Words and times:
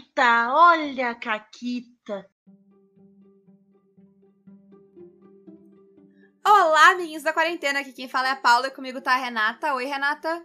Caquita, 0.00 0.54
olha 0.54 1.10
a 1.10 1.14
Caquita. 1.14 2.30
Olá, 6.46 6.90
amiguinhos 6.90 7.22
da 7.22 7.32
quarentena, 7.32 7.80
aqui 7.80 7.92
quem 7.92 8.08
fala 8.08 8.28
é 8.28 8.30
a 8.30 8.36
Paula 8.36 8.68
e 8.68 8.70
comigo 8.70 9.00
tá 9.00 9.12
a 9.12 9.16
Renata. 9.16 9.74
Oi, 9.74 9.84
Renata. 9.84 10.42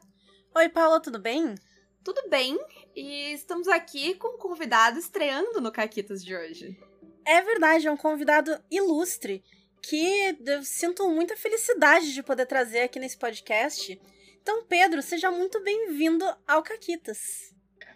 Oi, 0.56 0.70
Paula, 0.70 1.00
tudo 1.00 1.20
bem? 1.20 1.56
Tudo 2.04 2.30
bem, 2.30 2.60
e 2.96 3.32
estamos 3.34 3.68
aqui 3.68 4.16
com 4.16 4.36
um 4.36 4.38
convidado 4.38 5.00
estreando 5.00 5.62
no 5.62 5.72
Caquitas 5.72 6.24
de 6.24 6.36
hoje. 6.36 6.78
É 7.26 7.42
verdade, 7.42 7.88
é 7.88 7.92
um 7.92 7.98
convidado 7.98 8.62
ilustre 8.70 9.44
que 9.82 10.38
eu 10.46 10.64
sinto 10.64 11.10
muita 11.10 11.38
felicidade 11.38 12.14
de 12.14 12.22
poder 12.22 12.46
trazer 12.46 12.82
aqui 12.82 13.00
nesse 13.00 13.18
podcast. 13.18 14.00
Então, 14.42 14.66
Pedro, 14.66 15.02
seja 15.02 15.32
muito 15.32 15.64
bem-vindo 15.64 16.26
ao 16.46 16.62
Caquitas. 16.62 17.55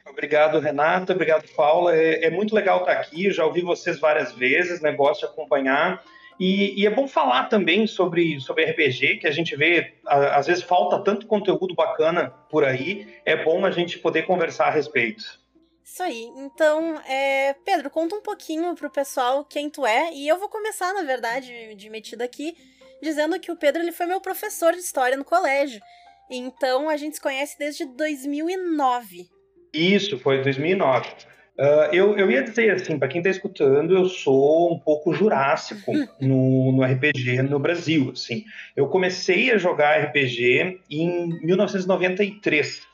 Obrigado, 0.09 0.59
Renata. 0.59 1.13
Obrigado, 1.13 1.47
Paula. 1.55 1.95
É, 1.95 2.25
é, 2.25 2.29
muito 2.29 2.53
legal 2.55 2.79
estar 2.79 2.93
aqui. 2.93 3.31
Já 3.31 3.45
ouvi 3.45 3.61
vocês 3.61 3.99
várias 3.99 4.31
vezes, 4.33 4.81
né? 4.81 4.91
Gosto 4.91 5.21
de 5.21 5.25
acompanhar. 5.27 6.03
E, 6.39 6.81
e, 6.81 6.87
é 6.87 6.89
bom 6.89 7.07
falar 7.07 7.45
também 7.45 7.85
sobre, 7.85 8.39
sobre 8.39 8.63
RPG, 8.63 9.17
que 9.17 9.27
a 9.27 9.31
gente 9.31 9.55
vê, 9.57 9.93
a, 10.05 10.37
às 10.37 10.47
vezes 10.47 10.63
falta 10.63 11.03
tanto 11.03 11.27
conteúdo 11.27 11.75
bacana 11.75 12.29
por 12.49 12.63
aí. 12.63 13.07
É 13.25 13.43
bom 13.43 13.65
a 13.65 13.71
gente 13.71 13.99
poder 13.99 14.23
conversar 14.23 14.67
a 14.67 14.71
respeito. 14.71 15.39
Isso 15.83 16.01
aí. 16.01 16.31
Então, 16.37 17.01
é, 17.05 17.53
Pedro, 17.65 17.89
conta 17.89 18.15
um 18.15 18.21
pouquinho 18.21 18.73
pro 18.75 18.89
pessoal 18.89 19.43
quem 19.43 19.69
tu 19.69 19.85
é. 19.85 20.13
E 20.13 20.27
eu 20.27 20.39
vou 20.39 20.47
começar, 20.47 20.93
na 20.93 21.03
verdade, 21.03 21.75
de 21.75 21.89
metida 21.89 22.23
aqui, 22.23 22.55
dizendo 23.01 23.39
que 23.39 23.51
o 23.51 23.57
Pedro 23.57 23.81
ele 23.81 23.91
foi 23.91 24.05
meu 24.05 24.21
professor 24.21 24.71
de 24.71 24.79
história 24.79 25.17
no 25.17 25.25
colégio. 25.25 25.81
Então 26.29 26.87
a 26.87 26.95
gente 26.95 27.15
se 27.15 27.21
conhece 27.21 27.57
desde 27.57 27.85
2009. 27.85 29.38
Isso, 29.73 30.17
foi 30.19 30.41
2009. 30.41 31.07
Uh, 31.07 31.61
ah, 31.61 31.89
eu, 31.91 32.17
eu 32.17 32.31
ia 32.31 32.41
dizer 32.41 32.71
assim, 32.71 32.97
para 32.97 33.09
quem 33.09 33.19
está 33.19 33.29
escutando, 33.29 33.93
eu 33.93 34.05
sou 34.05 34.73
um 34.73 34.79
pouco 34.79 35.13
jurássico 35.13 35.91
no, 36.21 36.71
no 36.71 36.83
RPG 36.83 37.41
no 37.43 37.59
Brasil. 37.59 38.11
Assim. 38.13 38.45
Eu 38.75 38.87
comecei 38.87 39.51
a 39.51 39.57
jogar 39.57 40.01
RPG 40.05 40.79
em 40.89 41.27
1993. 41.43 42.87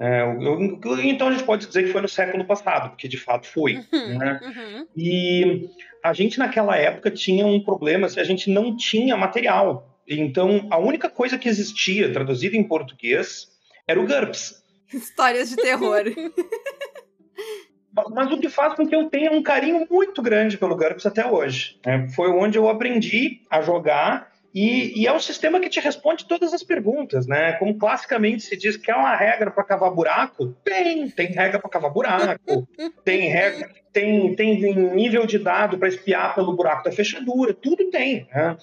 É, 0.00 0.22
eu, 0.22 0.60
então 1.02 1.26
a 1.26 1.32
gente 1.32 1.42
pode 1.42 1.66
dizer 1.66 1.82
que 1.82 1.92
foi 1.92 2.00
no 2.00 2.08
século 2.08 2.44
passado, 2.44 2.90
porque 2.90 3.08
de 3.08 3.16
fato 3.16 3.48
foi. 3.48 3.80
Uhum, 3.92 4.18
né? 4.18 4.40
uhum. 4.42 4.86
E 4.96 5.68
a 6.04 6.12
gente 6.12 6.38
naquela 6.38 6.76
época 6.76 7.10
tinha 7.10 7.44
um 7.44 7.60
problema, 7.60 8.08
se 8.08 8.20
a 8.20 8.24
gente 8.24 8.48
não 8.48 8.76
tinha 8.76 9.16
material. 9.16 9.98
Então, 10.06 10.66
a 10.70 10.78
única 10.78 11.10
coisa 11.10 11.36
que 11.36 11.48
existia 11.48 12.12
traduzida 12.12 12.56
em 12.56 12.62
português 12.62 13.48
era 13.86 14.00
o 14.00 14.06
GURPS. 14.06 14.62
Histórias 14.92 15.50
de 15.50 15.56
terror. 15.56 16.04
Mas 18.10 18.30
o 18.30 18.38
que 18.38 18.48
faz 18.48 18.74
com 18.74 18.86
que 18.86 18.94
eu 18.94 19.10
tenha 19.10 19.32
um 19.32 19.42
carinho 19.42 19.86
muito 19.90 20.22
grande 20.22 20.56
pelo 20.56 20.76
GURPS 20.76 21.06
até 21.06 21.26
hoje. 21.26 21.80
Né? 21.84 22.08
Foi 22.14 22.30
onde 22.30 22.56
eu 22.56 22.68
aprendi 22.68 23.42
a 23.50 23.60
jogar 23.60 24.30
e, 24.54 25.02
e, 25.02 25.06
é 25.06 25.12
um 25.12 25.20
sistema 25.20 25.60
que 25.60 25.68
te 25.68 25.78
responde 25.78 26.24
todas 26.26 26.54
as 26.54 26.62
perguntas, 26.62 27.26
né? 27.26 27.52
Como 27.54 27.76
classicamente 27.76 28.42
se 28.42 28.56
diz 28.56 28.76
que 28.76 28.90
é 28.90 28.94
uma 28.94 29.14
regra 29.14 29.50
para 29.50 29.62
cavar 29.62 29.90
buraco, 29.90 30.48
tem, 30.64 31.08
tem 31.10 31.26
regra 31.28 31.58
para 31.58 31.68
cavar 31.68 31.92
buraco, 31.92 32.66
tem 33.04 33.28
regra, 33.28 33.70
tem, 33.92 34.34
tem 34.34 34.74
nível 34.94 35.26
de 35.26 35.38
dado 35.38 35.78
para 35.78 35.88
espiar 35.88 36.34
pelo 36.34 36.56
buraco 36.56 36.84
da 36.84 36.92
fechadura, 36.92 37.52
tudo 37.52 37.90
tem. 37.90 38.26
Né? 38.34 38.56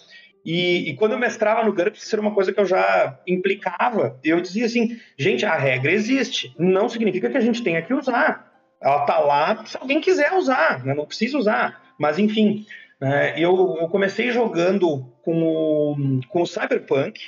E, 0.45 0.91
e, 0.91 0.95
quando 0.95 1.13
eu 1.13 1.17
mestrava 1.17 1.63
no 1.63 1.73
GURPS, 1.73 2.03
isso 2.03 2.15
era 2.15 2.21
uma 2.21 2.33
coisa 2.33 2.53
que 2.53 2.59
eu 2.59 2.67
já 2.67 3.19
implicava. 3.25 4.19
Eu 4.23 4.39
dizia 4.39 4.67
assim, 4.67 4.95
gente, 5.17 5.43
a 5.43 5.55
regra 5.55 5.91
existe. 5.91 6.53
Não 6.59 6.87
significa 6.87 7.29
que 7.31 7.37
a 7.37 7.41
gente 7.41 7.63
tenha 7.63 7.81
que 7.81 7.91
usar. 7.91 8.53
Ela 8.79 9.01
está 9.01 9.17
lá 9.17 9.65
se 9.65 9.75
alguém 9.75 9.99
quiser 9.99 10.33
usar, 10.33 10.85
né? 10.85 10.93
não 10.93 11.07
precisa 11.07 11.35
usar. 11.35 11.81
Mas, 11.99 12.19
enfim, 12.19 12.63
né? 13.01 13.33
eu, 13.37 13.77
eu, 13.81 13.87
comecei 13.87 14.29
jogando 14.31 15.11
com 15.23 15.41
o, 15.41 16.19
com 16.29 16.43
o 16.43 16.45
Cyberpunk, 16.45 17.19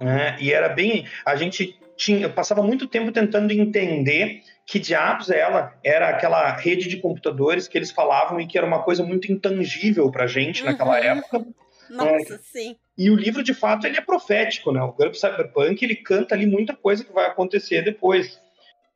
né? 0.00 0.38
e 0.40 0.50
era 0.50 0.70
bem... 0.70 1.04
A 1.26 1.36
gente 1.36 1.78
tinha, 1.94 2.26
passava 2.30 2.62
muito 2.62 2.86
tempo 2.86 3.12
tentando 3.12 3.52
entender 3.52 4.40
que 4.66 4.78
diabos 4.78 5.28
ela 5.28 5.74
era 5.84 6.08
aquela 6.08 6.56
rede 6.56 6.88
de 6.88 6.96
computadores 6.96 7.68
que 7.68 7.76
eles 7.76 7.90
falavam 7.90 8.40
e 8.40 8.46
que 8.46 8.56
era 8.56 8.66
uma 8.66 8.82
coisa 8.82 9.04
muito 9.04 9.30
intangível 9.30 10.10
para 10.10 10.26
gente 10.26 10.62
uhum. 10.62 10.70
naquela 10.70 10.98
época. 10.98 11.44
Nossa, 11.92 12.34
é, 12.34 12.38
sim. 12.38 12.76
E 12.96 13.10
o 13.10 13.14
livro, 13.14 13.42
de 13.42 13.52
fato, 13.52 13.86
ele 13.86 13.98
é 13.98 14.00
profético, 14.00 14.72
né? 14.72 14.82
O 14.82 14.92
Grampo 14.92 15.16
Cyberpunk, 15.16 15.84
ele 15.84 15.96
canta 15.96 16.34
ali 16.34 16.46
muita 16.46 16.74
coisa 16.74 17.04
que 17.04 17.12
vai 17.12 17.26
acontecer 17.26 17.82
depois. 17.82 18.40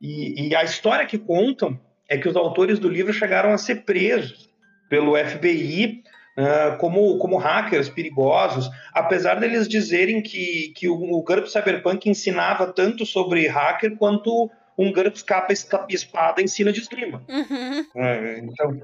E, 0.01 0.47
e, 0.47 0.55
a 0.55 0.63
história 0.63 1.05
que 1.05 1.17
contam 1.17 1.79
é 2.09 2.17
que 2.17 2.27
os 2.27 2.35
autores 2.35 2.79
do 2.79 2.89
livro 2.89 3.13
chegaram 3.13 3.51
a 3.51 3.57
ser 3.57 3.83
presos 3.83 4.49
pelo 4.89 5.15
FBI 5.17 6.03
uh, 6.37 6.41
ah, 6.41 6.77
como, 6.79 7.17
como 7.17 7.37
hackers 7.37 7.89
perigosos, 7.89 8.69
apesar 8.93 9.39
deles 9.39 9.67
dizerem 9.67 10.21
que, 10.21 10.71
que 10.75 10.87
o, 10.87 10.95
o 10.95 11.23
GURP 11.23 11.47
Cyberpunk 11.47 12.09
ensinava 12.09 12.67
tanto 12.67 13.05
sobre 13.05 13.47
hacker 13.47 13.97
quanto 13.97 14.49
um 14.77 14.91
GURPS 14.91 15.23
capa 15.23 15.53
espada 15.89 16.41
em 16.41 16.47
cima 16.47 16.71
de 16.71 16.81
esgrima. 16.81 17.23
Uhum. 17.27 17.85
É, 17.95 18.39
então, 18.39 18.79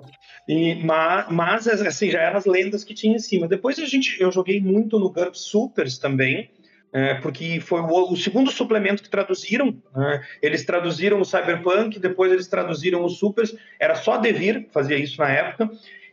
e, 0.48 0.76
mas, 0.84 1.28
mas, 1.30 1.68
assim, 1.68 2.10
já 2.10 2.22
eram 2.22 2.38
as 2.38 2.46
lendas 2.46 2.84
que 2.84 2.94
tinha 2.94 3.16
em 3.16 3.20
cima. 3.20 3.48
Depois 3.48 3.78
a 3.78 3.86
gente, 3.86 4.20
eu 4.20 4.32
joguei 4.32 4.60
muito 4.60 4.98
no 5.00 5.12
GURPS 5.12 5.42
Supers 5.42 5.98
também, 6.00 6.50
é, 6.92 7.16
porque 7.16 7.60
foi 7.60 7.82
o, 7.82 8.12
o, 8.12 8.18
segundo 8.18 8.52
suplemento 8.52 9.02
que 9.04 9.10
traduziram. 9.10 9.76
Né? 9.96 10.24
Eles 10.42 10.66
traduziram 10.66 11.20
o 11.20 11.26
Cyberpunk, 11.26 12.00
depois 12.00 12.32
eles 12.32 12.48
traduziram 12.48 13.04
o 13.04 13.10
Supers. 13.10 13.56
Era 13.80 13.96
só 13.96 14.18
Devir 14.18 14.68
fazia 14.72 14.98
isso 14.98 15.20
na 15.20 15.30
época. 15.30 15.70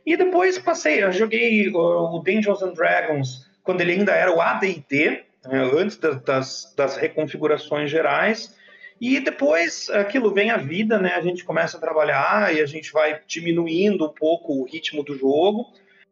E 0.07 0.17
depois 0.17 0.59
passei, 0.59 1.05
eu 1.05 1.13
joguei 1.13 1.69
o, 1.69 2.17
o 2.17 2.19
Dungeons 2.21 2.63
and 2.63 2.73
Dragons 2.73 3.49
quando 3.63 3.83
ele 3.83 3.93
ainda 3.93 4.13
era 4.13 4.35
o 4.35 4.41
AD&D, 4.41 5.23
né? 5.45 5.71
antes 5.75 5.99
das, 5.99 6.23
das, 6.23 6.75
das 6.77 6.97
reconfigurações 6.97 7.91
gerais. 7.91 8.55
E 9.01 9.19
depois 9.19 9.89
aquilo 9.91 10.33
vem 10.33 10.51
a 10.51 10.59
vida, 10.59 10.99
né? 10.99 11.15
A 11.15 11.23
gente 11.23 11.43
começa 11.43 11.79
a 11.79 11.81
trabalhar 11.81 12.55
e 12.55 12.61
a 12.61 12.67
gente 12.67 12.93
vai 12.93 13.19
diminuindo 13.27 14.05
um 14.05 14.13
pouco 14.13 14.53
o 14.53 14.65
ritmo 14.65 15.03
do 15.03 15.17
jogo. 15.17 15.67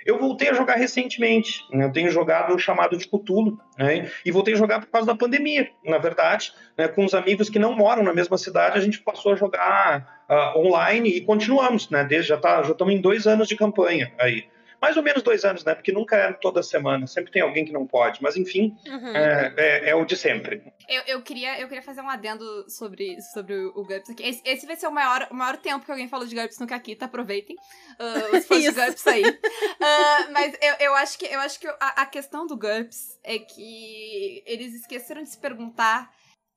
Eu 0.07 0.19
voltei 0.19 0.49
a 0.49 0.55
jogar 0.55 0.77
recentemente. 0.77 1.61
Né? 1.71 1.85
Eu 1.85 1.93
tenho 1.93 2.11
jogado 2.11 2.55
o 2.55 2.59
chamado 2.59 2.97
de 2.97 3.07
Cthulhu, 3.07 3.59
né? 3.77 4.11
E 4.25 4.31
voltei 4.31 4.55
a 4.55 4.57
jogar 4.57 4.81
por 4.81 4.87
causa 4.87 5.07
da 5.07 5.15
pandemia, 5.15 5.69
na 5.85 5.99
verdade. 5.99 6.55
Né? 6.79 6.89
Com 6.89 7.05
os 7.05 7.13
amigos 7.13 7.51
que 7.51 7.59
não 7.59 7.75
moram 7.75 8.03
na 8.03 8.15
mesma 8.15 8.39
cidade, 8.39 8.79
a 8.79 8.81
gente 8.81 9.01
passou 9.01 9.33
a 9.33 9.37
jogar 9.37 10.25
uh, 10.31 10.59
online 10.59 11.11
e 11.11 11.21
continuamos, 11.21 11.91
né? 11.91 12.05
Desde 12.05 12.31
já 12.31 12.39
tá, 12.39 12.63
já 12.63 12.73
estamos 12.73 12.95
em 12.95 13.01
dois 13.03 13.27
anos 13.27 13.49
de 13.49 13.57
campanha 13.57 14.11
aí 14.19 14.47
mais 14.81 14.97
ou 14.97 15.03
menos 15.03 15.23
dois 15.23 15.45
anos, 15.45 15.65
né? 15.65 15.75
Porque 15.75 15.93
nunca 15.93 16.17
é 16.17 16.33
toda 16.33 16.63
semana, 16.63 17.07
sempre 17.07 17.33
tem 17.33 17.43
alguém 17.43 17.65
que 17.65 17.73
não 17.73 17.87
pode, 17.87 18.23
mas 18.23 18.37
enfim, 18.37 18.77
uhum. 18.87 19.17
é, 19.17 19.55
é, 19.57 19.91
é, 19.91 19.95
o 19.95 20.05
de 20.05 20.17
sempre. 20.17 20.63
Eu, 20.89 21.03
eu, 21.07 21.23
queria, 21.23 21.61
eu 21.61 21.69
queria 21.69 21.83
fazer 21.83 22.01
um 22.01 22.09
adendo 22.09 22.45
sobre, 22.69 23.21
sobre 23.33 23.55
o 23.55 23.85
GURPS 23.85 24.11
aqui. 24.11 24.23
Esse, 24.23 24.43
esse 24.45 24.67
vai 24.67 24.77
ser 24.77 24.87
o 24.87 24.93
maior, 24.93 25.27
o 25.31 25.35
maior 25.35 25.57
tempo 25.57 25.85
que 25.85 25.91
alguém 25.91 26.09
falou 26.09 26.27
de 26.27 26.35
GURPS 26.35 26.59
no 26.59 26.67
Caquita, 26.67 27.07
aproveitem 27.07 27.57
uh, 27.57 28.37
os 28.37 28.47
fãs 28.47 28.63
de 28.63 28.71
GURPS 28.73 29.07
aí. 29.07 29.25
Uh, 29.25 30.33
mas 30.33 30.57
eu, 30.63 30.75
eu 30.87 30.95
acho 30.95 31.19
que, 31.19 31.27
eu 31.27 31.41
acho 31.41 31.59
que 31.59 31.67
a, 31.67 32.03
a 32.03 32.07
questão 32.07 32.47
do 32.47 32.57
GURPS 32.57 33.19
é 33.25 33.39
que 33.39 34.43
eles 34.47 34.75
esqueceram 34.75 35.23
de 35.23 35.31
se 35.31 35.39
perguntar 35.39 36.11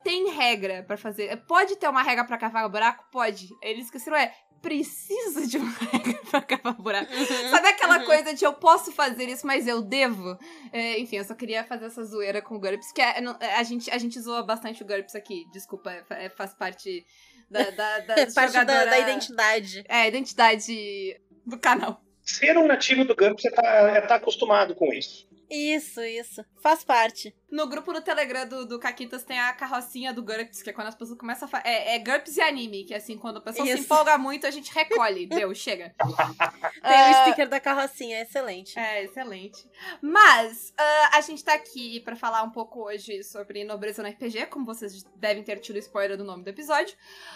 tem 0.04 0.32
regra 0.32 0.84
para 0.84 0.98
fazer. 0.98 1.36
Pode 1.48 1.76
ter 1.76 1.88
uma 1.88 2.02
regra 2.02 2.26
para 2.26 2.38
cavar 2.38 2.66
o 2.66 2.70
buraco? 2.70 3.06
Pode. 3.12 3.50
Eles 3.62 3.86
esqueceram, 3.86 4.18
é, 4.18 4.34
precisa 4.62 5.48
de 5.48 5.58
uma 5.58 5.72
regra 5.92 6.22
pra 6.30 6.42
cavar 6.42 6.74
buraco. 6.74 7.12
Uhum, 7.14 7.50
Sabe 7.50 7.68
aquela 7.68 8.00
uhum. 8.00 8.06
coisa 8.06 8.34
de 8.34 8.46
eu 8.46 8.54
posso 8.54 8.92
fazer 8.92 9.28
isso, 9.28 9.46
mas 9.46 9.68
eu 9.68 9.82
devo? 9.82 10.38
É, 10.72 11.00
enfim, 11.00 11.18
eu 11.18 11.24
só 11.24 11.34
queria 11.34 11.64
fazer 11.64 11.86
essa 11.86 12.04
zoeira 12.04 12.42
com 12.42 12.56
o 12.56 12.60
GURPS, 12.60 12.92
que 12.92 13.02
é, 13.02 13.20
é 13.40 13.56
a, 13.56 13.64
gente, 13.64 13.90
a 13.90 13.98
gente 13.98 14.20
zoa 14.20 14.44
bastante 14.44 14.84
o 14.84 14.86
GURPS 14.86 15.16
aqui. 15.16 15.46
Desculpa, 15.52 15.92
é, 16.10 16.30
faz 16.30 16.54
parte 16.54 17.06
da, 17.50 17.64
da, 17.72 18.00
da 18.00 18.16
parte 18.16 18.54
jogadora... 18.54 18.86
da, 18.86 18.92
da, 18.92 19.00
identidade. 19.00 19.84
É, 19.88 20.08
identidade 20.08 21.20
do 21.46 21.58
canal. 21.58 22.02
Ser 22.24 22.58
um 22.58 22.68
nativo 22.68 23.04
do 23.04 23.16
GURPS 23.16 23.46
é 23.46 23.52
tá, 23.52 23.68
é 23.96 24.02
tá 24.02 24.16
acostumado 24.16 24.76
com 24.76 24.94
isso. 24.94 25.28
Isso, 25.50 26.02
isso. 26.02 26.46
Faz 26.62 26.84
parte. 26.84 27.36
No 27.52 27.68
grupo 27.68 27.92
do 27.92 28.02
Telegram 28.02 28.48
do, 28.48 28.66
do 28.66 28.80
Caquitas 28.80 29.26
tem 29.26 29.38
a 29.38 29.52
carrocinha 29.52 30.14
do 30.14 30.24
GURPS, 30.24 30.64
que 30.64 30.70
é 30.70 30.74
quando 30.74 30.88
as 30.88 30.96
pessoas 30.96 31.20
começam 31.20 31.48
a 31.48 31.52
falar. 31.52 31.68
É, 31.68 31.96
é 31.96 32.00
GURPS 32.00 32.38
e 32.38 32.42
anime, 32.42 32.86
que 32.86 32.94
é 32.94 32.98
assim, 32.98 33.18
quando 33.18 33.38
a 33.38 33.42
pessoa 33.42 33.68
isso. 33.68 33.78
se 33.78 33.84
empolga 33.84 34.18
muito, 34.18 34.48
a 34.48 34.52
gente 34.52 34.74
recolhe. 34.74 35.28
Deu, 35.28 35.54
chega. 35.54 35.94
tem 36.00 37.02
uh, 37.02 37.12
o 37.12 37.26
sticker 37.26 37.50
da 37.50 37.60
carrocinha, 37.60 38.20
é 38.20 38.22
excelente. 38.22 38.80
É, 38.80 39.04
excelente. 39.04 39.70
Mas, 40.02 40.70
uh, 40.70 41.18
a 41.18 41.20
gente 41.20 41.44
tá 41.44 41.54
aqui 41.54 42.00
para 42.00 42.16
falar 42.16 42.42
um 42.44 42.52
pouco 42.52 42.86
hoje 42.86 43.22
sobre 43.22 43.66
nobreza 43.66 44.02
no 44.02 44.08
RPG, 44.08 44.46
como 44.46 44.66
vocês 44.66 45.04
devem 45.18 45.44
ter 45.44 45.60
tido 45.60 45.78
spoiler 45.80 46.18
do 46.18 46.24
nome 46.24 46.46
do 46.46 46.50
episódio. 46.50 46.96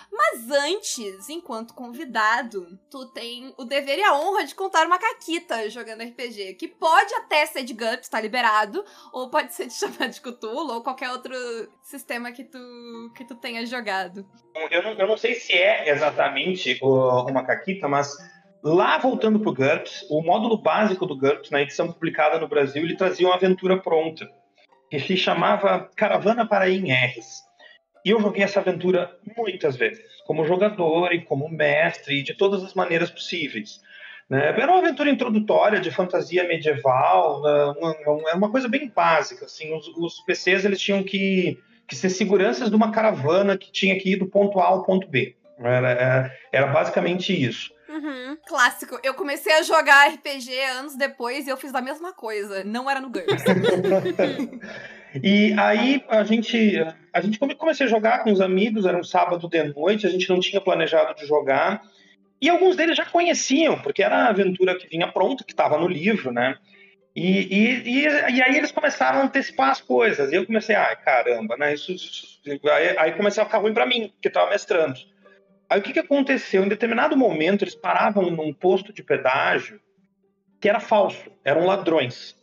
Mas 0.09 0.49
antes, 0.49 1.27
enquanto 1.27 1.73
convidado, 1.73 2.79
tu 2.89 3.05
tem 3.07 3.53
o 3.57 3.65
dever 3.65 3.99
e 3.99 4.03
a 4.03 4.15
honra 4.15 4.45
de 4.45 4.55
contar 4.55 4.87
uma 4.87 4.97
caquita 4.97 5.69
jogando 5.69 6.03
RPG, 6.03 6.53
que 6.53 6.69
pode 6.69 7.13
até 7.15 7.45
ser 7.45 7.65
de 7.65 7.73
GURPS, 7.73 8.07
tá 8.07 8.21
liberado, 8.21 8.81
ou 9.11 9.29
pode 9.29 9.53
ser 9.53 9.67
de 9.67 9.73
chamar 9.75 10.04
de 10.09 10.21
Cthulhu 10.21 10.73
ou 10.73 10.83
qualquer 10.83 11.11
outro 11.11 11.33
sistema 11.81 12.31
que 12.31 12.43
tu, 12.43 12.59
que 13.15 13.25
tu 13.25 13.35
tenha 13.35 13.65
jogado. 13.65 14.25
Eu 14.71 14.83
não, 14.83 14.91
eu 14.93 15.07
não 15.07 15.17
sei 15.17 15.35
se 15.35 15.53
é 15.53 15.89
exatamente 15.89 16.77
o, 16.81 17.25
uma 17.29 17.43
caquita, 17.43 17.87
mas 17.87 18.15
lá 18.63 18.97
voltando 18.97 19.39
pro 19.39 19.53
GURPS, 19.53 20.07
o 20.09 20.21
módulo 20.21 20.57
básico 20.57 21.05
do 21.05 21.17
GURPS, 21.17 21.51
na 21.51 21.61
edição 21.61 21.91
publicada 21.91 22.39
no 22.39 22.47
Brasil, 22.47 22.83
ele 22.83 22.97
trazia 22.97 23.27
uma 23.27 23.35
aventura 23.35 23.77
pronta, 23.77 24.29
que 24.89 24.99
se 24.99 25.17
chamava 25.17 25.89
Caravana 25.95 26.47
para 26.47 26.69
em 26.69 26.91
R's. 26.91 27.43
E 28.05 28.11
eu 28.11 28.21
joguei 28.21 28.43
essa 28.43 28.59
aventura 28.59 29.17
muitas 29.35 29.75
vezes, 29.75 30.03
como 30.27 30.45
jogador 30.45 31.11
e 31.11 31.23
como 31.23 31.49
mestre, 31.49 32.21
de 32.21 32.35
todas 32.35 32.63
as 32.63 32.75
maneiras 32.75 33.09
possíveis. 33.09 33.81
Né? 34.29 34.59
Era 34.59 34.71
uma 34.71 34.79
aventura 34.79 35.09
introdutória 35.09 35.79
de 35.79 35.91
fantasia 35.91 36.47
medieval, 36.47 37.41
né? 37.41 37.73
uma, 38.05 38.33
uma 38.35 38.51
coisa 38.51 38.67
bem 38.67 38.89
básica. 38.89 39.45
Assim, 39.45 39.73
os, 39.75 39.87
os 39.97 40.19
PCs 40.21 40.65
eles 40.65 40.79
tinham 40.79 41.03
que, 41.03 41.59
que 41.87 41.95
ser 41.95 42.09
seguranças 42.09 42.69
de 42.69 42.75
uma 42.75 42.91
caravana 42.91 43.57
que 43.57 43.71
tinha 43.71 43.97
que 43.99 44.13
ir 44.13 44.17
do 44.17 44.27
ponto 44.27 44.59
A 44.59 44.65
ao 44.65 44.83
ponto 44.83 45.07
B. 45.07 45.35
Era, 45.59 45.89
era, 45.91 46.31
era 46.51 46.67
basicamente 46.67 47.31
isso. 47.31 47.73
Uhum. 47.87 48.37
Clássico. 48.47 48.99
Eu 49.03 49.13
comecei 49.13 49.53
a 49.53 49.61
jogar 49.61 50.09
RPG 50.09 50.59
anos 50.77 50.97
depois 50.97 51.47
e 51.47 51.49
eu 51.49 51.55
fiz 51.55 51.73
a 51.73 51.81
mesma 51.81 52.11
coisa. 52.11 52.63
Não 52.63 52.89
era 52.89 52.99
no 52.99 53.09
GURPS. 53.09 53.43
e 55.23 55.53
aí 55.53 56.03
a 56.09 56.23
gente, 56.23 56.75
a 57.13 57.21
gente 57.21 57.39
comecei 57.39 57.85
a 57.85 57.89
jogar 57.89 58.23
com 58.23 58.31
os 58.31 58.41
amigos, 58.41 58.85
era 58.85 58.97
um 58.97 59.03
sábado 59.03 59.47
de 59.47 59.63
noite, 59.63 60.05
a 60.05 60.09
gente 60.09 60.27
não 60.29 60.39
tinha 60.39 60.59
planejado 60.59 61.15
de 61.15 61.25
jogar. 61.25 61.81
E 62.45 62.49
alguns 62.49 62.75
deles 62.75 62.95
já 62.95 63.07
conheciam, 63.07 63.79
porque 63.81 64.03
era 64.03 64.17
a 64.17 64.29
aventura 64.29 64.77
que 64.77 64.87
vinha 64.87 65.07
pronta, 65.07 65.43
que 65.43 65.51
estava 65.51 65.79
no 65.79 65.87
livro, 65.87 66.31
né? 66.31 66.55
E, 67.15 67.39
e, 67.41 67.89
e, 67.89 68.05
e, 68.05 68.43
aí 68.43 68.55
eles 68.55 68.71
começaram 68.71 69.19
a 69.19 69.23
antecipar 69.23 69.71
as 69.71 69.81
coisas. 69.81 70.31
E 70.31 70.35
eu 70.35 70.45
comecei, 70.45 70.75
ai, 70.75 70.95
caramba, 70.97 71.57
né? 71.57 71.73
Isso, 71.73 71.91
isso, 71.91 72.39
aí, 72.69 72.95
aí 72.99 73.11
começou 73.13 73.41
a 73.41 73.45
ficar 73.47 73.57
ruim 73.57 73.73
para 73.73 73.87
mim, 73.87 74.13
que 74.21 74.27
estava 74.27 74.51
mestrando. 74.51 74.93
Aí 75.67 75.79
o 75.79 75.81
que, 75.81 75.91
que 75.91 75.99
aconteceu? 75.99 76.63
Em 76.63 76.67
determinado 76.67 77.17
momento, 77.17 77.63
eles 77.63 77.73
paravam 77.73 78.29
num 78.29 78.53
posto 78.53 78.93
de 78.93 79.01
pedágio 79.01 79.81
que 80.61 80.69
era 80.69 80.79
falso, 80.79 81.31
eram 81.43 81.65
ladrões. 81.65 82.35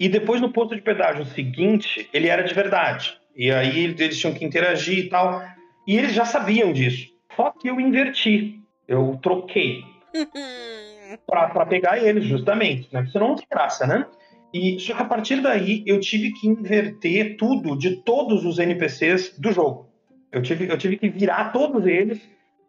E 0.00 0.08
depois, 0.08 0.40
no 0.40 0.52
posto 0.52 0.74
de 0.74 0.82
pedágio 0.82 1.24
seguinte, 1.26 2.10
ele 2.12 2.26
era 2.26 2.42
de 2.42 2.52
verdade. 2.52 3.16
E 3.36 3.52
aí 3.52 3.84
eles 3.84 4.18
tinham 4.18 4.34
que 4.34 4.44
interagir 4.44 4.98
e 4.98 5.08
tal. 5.08 5.40
E 5.86 5.96
eles 5.96 6.12
já 6.12 6.24
sabiam 6.24 6.72
disso. 6.72 7.14
Só 7.36 7.52
que 7.52 7.68
eu 7.68 7.78
inverti. 7.78 8.63
Eu 8.86 9.18
troquei. 9.22 9.84
para 11.26 11.66
pegar 11.66 12.02
eles, 12.02 12.24
justamente. 12.24 12.88
Né? 12.92 13.06
Senão 13.10 13.28
não 13.28 13.36
tem 13.36 13.46
graça, 13.50 13.86
né? 13.86 14.06
E 14.52 14.78
só 14.78 14.94
que 14.94 15.02
a 15.02 15.06
partir 15.06 15.40
daí 15.40 15.82
eu 15.84 15.98
tive 15.98 16.32
que 16.32 16.46
inverter 16.46 17.36
tudo 17.36 17.76
de 17.76 17.96
todos 18.02 18.44
os 18.44 18.58
NPCs 18.58 19.36
do 19.38 19.50
jogo. 19.50 19.88
Eu 20.30 20.42
tive, 20.42 20.68
eu 20.68 20.78
tive 20.78 20.96
que 20.96 21.08
virar 21.08 21.52
todos 21.52 21.84
eles 21.86 22.20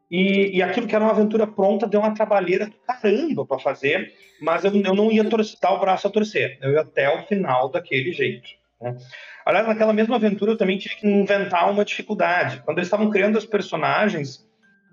e, 0.09 0.57
e 0.57 0.63
aquilo 0.63 0.87
que 0.87 0.95
era 0.95 1.03
uma 1.03 1.11
aventura 1.11 1.45
pronta 1.45 1.87
deu 1.87 1.99
uma 1.99 2.13
trabalheira 2.13 2.65
do 2.67 2.75
caramba 2.87 3.45
para 3.45 3.59
fazer, 3.59 4.13
mas 4.41 4.65
eu, 4.65 4.75
eu 4.75 4.95
não 4.95 5.11
ia 5.11 5.23
torcer, 5.25 5.57
dar 5.61 5.73
o 5.73 5.79
braço 5.79 6.07
a 6.07 6.11
torcer, 6.11 6.57
eu 6.61 6.71
ia 6.71 6.81
até 6.81 7.09
o 7.09 7.23
final 7.27 7.69
daquele 7.69 8.11
jeito. 8.11 8.49
Né? 8.81 8.97
Aliás, 9.45 9.67
naquela 9.67 9.93
mesma 9.93 10.15
aventura 10.15 10.51
eu 10.51 10.57
também 10.57 10.77
tive 10.77 10.95
que 10.95 11.07
inventar 11.07 11.69
uma 11.69 11.85
dificuldade. 11.85 12.61
Quando 12.65 12.79
eles 12.79 12.87
estavam 12.87 13.09
criando 13.11 13.37
os 13.37 13.45
personagens, 13.45 14.45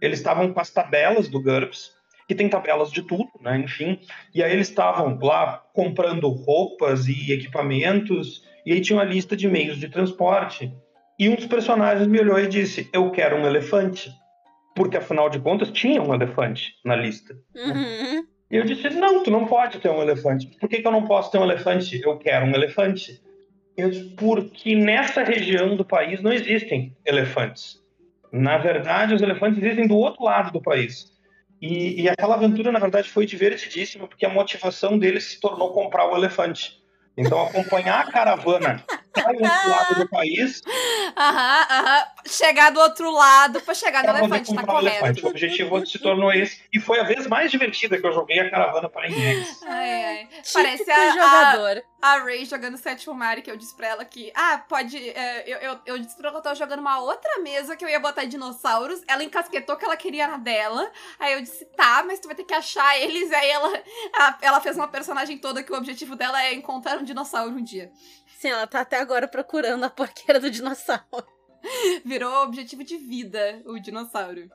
eles 0.02 0.18
estavam 0.18 0.52
com 0.52 0.60
as 0.60 0.70
tabelas 0.70 1.28
do 1.28 1.40
GURPS, 1.40 1.92
que 2.28 2.34
tem 2.34 2.48
tabelas 2.48 2.90
de 2.90 3.02
tudo, 3.02 3.30
né? 3.40 3.58
enfim, 3.58 3.98
e 4.34 4.42
aí 4.42 4.52
eles 4.52 4.68
estavam 4.68 5.18
lá 5.20 5.62
comprando 5.72 6.28
roupas 6.28 7.06
e 7.06 7.32
equipamentos, 7.32 8.44
e 8.66 8.72
aí 8.72 8.80
tinha 8.80 8.98
uma 8.98 9.04
lista 9.04 9.36
de 9.36 9.48
meios 9.48 9.78
de 9.78 9.88
transporte. 9.88 10.72
E 11.18 11.28
um 11.28 11.34
dos 11.34 11.46
personagens 11.46 12.06
me 12.06 12.20
olhou 12.20 12.38
e 12.38 12.48
disse: 12.48 12.88
Eu 12.92 13.10
quero 13.10 13.36
um 13.36 13.46
elefante 13.46 14.10
porque 14.74 14.96
afinal 14.96 15.28
de 15.28 15.38
contas 15.38 15.70
tinha 15.70 16.02
um 16.02 16.14
elefante 16.14 16.74
na 16.84 16.96
lista. 16.96 17.34
Uhum. 17.54 18.26
E 18.50 18.56
eu 18.56 18.64
disse: 18.64 18.88
não, 18.90 19.22
tu 19.22 19.30
não 19.30 19.46
pode 19.46 19.78
ter 19.78 19.90
um 19.90 20.02
elefante. 20.02 20.46
Por 20.58 20.68
que, 20.68 20.80
que 20.80 20.86
eu 20.86 20.92
não 20.92 21.06
posso 21.06 21.30
ter 21.30 21.38
um 21.38 21.44
elefante? 21.44 22.00
Eu 22.02 22.18
quero 22.18 22.46
um 22.46 22.54
elefante. 22.54 23.20
Eu 23.76 23.90
disse: 23.90 24.10
porque 24.16 24.74
nessa 24.74 25.22
região 25.22 25.76
do 25.76 25.84
país 25.84 26.22
não 26.22 26.32
existem 26.32 26.96
elefantes. 27.04 27.81
Na 28.32 28.56
verdade, 28.56 29.14
os 29.14 29.20
elefantes 29.20 29.62
existem 29.62 29.86
do 29.86 29.96
outro 29.96 30.24
lado 30.24 30.50
do 30.50 30.62
país. 30.62 31.12
E, 31.60 32.02
e 32.02 32.08
aquela 32.08 32.34
aventura, 32.34 32.72
na 32.72 32.78
verdade, 32.78 33.08
foi 33.10 33.26
divertidíssima, 33.26 34.08
porque 34.08 34.26
a 34.26 34.30
motivação 34.30 34.98
deles 34.98 35.24
se 35.24 35.40
tornou 35.40 35.72
comprar 35.72 36.10
o 36.10 36.16
elefante. 36.16 36.82
Então, 37.16 37.40
acompanhar 37.42 38.00
a 38.00 38.10
caravana 38.10 38.82
para 39.12 39.32
o 39.32 39.42
outro 39.42 39.70
lado 39.70 39.94
do 40.00 40.08
país. 40.08 40.62
Aham, 41.16 41.66
aham. 41.70 42.06
Chegar 42.26 42.70
do 42.70 42.80
outro 42.80 43.10
lado 43.10 43.60
para 43.60 43.74
chegar 43.74 44.02
no 44.04 44.18
elefante, 44.18 44.54
tá 44.54 44.64
correto. 44.64 44.86
Elefante. 44.86 45.24
O 45.24 45.28
objetivo 45.28 45.86
se 45.86 45.98
tornou 45.98 46.32
esse. 46.32 46.62
E 46.72 46.80
foi 46.80 47.00
a 47.00 47.02
vez 47.02 47.26
mais 47.26 47.50
divertida 47.50 47.98
que 47.98 48.06
eu 48.06 48.12
joguei 48.12 48.40
a 48.40 48.50
caravana 48.50 48.88
para 48.88 49.08
Inês. 49.08 49.60
Ai, 49.64 50.04
ai. 50.04 50.28
Parece 50.52 50.90
a, 50.90 51.10
jogador. 51.10 51.82
A, 52.00 52.12
a 52.12 52.18
Ray 52.24 52.44
jogando 52.44 52.76
Sétimo 52.76 53.14
Mario, 53.14 53.42
que 53.42 53.50
eu 53.50 53.56
disse 53.56 53.76
pra 53.76 53.88
ela 53.88 54.04
que, 54.04 54.32
ah, 54.34 54.62
pode. 54.68 54.96
É, 55.10 55.44
eu, 55.46 55.58
eu, 55.58 55.78
eu 55.86 55.98
disse 55.98 56.16
pra 56.16 56.28
ela 56.28 56.32
que 56.32 56.38
eu 56.38 56.42
tava 56.42 56.56
jogando 56.56 56.80
uma 56.80 57.00
outra 57.00 57.40
mesa 57.40 57.76
que 57.76 57.84
eu 57.84 57.88
ia 57.88 58.00
botar 58.00 58.24
dinossauros. 58.24 59.02
Ela 59.08 59.24
encasquetou 59.24 59.76
que 59.76 59.84
ela 59.84 59.96
queria 59.96 60.26
na 60.26 60.38
dela. 60.38 60.90
Aí 61.18 61.34
eu 61.34 61.40
disse, 61.42 61.64
tá, 61.76 62.02
mas 62.06 62.20
tu 62.20 62.26
vai 62.26 62.34
ter 62.34 62.44
que 62.44 62.54
achar 62.54 62.98
eles. 63.00 63.32
Aí 63.32 63.50
ela, 63.50 63.82
ela, 64.14 64.38
ela 64.40 64.60
fez 64.60 64.76
uma 64.76 64.88
personagem 64.88 65.38
toda 65.38 65.62
que 65.62 65.72
o 65.72 65.76
objetivo 65.76 66.16
dela 66.16 66.42
é 66.42 66.54
encontrar 66.54 66.98
um 66.98 67.04
dinossauro 67.04 67.52
um 67.52 67.62
dia. 67.62 67.90
Sim, 68.42 68.48
ela 68.48 68.66
tá 68.66 68.80
até 68.80 68.98
agora 68.98 69.28
procurando 69.28 69.84
a 69.84 69.88
porqueira 69.88 70.40
do 70.40 70.50
dinossauro. 70.50 71.04
Virou 72.04 72.42
objetivo 72.42 72.82
de 72.82 72.96
vida 72.96 73.62
o 73.64 73.78
dinossauro. 73.78 74.50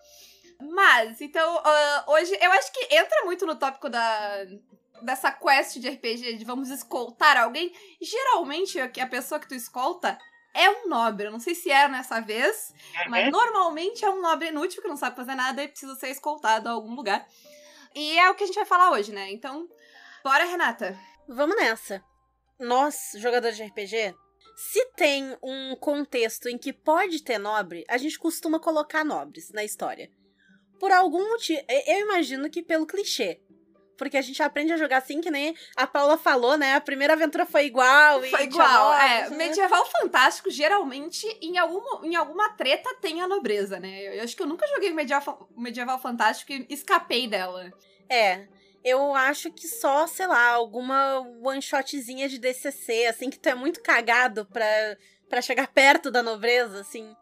Mas, 0.60 1.22
então, 1.22 1.56
uh, 1.56 2.12
hoje 2.12 2.38
eu 2.42 2.51
acho 2.51 2.69
que 2.74 2.94
entra 2.94 3.24
muito 3.24 3.45
no 3.45 3.56
tópico 3.56 3.88
da, 3.88 4.44
dessa 5.01 5.31
quest 5.31 5.78
de 5.78 5.88
RPG 5.88 6.34
de 6.34 6.44
vamos 6.44 6.69
escoltar 6.69 7.38
alguém. 7.38 7.72
Geralmente, 8.01 8.78
a 8.78 9.07
pessoa 9.07 9.39
que 9.39 9.48
tu 9.48 9.56
escolta 9.56 10.19
é 10.54 10.69
um 10.69 10.89
nobre. 10.89 11.28
Eu 11.28 11.31
não 11.31 11.39
sei 11.39 11.56
se 11.56 11.72
é 11.72 11.88
nessa 11.88 12.19
vez, 12.19 12.74
mas 13.07 13.31
normalmente 13.31 14.04
é 14.04 14.10
um 14.10 14.19
nobre 14.19 14.50
inútil 14.50 14.81
que 14.81 14.89
não 14.89 14.98
sabe 14.98 15.16
fazer 15.16 15.36
nada 15.36 15.63
e 15.63 15.68
precisa 15.69 15.95
ser 15.95 16.10
escoltado 16.10 16.68
a 16.68 16.74
algum 16.74 16.94
lugar. 16.94 17.25
E 17.95 18.19
é 18.19 18.30
o 18.30 18.36
que 18.36 18.44
a 18.44 18.48
gente 18.48 18.56
vai 18.56 18.66
falar 18.66 18.92
hoje, 18.92 19.13
né? 19.13 19.31
Então, 19.31 19.66
bora, 20.22 20.44
Renata. 20.44 21.00
Vamos 21.25 21.56
nessa 21.56 22.04
nós, 22.59 23.12
jogadores 23.18 23.56
de 23.56 23.63
RPG, 23.63 24.15
se 24.56 24.86
tem 24.95 25.38
um 25.44 25.75
contexto 25.75 26.50
em 26.50 26.57
que 26.57 26.74
pode 26.74 27.24
ter 27.24 27.38
nobre, 27.38 27.86
a 27.88 27.98
gente 27.98 28.18
costuma 28.18 28.59
colocar 28.59 29.06
nobres 29.06 29.51
na 29.51 29.63
história. 29.63 30.09
Por 30.80 30.92
algum 30.92 31.30
motivo, 31.30 31.62
eu 31.69 32.00
imagino 32.01 32.50
que 32.50 32.63
pelo 32.63 32.88
clichê. 32.88 33.39
Porque 33.98 34.17
a 34.17 34.22
gente 34.22 34.41
aprende 34.43 34.72
a 34.72 34.77
jogar 34.77 34.98
assim, 34.98 35.22
que 35.22 35.31
nem 35.31 35.55
a 35.75 35.88
Paula 35.88 36.17
falou, 36.17 36.55
né? 36.55 36.75
A 36.75 36.81
primeira 36.81 37.13
aventura 37.13 37.48
foi 37.48 37.65
igual. 37.65 38.22
Foi 38.22 38.43
igual, 38.43 38.93
é. 38.93 39.29
Né? 39.29 39.38
Medieval 39.38 39.86
fantástico, 39.88 40.51
geralmente, 40.51 41.25
em 41.41 41.58
alguma, 41.58 42.05
em 42.05 42.15
alguma 42.15 42.50
treta 42.50 42.96
tem 43.01 43.22
a 43.22 43.27
nobreza, 43.27 43.79
né? 43.79 44.17
Eu 44.17 44.24
acho 44.24 44.36
que 44.36 44.41
eu 44.41 44.48
nunca 44.48 44.67
joguei 44.67 44.93
medieval, 44.93 45.50
medieval 45.58 46.00
fantástico 46.00 46.51
e 46.51 46.67
escapei 46.70 47.27
dela. 47.27 47.72
É 48.08 48.48
eu 48.88 49.13
acho 49.13 49.51
que 49.51 49.67
só, 49.67 50.08
sei 50.08 50.27
lá, 50.27 50.51
alguma 50.51 51.20
one 51.44 51.62
shotzinha 51.62 52.29
de 52.29 52.39
DCC, 52.39 53.06
assim, 53.08 53.29
que 53.29 53.38
tu 53.38 53.50
é 53.50 53.56
muito 53.56 53.82
cagado 53.82 54.46
pra, 54.46 54.65
pra 55.29 55.41
chegar 55.41 55.67
perto 55.67 56.10
da 56.10 56.24
nobreza, 56.24 56.79
assim. 56.79 57.13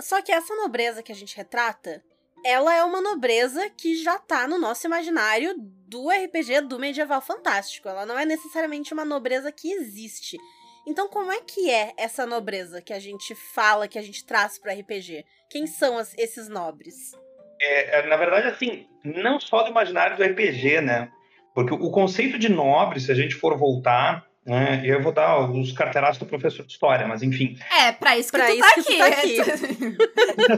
Só 0.00 0.20
que 0.20 0.30
essa 0.30 0.54
nobreza 0.54 1.02
que 1.02 1.10
a 1.10 1.14
gente 1.14 1.34
retrata, 1.34 2.04
ela 2.44 2.74
é 2.74 2.84
uma 2.84 3.00
nobreza 3.00 3.70
que 3.70 3.96
já 3.96 4.18
tá 4.18 4.46
no 4.46 4.58
nosso 4.58 4.86
imaginário 4.86 5.54
do 5.56 6.10
RPG 6.10 6.62
do 6.62 6.78
medieval 6.78 7.22
fantástico. 7.22 7.88
Ela 7.88 8.04
não 8.04 8.18
é 8.18 8.26
necessariamente 8.26 8.92
uma 8.92 9.04
nobreza 9.04 9.50
que 9.50 9.72
existe. 9.72 10.36
Então, 10.86 11.08
como 11.08 11.32
é 11.32 11.40
que 11.40 11.70
é 11.70 11.94
essa 11.96 12.26
nobreza 12.26 12.82
que 12.82 12.92
a 12.92 13.00
gente 13.00 13.34
fala, 13.34 13.88
que 13.88 13.98
a 13.98 14.02
gente 14.02 14.24
traz 14.24 14.58
pro 14.58 14.70
RPG? 14.70 15.24
Quem 15.48 15.66
são 15.66 15.96
as, 15.96 16.12
esses 16.18 16.48
nobres? 16.48 17.12
É, 17.60 17.98
é, 17.98 18.06
na 18.06 18.16
verdade, 18.16 18.48
assim, 18.48 18.86
não 19.04 19.40
só 19.40 19.62
do 19.62 19.70
imaginário 19.70 20.16
do 20.16 20.22
RPG, 20.22 20.80
né? 20.80 21.08
Porque 21.54 21.72
o 21.72 21.90
conceito 21.90 22.38
de 22.38 22.48
nobre, 22.48 23.00
se 23.00 23.10
a 23.10 23.14
gente 23.14 23.34
for 23.34 23.56
voltar, 23.56 24.26
né? 24.46 24.80
Eu 24.84 25.02
vou 25.02 25.12
dar 25.12 25.50
os 25.50 25.72
carteiraços 25.72 26.18
do 26.18 26.26
professor 26.26 26.64
de 26.64 26.70
história, 26.70 27.06
mas 27.06 27.20
enfim. 27.20 27.58
É, 27.80 27.90
para 27.90 28.16
isso 28.16 28.30
que, 28.30 28.38
pra 28.38 28.46
tu, 28.46 28.52
isso 28.52 28.62
tá 28.62 28.74
que 28.74 29.02
aqui. 29.12 29.42
tu 29.42 29.96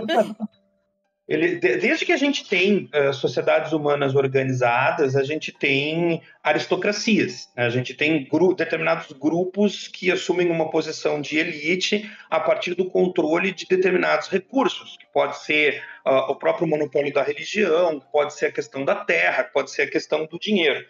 tá 0.09 0.21
aqui. 0.21 0.37
Ele, 1.29 1.57
desde 1.57 2.07
que 2.07 2.13
a 2.13 2.17
gente 2.17 2.49
tem 2.49 2.89
uh, 2.95 3.13
sociedades 3.13 3.73
humanas 3.73 4.15
organizadas, 4.15 5.15
a 5.15 5.23
gente 5.23 5.53
tem 5.53 6.23
aristocracias. 6.43 7.51
Né? 7.55 7.67
A 7.67 7.69
gente 7.69 7.93
tem 7.93 8.27
gru 8.27 8.55
determinados 8.55 9.13
grupos 9.13 9.89
que 9.89 10.11
assumem 10.11 10.51
uma 10.51 10.71
posição 10.71 11.21
de 11.21 11.37
elite 11.37 12.11
a 12.31 12.41
partir 12.41 12.75
do 12.75 12.87
controle 12.87 13.53
de 13.53 13.67
determinados 13.67 14.29
recursos, 14.29 14.97
que 14.97 15.05
pode 15.13 15.39
ser 15.45 15.83
uh, 16.07 16.31
o 16.31 16.35
próprio 16.35 16.67
monopólio 16.67 17.13
da 17.13 17.23
religião, 17.23 18.01
pode 18.11 18.33
ser 18.33 18.47
a 18.47 18.53
questão 18.53 18.83
da 18.83 18.95
terra, 18.95 19.45
pode 19.45 19.71
ser 19.71 19.83
a 19.83 19.91
questão 19.91 20.25
do 20.25 20.39
dinheiro. 20.39 20.83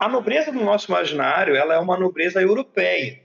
A 0.00 0.08
nobreza 0.08 0.50
no 0.50 0.64
nosso 0.64 0.90
imaginário 0.90 1.54
ela 1.54 1.74
é 1.74 1.78
uma 1.78 1.96
nobreza 1.96 2.42
europeia. 2.42 3.20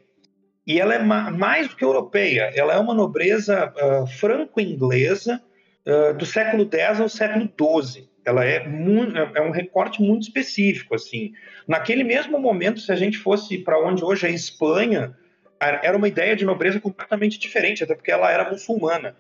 e 0.68 0.80
ela 0.80 0.94
é 0.94 1.00
ma 1.00 1.32
mais 1.32 1.70
do 1.70 1.76
que 1.76 1.84
europeia, 1.84 2.52
ela 2.54 2.76
é 2.76 2.78
uma 2.78 2.94
nobreza 2.94 3.74
uh, 3.76 4.06
franco-inglesa 4.06 5.42
uh, 5.86 6.14
do 6.14 6.26
século 6.26 6.70
X 6.72 7.00
ao 7.00 7.10
século 7.10 7.46
XII. 7.46 8.10
Ela 8.24 8.46
é, 8.46 8.68
muito, 8.68 9.18
é 9.18 9.42
um 9.42 9.50
recorte 9.50 10.02
muito 10.02 10.24
específico, 10.24 10.94
assim. 10.94 11.34
Naquele 11.68 12.04
mesmo 12.04 12.40
momento, 12.40 12.80
se 12.80 12.92
a 12.92 12.96
gente 12.96 13.18
fosse 13.18 13.58
para 13.58 13.80
onde 13.80 14.04
hoje 14.04 14.28
é 14.28 14.30
Espanha, 14.30 15.18
era 15.60 15.98
uma 15.98 16.08
ideia 16.08 16.36
de 16.36 16.46
nobreza 16.46 16.80
completamente 16.80 17.40
diferente, 17.40 17.84
até 17.84 17.96
porque 17.96 18.12
ela 18.12 18.32
era 18.32 18.50
muçulmana. 18.50 19.16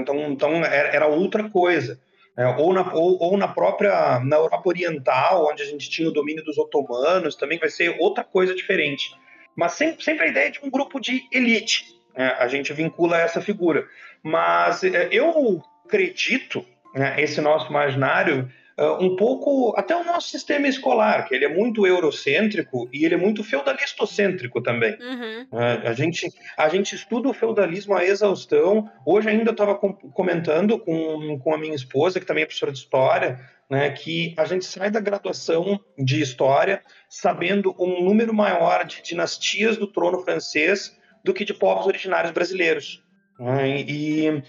Então, 0.00 0.30
então 0.30 0.64
era 0.64 1.06
outra 1.06 1.48
coisa. 1.48 1.98
É, 2.36 2.46
ou, 2.46 2.72
na, 2.72 2.92
ou, 2.94 3.22
ou, 3.22 3.36
na 3.36 3.48
própria 3.48 4.20
na 4.20 4.36
Europa 4.36 4.68
Oriental, 4.68 5.48
onde 5.50 5.62
a 5.62 5.66
gente 5.66 5.90
tinha 5.90 6.08
o 6.08 6.12
domínio 6.12 6.44
dos 6.44 6.56
otomanos, 6.58 7.34
também 7.34 7.58
vai 7.58 7.68
ser 7.68 7.96
outra 7.98 8.24
coisa 8.24 8.54
diferente. 8.54 9.14
Mas 9.56 9.72
sempre, 9.72 10.02
sempre 10.02 10.24
a 10.24 10.28
ideia 10.28 10.50
de 10.50 10.60
um 10.62 10.70
grupo 10.70 11.00
de 11.00 11.22
elite, 11.32 11.84
né? 12.16 12.36
a 12.38 12.46
gente 12.46 12.72
vincula 12.72 13.18
essa 13.18 13.40
figura. 13.40 13.86
Mas 14.22 14.84
é, 14.84 15.08
eu 15.10 15.62
acredito, 15.90 16.64
né, 16.94 17.20
esse 17.20 17.40
nosso 17.40 17.68
imaginário, 17.68 18.48
uh, 18.78 19.04
um 19.04 19.16
pouco 19.16 19.74
até 19.76 19.96
o 19.96 20.04
nosso 20.04 20.30
sistema 20.30 20.68
escolar, 20.68 21.26
que 21.26 21.34
ele 21.34 21.44
é 21.44 21.48
muito 21.48 21.86
eurocêntrico 21.86 22.88
e 22.92 23.04
ele 23.04 23.14
é 23.14 23.18
muito 23.18 23.42
feudalistocêntrico 23.42 24.62
também. 24.62 24.96
Uhum. 25.00 25.42
Uh, 25.52 25.88
a, 25.88 25.92
gente, 25.92 26.32
a 26.56 26.68
gente 26.68 26.94
estuda 26.94 27.28
o 27.28 27.34
feudalismo 27.34 27.94
à 27.94 28.04
exaustão. 28.04 28.88
Hoje 29.04 29.28
ainda 29.28 29.50
estava 29.50 29.74
com, 29.74 29.92
comentando 29.92 30.78
com, 30.78 31.38
com 31.40 31.54
a 31.54 31.58
minha 31.58 31.74
esposa, 31.74 32.20
que 32.20 32.26
também 32.26 32.44
é 32.44 32.46
professora 32.46 32.72
de 32.72 32.78
história, 32.78 33.40
né, 33.68 33.90
que 33.90 34.34
a 34.36 34.44
gente 34.44 34.64
sai 34.64 34.90
da 34.90 35.00
graduação 35.00 35.78
de 35.96 36.20
história 36.20 36.82
sabendo 37.08 37.74
um 37.78 38.02
número 38.02 38.34
maior 38.34 38.84
de 38.84 39.02
dinastias 39.02 39.76
do 39.76 39.86
trono 39.86 40.22
francês 40.24 40.96
do 41.22 41.34
que 41.34 41.44
de 41.44 41.54
povos 41.54 41.86
originários 41.86 42.32
brasileiros. 42.32 43.04
Né? 43.38 43.80
E 43.88 44.42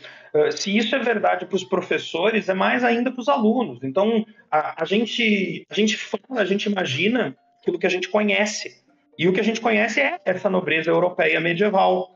se 0.51 0.75
isso 0.75 0.95
é 0.95 0.99
verdade 0.99 1.45
para 1.45 1.55
os 1.55 1.63
professores, 1.63 2.47
é 2.47 2.53
mais 2.53 2.83
ainda 2.83 3.11
para 3.11 3.21
os 3.21 3.27
alunos. 3.27 3.79
Então, 3.83 4.25
a, 4.49 4.81
a, 4.81 4.85
gente, 4.85 5.65
a 5.69 5.73
gente 5.73 5.97
fala, 5.97 6.41
a 6.41 6.45
gente 6.45 6.65
imagina 6.65 7.35
aquilo 7.61 7.77
que 7.77 7.87
a 7.87 7.89
gente 7.89 8.09
conhece. 8.09 8.81
E 9.17 9.27
o 9.27 9.33
que 9.33 9.39
a 9.39 9.43
gente 9.43 9.61
conhece 9.61 9.99
é 9.99 10.19
essa 10.25 10.49
nobreza 10.49 10.89
europeia 10.89 11.39
medieval. 11.39 12.09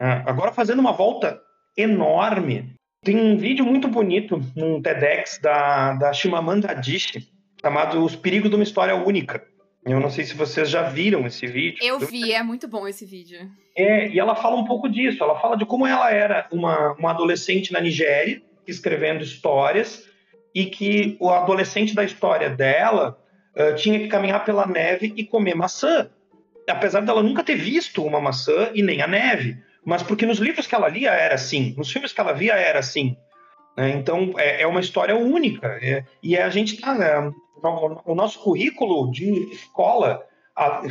Uh, 0.00 0.22
agora, 0.26 0.52
fazendo 0.52 0.80
uma 0.80 0.92
volta 0.92 1.40
enorme, 1.76 2.74
tem 3.02 3.16
um 3.16 3.36
vídeo 3.36 3.64
muito 3.64 3.88
bonito 3.88 4.40
num 4.54 4.80
TEDx 4.80 5.38
da, 5.42 5.94
da 5.94 6.12
Shimamanda 6.12 6.70
Adichie, 6.70 7.26
chamado 7.60 8.04
Os 8.04 8.14
Perigos 8.14 8.50
de 8.50 8.56
uma 8.56 8.62
História 8.62 8.94
Única. 8.94 9.42
Eu 9.84 9.98
não 9.98 10.10
sei 10.10 10.24
se 10.24 10.34
vocês 10.34 10.70
já 10.70 10.82
viram 10.82 11.26
esse 11.26 11.46
vídeo. 11.46 11.78
Eu 11.82 11.98
vi, 11.98 12.32
é 12.32 12.42
muito 12.42 12.68
bom 12.68 12.86
esse 12.86 13.04
vídeo. 13.04 13.50
É, 13.76 14.08
e 14.08 14.18
ela 14.18 14.36
fala 14.36 14.56
um 14.56 14.64
pouco 14.64 14.88
disso. 14.88 15.22
Ela 15.22 15.40
fala 15.40 15.56
de 15.56 15.66
como 15.66 15.86
ela 15.86 16.10
era 16.10 16.46
uma, 16.52 16.92
uma 16.92 17.10
adolescente 17.10 17.72
na 17.72 17.80
Nigéria, 17.80 18.40
escrevendo 18.66 19.24
histórias, 19.24 20.04
e 20.54 20.66
que 20.66 21.16
o 21.18 21.30
adolescente 21.30 21.94
da 21.94 22.04
história 22.04 22.48
dela 22.48 23.18
uh, 23.56 23.74
tinha 23.74 23.98
que 23.98 24.08
caminhar 24.08 24.44
pela 24.44 24.66
neve 24.66 25.12
e 25.16 25.24
comer 25.24 25.54
maçã. 25.54 26.08
Apesar 26.68 27.00
dela 27.00 27.22
nunca 27.22 27.42
ter 27.42 27.56
visto 27.56 28.04
uma 28.04 28.20
maçã 28.20 28.70
e 28.72 28.82
nem 28.82 29.02
a 29.02 29.08
neve. 29.08 29.58
Mas 29.84 30.02
porque 30.02 30.24
nos 30.24 30.38
livros 30.38 30.66
que 30.66 30.74
ela 30.76 30.88
lia 30.88 31.10
era 31.10 31.34
assim, 31.34 31.74
nos 31.76 31.90
filmes 31.90 32.12
que 32.12 32.20
ela 32.20 32.32
via 32.32 32.54
era 32.54 32.78
assim. 32.78 33.16
Né? 33.76 33.90
Então 33.90 34.34
é, 34.36 34.62
é, 34.62 34.66
uma 34.66 34.80
história 34.80 35.16
única. 35.16 35.66
É, 35.82 36.04
e 36.22 36.36
a 36.36 36.48
gente 36.50 36.76
está. 36.76 37.32
Né, 37.62 37.70
o 38.04 38.14
nosso 38.14 38.38
currículo 38.40 39.10
de 39.10 39.50
escola, 39.52 40.24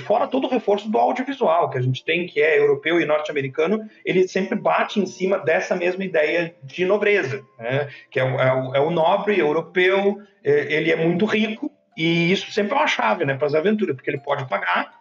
fora 0.06 0.27
todo 0.27 0.48
o 0.48 0.50
reforço 0.50 0.89
do 0.89 0.98
audiovisual 0.98 1.70
que 1.70 1.77
a 1.77 1.82
gente 1.82 2.03
tem, 2.03 2.25
que 2.25 2.41
é 2.41 2.60
europeu 2.60 3.00
e 3.00 3.06
norte-americano, 3.06 3.88
ele 4.03 4.27
sempre 4.27 4.58
bate 4.58 5.00
em 5.00 5.06
cima 5.06 5.38
dessa 5.38 5.75
mesma 5.75 6.03
ideia 6.03 6.56
de 6.63 6.86
nobreza, 6.86 7.44
né? 7.60 7.89
que 8.10 8.20
é 8.20 8.24
o, 8.24 8.39
é, 8.39 8.80
o, 8.82 8.89
é 8.89 8.94
nobre 8.94 9.39
europeu, 9.39 10.22
é, 10.44 10.74
ele 10.74 10.91
é 10.91 10.96
muito 10.96 11.25
rico, 11.25 11.72
e 11.96 12.32
isso 12.32 12.51
sempre 12.51 12.74
é 12.74 12.77
uma 12.77 12.88
chave 12.88 13.25
né, 13.25 13.36
para 13.36 13.48
as 13.48 13.53
aventuras, 13.53 13.96
porque 13.96 14.10
ele 14.10 14.20
pode 14.20 14.48
pagar, 14.48 14.91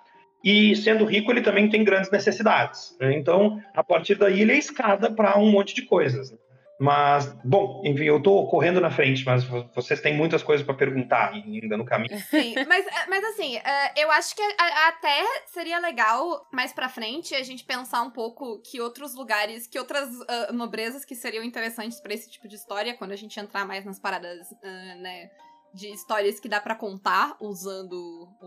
e 0.44 0.74
sendo 0.74 1.04
rico 1.04 1.30
ele 1.30 1.42
também 1.42 1.68
tem 1.68 1.84
grandes 1.84 2.10
necessidades. 2.10 2.96
Né? 3.00 3.14
Então, 3.14 3.60
a 3.74 3.84
partir 3.84 4.14
daí, 4.14 4.40
ele 4.40 4.52
é 4.52 4.58
escada 4.58 5.10
para 5.10 5.38
um 5.38 5.50
monte 5.50 5.74
de 5.74 5.82
coisas. 5.82 6.34
Mas, 6.80 7.26
bom, 7.44 7.82
enfim, 7.84 8.04
eu 8.04 8.22
tô 8.22 8.46
correndo 8.46 8.80
na 8.80 8.90
frente, 8.90 9.22
mas 9.26 9.44
vocês 9.74 10.00
têm 10.00 10.16
muitas 10.16 10.42
coisas 10.42 10.64
para 10.64 10.74
perguntar 10.74 11.30
ainda 11.30 11.76
no 11.76 11.84
caminho. 11.84 12.18
Sim, 12.30 12.54
mas, 12.66 12.86
eh, 12.86 13.06
mas 13.06 13.22
assim, 13.22 13.58
uh, 13.58 13.60
eu 13.94 14.10
acho 14.10 14.34
que 14.34 14.42
até 14.88 15.22
seria 15.48 15.78
legal 15.78 16.48
mais 16.50 16.72
pra 16.72 16.88
frente 16.88 17.34
a 17.34 17.42
gente 17.42 17.64
pensar 17.64 18.00
um 18.00 18.10
pouco 18.10 18.62
que 18.62 18.80
outros 18.80 19.14
lugares, 19.14 19.66
que 19.66 19.78
outras 19.78 20.08
uh, 20.08 20.54
nobrezas 20.54 21.04
que 21.04 21.14
seriam 21.14 21.44
interessantes 21.44 22.00
para 22.00 22.14
esse 22.14 22.30
tipo 22.30 22.48
de 22.48 22.56
história, 22.56 22.96
quando 22.96 23.12
a 23.12 23.16
gente 23.16 23.38
entrar 23.38 23.66
mais 23.66 23.84
nas 23.84 24.00
paradas, 24.00 24.50
uh, 24.50 25.02
né? 25.02 25.28
de 25.72 25.86
histórias 25.88 26.40
que 26.40 26.48
dá 26.48 26.60
para 26.60 26.74
contar 26.74 27.36
usando 27.40 27.92
o, 28.40 28.46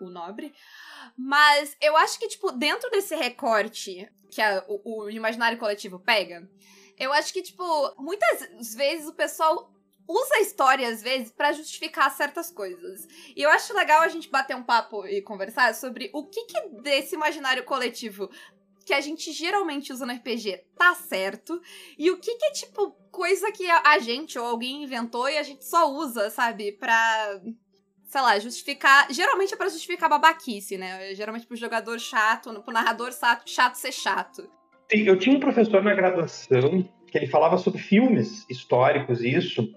o, 0.00 0.06
o, 0.06 0.10
nobre. 0.10 0.52
Mas 1.16 1.76
eu 1.80 1.96
acho 1.96 2.18
que, 2.18 2.26
tipo, 2.26 2.50
dentro 2.50 2.90
desse 2.90 3.14
recorte 3.14 4.10
que 4.28 4.42
a, 4.42 4.64
o, 4.66 5.04
o 5.04 5.10
imaginário 5.10 5.56
coletivo 5.56 6.00
pega, 6.00 6.48
eu 6.98 7.12
acho 7.12 7.32
que, 7.32 7.42
tipo, 7.42 7.64
muitas 7.98 8.74
vezes 8.74 9.08
o 9.08 9.14
pessoal 9.14 9.70
usa 10.06 10.34
a 10.36 10.40
história, 10.40 10.88
às 10.88 11.02
vezes, 11.02 11.32
para 11.32 11.52
justificar 11.52 12.10
certas 12.10 12.50
coisas. 12.50 13.06
E 13.34 13.42
eu 13.42 13.50
acho 13.50 13.74
legal 13.74 14.02
a 14.02 14.08
gente 14.08 14.28
bater 14.28 14.54
um 14.54 14.62
papo 14.62 15.06
e 15.06 15.22
conversar 15.22 15.74
sobre 15.74 16.10
o 16.12 16.26
que, 16.26 16.44
que 16.44 16.68
desse 16.82 17.14
imaginário 17.14 17.64
coletivo 17.64 18.30
que 18.84 18.92
a 18.92 19.00
gente 19.00 19.32
geralmente 19.32 19.92
usa 19.94 20.04
no 20.04 20.12
RPG 20.12 20.62
tá 20.76 20.94
certo 20.94 21.58
e 21.96 22.10
o 22.10 22.18
que, 22.18 22.34
que 22.36 22.44
é, 22.44 22.50
tipo, 22.52 22.90
coisa 23.10 23.50
que 23.50 23.66
a 23.70 23.98
gente 23.98 24.38
ou 24.38 24.44
alguém 24.44 24.82
inventou 24.82 25.26
e 25.26 25.38
a 25.38 25.42
gente 25.42 25.64
só 25.64 25.90
usa, 25.90 26.30
sabe, 26.30 26.72
pra 26.72 27.40
sei 28.06 28.20
lá, 28.20 28.38
justificar. 28.38 29.10
Geralmente 29.10 29.54
é 29.54 29.56
pra 29.56 29.68
justificar 29.68 30.08
babaquice, 30.08 30.76
né? 30.76 31.14
Geralmente 31.16 31.46
pro 31.46 31.56
jogador 31.56 31.98
chato, 31.98 32.62
pro 32.62 32.72
narrador 32.72 33.10
chato 33.44 33.74
ser 33.74 33.90
chato. 33.90 34.48
Eu 34.90 35.18
tinha 35.18 35.36
um 35.36 35.40
professor 35.40 35.82
na 35.82 35.94
graduação 35.94 36.84
que 37.06 37.18
ele 37.18 37.26
falava 37.26 37.56
sobre 37.58 37.80
filmes 37.80 38.44
históricos, 38.50 39.22
isso, 39.22 39.68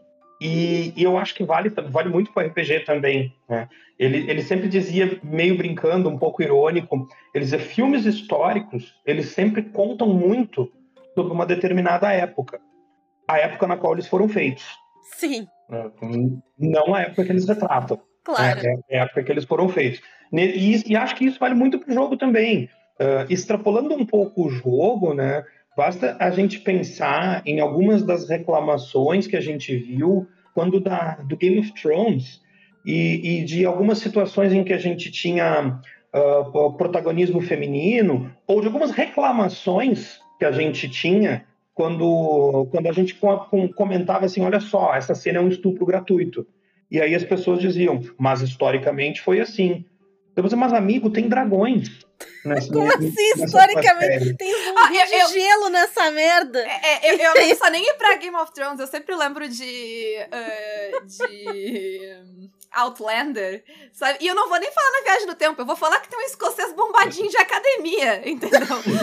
e, 0.41 0.93
e 0.95 1.03
eu 1.03 1.17
acho 1.17 1.33
que 1.35 1.43
vale, 1.43 1.69
vale 1.69 2.09
muito 2.09 2.31
para 2.31 2.47
o 2.47 2.49
RPG 2.49 2.81
também. 2.81 3.33
Né? 3.49 3.67
Ele, 3.97 4.29
ele 4.29 4.41
sempre 4.41 4.67
dizia, 4.67 5.19
meio 5.23 5.57
brincando, 5.57 6.09
um 6.09 6.17
pouco 6.17 6.41
irônico, 6.41 7.07
ele 7.33 7.43
dizia, 7.43 7.59
filmes 7.59 8.05
históricos, 8.05 8.95
eles 9.05 9.29
sempre 9.29 9.63
contam 9.63 10.07
muito 10.13 10.71
sobre 11.15 11.33
uma 11.33 11.45
determinada 11.45 12.11
época. 12.11 12.59
A 13.27 13.39
época 13.39 13.67
na 13.67 13.77
qual 13.77 13.93
eles 13.93 14.07
foram 14.07 14.29
feitos. 14.29 14.65
Sim. 15.15 15.47
Né? 15.69 15.91
Não 16.57 16.93
a 16.93 17.01
época 17.01 17.25
que 17.25 17.31
eles 17.31 17.47
retratam. 17.47 17.99
Claro. 18.23 18.59
É, 18.59 18.95
é 18.95 18.99
a 18.99 19.03
época 19.03 19.23
que 19.23 19.31
eles 19.31 19.45
foram 19.45 19.67
feitos. 19.69 20.01
E, 20.31 20.83
e 20.85 20.95
acho 20.95 21.15
que 21.15 21.25
isso 21.25 21.39
vale 21.39 21.55
muito 21.55 21.79
para 21.79 21.89
o 21.89 21.93
jogo 21.93 22.17
também. 22.17 22.69
Uh, 22.99 23.31
extrapolando 23.31 23.93
um 23.93 24.05
pouco 24.05 24.47
o 24.47 24.49
jogo, 24.49 25.13
né? 25.13 25.43
Basta 25.75 26.17
a 26.19 26.31
gente 26.31 26.59
pensar 26.59 27.43
em 27.45 27.59
algumas 27.59 28.01
das 28.01 28.27
reclamações 28.27 29.27
que 29.27 29.37
a 29.37 29.41
gente 29.41 29.75
viu 29.77 30.27
quando 30.55 30.79
da, 30.79 31.17
do 31.17 31.37
Game 31.37 31.59
of 31.59 31.71
Thrones 31.79 32.41
e, 32.83 33.41
e 33.41 33.45
de 33.45 33.63
algumas 33.63 33.99
situações 33.99 34.51
em 34.51 34.63
que 34.63 34.73
a 34.73 34.79
gente 34.79 35.11
tinha 35.11 35.79
uh, 36.15 36.73
protagonismo 36.73 37.41
feminino 37.41 38.33
ou 38.47 38.61
de 38.61 38.65
algumas 38.65 38.89
reclamações 38.89 40.19
que 40.39 40.45
a 40.45 40.51
gente 40.51 40.89
tinha 40.89 41.45
quando, 41.75 42.67
quando 42.71 42.87
a 42.87 42.91
gente 42.91 43.15
comentava 43.75 44.25
assim, 44.25 44.41
olha 44.41 44.59
só, 44.59 44.95
essa 44.95 45.13
cena 45.13 45.37
é 45.37 45.41
um 45.41 45.47
estupro 45.47 45.85
gratuito. 45.85 46.47
E 46.89 46.99
aí 46.99 47.13
as 47.13 47.23
pessoas 47.23 47.59
diziam, 47.59 48.01
mas 48.17 48.41
historicamente 48.41 49.21
foi 49.21 49.39
assim. 49.39 49.85
Eu 50.37 50.43
vou 50.43 50.49
dizer, 50.49 50.55
mas 50.55 50.71
amigo, 50.71 51.09
tem 51.09 51.27
dragões. 51.27 51.89
Nessa, 52.45 52.71
Como 52.71 52.87
assim, 52.93 53.43
historicamente? 53.43 54.35
Tem 54.35 54.53
um 54.53 54.77
ah, 54.77 54.89
eu, 54.93 55.27
de 55.27 55.33
gelo 55.33 55.69
nessa 55.69 56.11
merda. 56.11 56.59
É, 56.59 57.07
é, 57.07 57.13
eu, 57.13 57.17
eu 57.17 57.57
não 57.59 57.71
nem 57.71 57.83
ir 57.83 57.93
pra 57.95 58.15
Game 58.17 58.35
of 58.35 58.53
Thrones, 58.53 58.79
eu 58.79 58.85
sempre 58.85 59.15
lembro 59.15 59.49
de. 59.49 60.15
Uh, 60.31 61.05
de. 61.07 62.51
Outlander, 62.71 63.63
sabe? 63.91 64.19
E 64.21 64.27
eu 64.27 64.35
não 64.35 64.49
vou 64.49 64.59
nem 64.59 64.71
falar 64.71 64.91
na 64.91 65.01
viagem 65.01 65.27
do 65.27 65.35
tempo, 65.35 65.61
eu 65.61 65.65
vou 65.65 65.75
falar 65.75 65.99
que 65.99 66.09
tem 66.09 66.19
um 66.19 66.23
escocês 66.23 66.73
bombadinho 66.73 67.29
de 67.29 67.37
academia, 67.37 68.21
entendeu? 68.29 68.59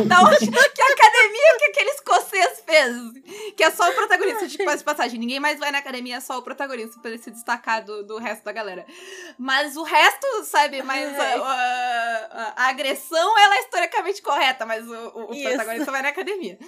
da 0.07 0.23
onde 0.23 0.51
que 0.51 0.83
academia 0.83 1.59
que 1.59 1.65
aquele 1.67 1.91
escocês 1.91 2.63
fez? 2.65 3.55
Que 3.57 3.65
é 3.65 3.71
só 3.71 3.89
o 3.91 3.95
protagonista, 3.95 4.47
de 4.47 4.57
de 4.57 4.85
passagem. 4.85 5.19
Ninguém 5.19 5.41
mais 5.41 5.59
vai 5.59 5.71
na 5.71 5.79
academia, 5.79 6.17
é 6.17 6.21
só 6.21 6.39
o 6.39 6.43
protagonista 6.43 6.99
pra 7.01 7.11
ele 7.11 7.23
se 7.23 7.31
destacar 7.31 7.85
do, 7.85 8.03
do 8.05 8.19
resto 8.19 8.45
da 8.45 8.53
galera. 8.53 8.87
Mas 9.39 9.77
o 9.77 9.83
resto, 9.83 10.27
sabe, 10.45 10.83
mais 10.83 11.19
a, 11.19 11.35
a, 11.35 12.53
a 12.57 12.69
agressão 12.69 12.95
direção 12.95 13.39
ela 13.39 13.57
é 13.57 13.61
historicamente 13.61 14.23
correta, 14.23 14.67
mas 14.67 14.87
o, 14.87 14.93
o, 14.93 15.23
o 15.33 15.43
protagonista 15.43 15.91
vai 15.91 16.03
na 16.03 16.09
academia. 16.09 16.59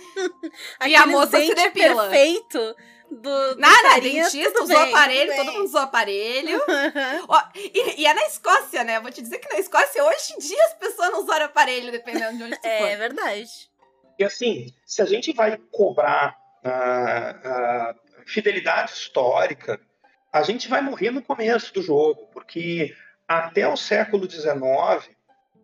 Aquele 0.79 0.97
a 0.97 1.07
moça 1.07 1.41
se 1.41 1.55
depila. 1.55 2.09
perfeito 2.09 2.77
do, 3.11 3.55
do 3.55 3.61
Nada, 3.61 4.01
dentista 4.01 4.63
usou 4.63 4.77
bem, 4.79 4.89
aparelho, 4.89 5.37
todo 5.37 5.53
mundo 5.53 5.65
usou 5.65 5.81
aparelho. 5.81 6.61
Ó, 7.29 7.41
e, 7.55 8.03
e 8.03 8.07
é 8.07 8.15
na 8.15 8.27
Escócia, 8.27 8.85
né? 8.85 9.01
Vou 9.01 9.11
te 9.11 9.23
dizer 9.23 9.39
que 9.39 9.53
na 9.53 9.61
Escócia, 9.61 10.05
hoje 10.05 10.35
em 10.35 10.39
dia, 10.39 10.65
as 10.67 10.75
pessoas 10.75 11.11
não 11.13 11.23
usam 11.23 11.43
aparelho, 11.43 11.93
dependendo 11.93 12.37
de 12.37 12.43
onde 12.45 12.61
tu 12.61 12.65
É 12.67 12.91
for. 12.91 12.99
verdade. 12.99 13.51
E 14.19 14.25
assim, 14.25 14.73
se 14.85 15.03
a 15.03 15.05
gente 15.05 15.33
vai 15.33 15.59
cobrar 15.71 16.37
ah, 16.65 17.41
ah, 17.45 17.95
fidelidade 18.27 18.93
histórica, 18.93 19.81
a 20.33 20.43
gente 20.43 20.69
vai 20.69 20.81
morrer 20.81 21.11
no 21.11 21.23
começo 21.23 21.73
do 21.73 21.83
jogo, 21.83 22.29
porque 22.33 22.95
até 23.29 23.67
o 23.69 23.77
século 23.77 24.31
XIX, 24.31 24.55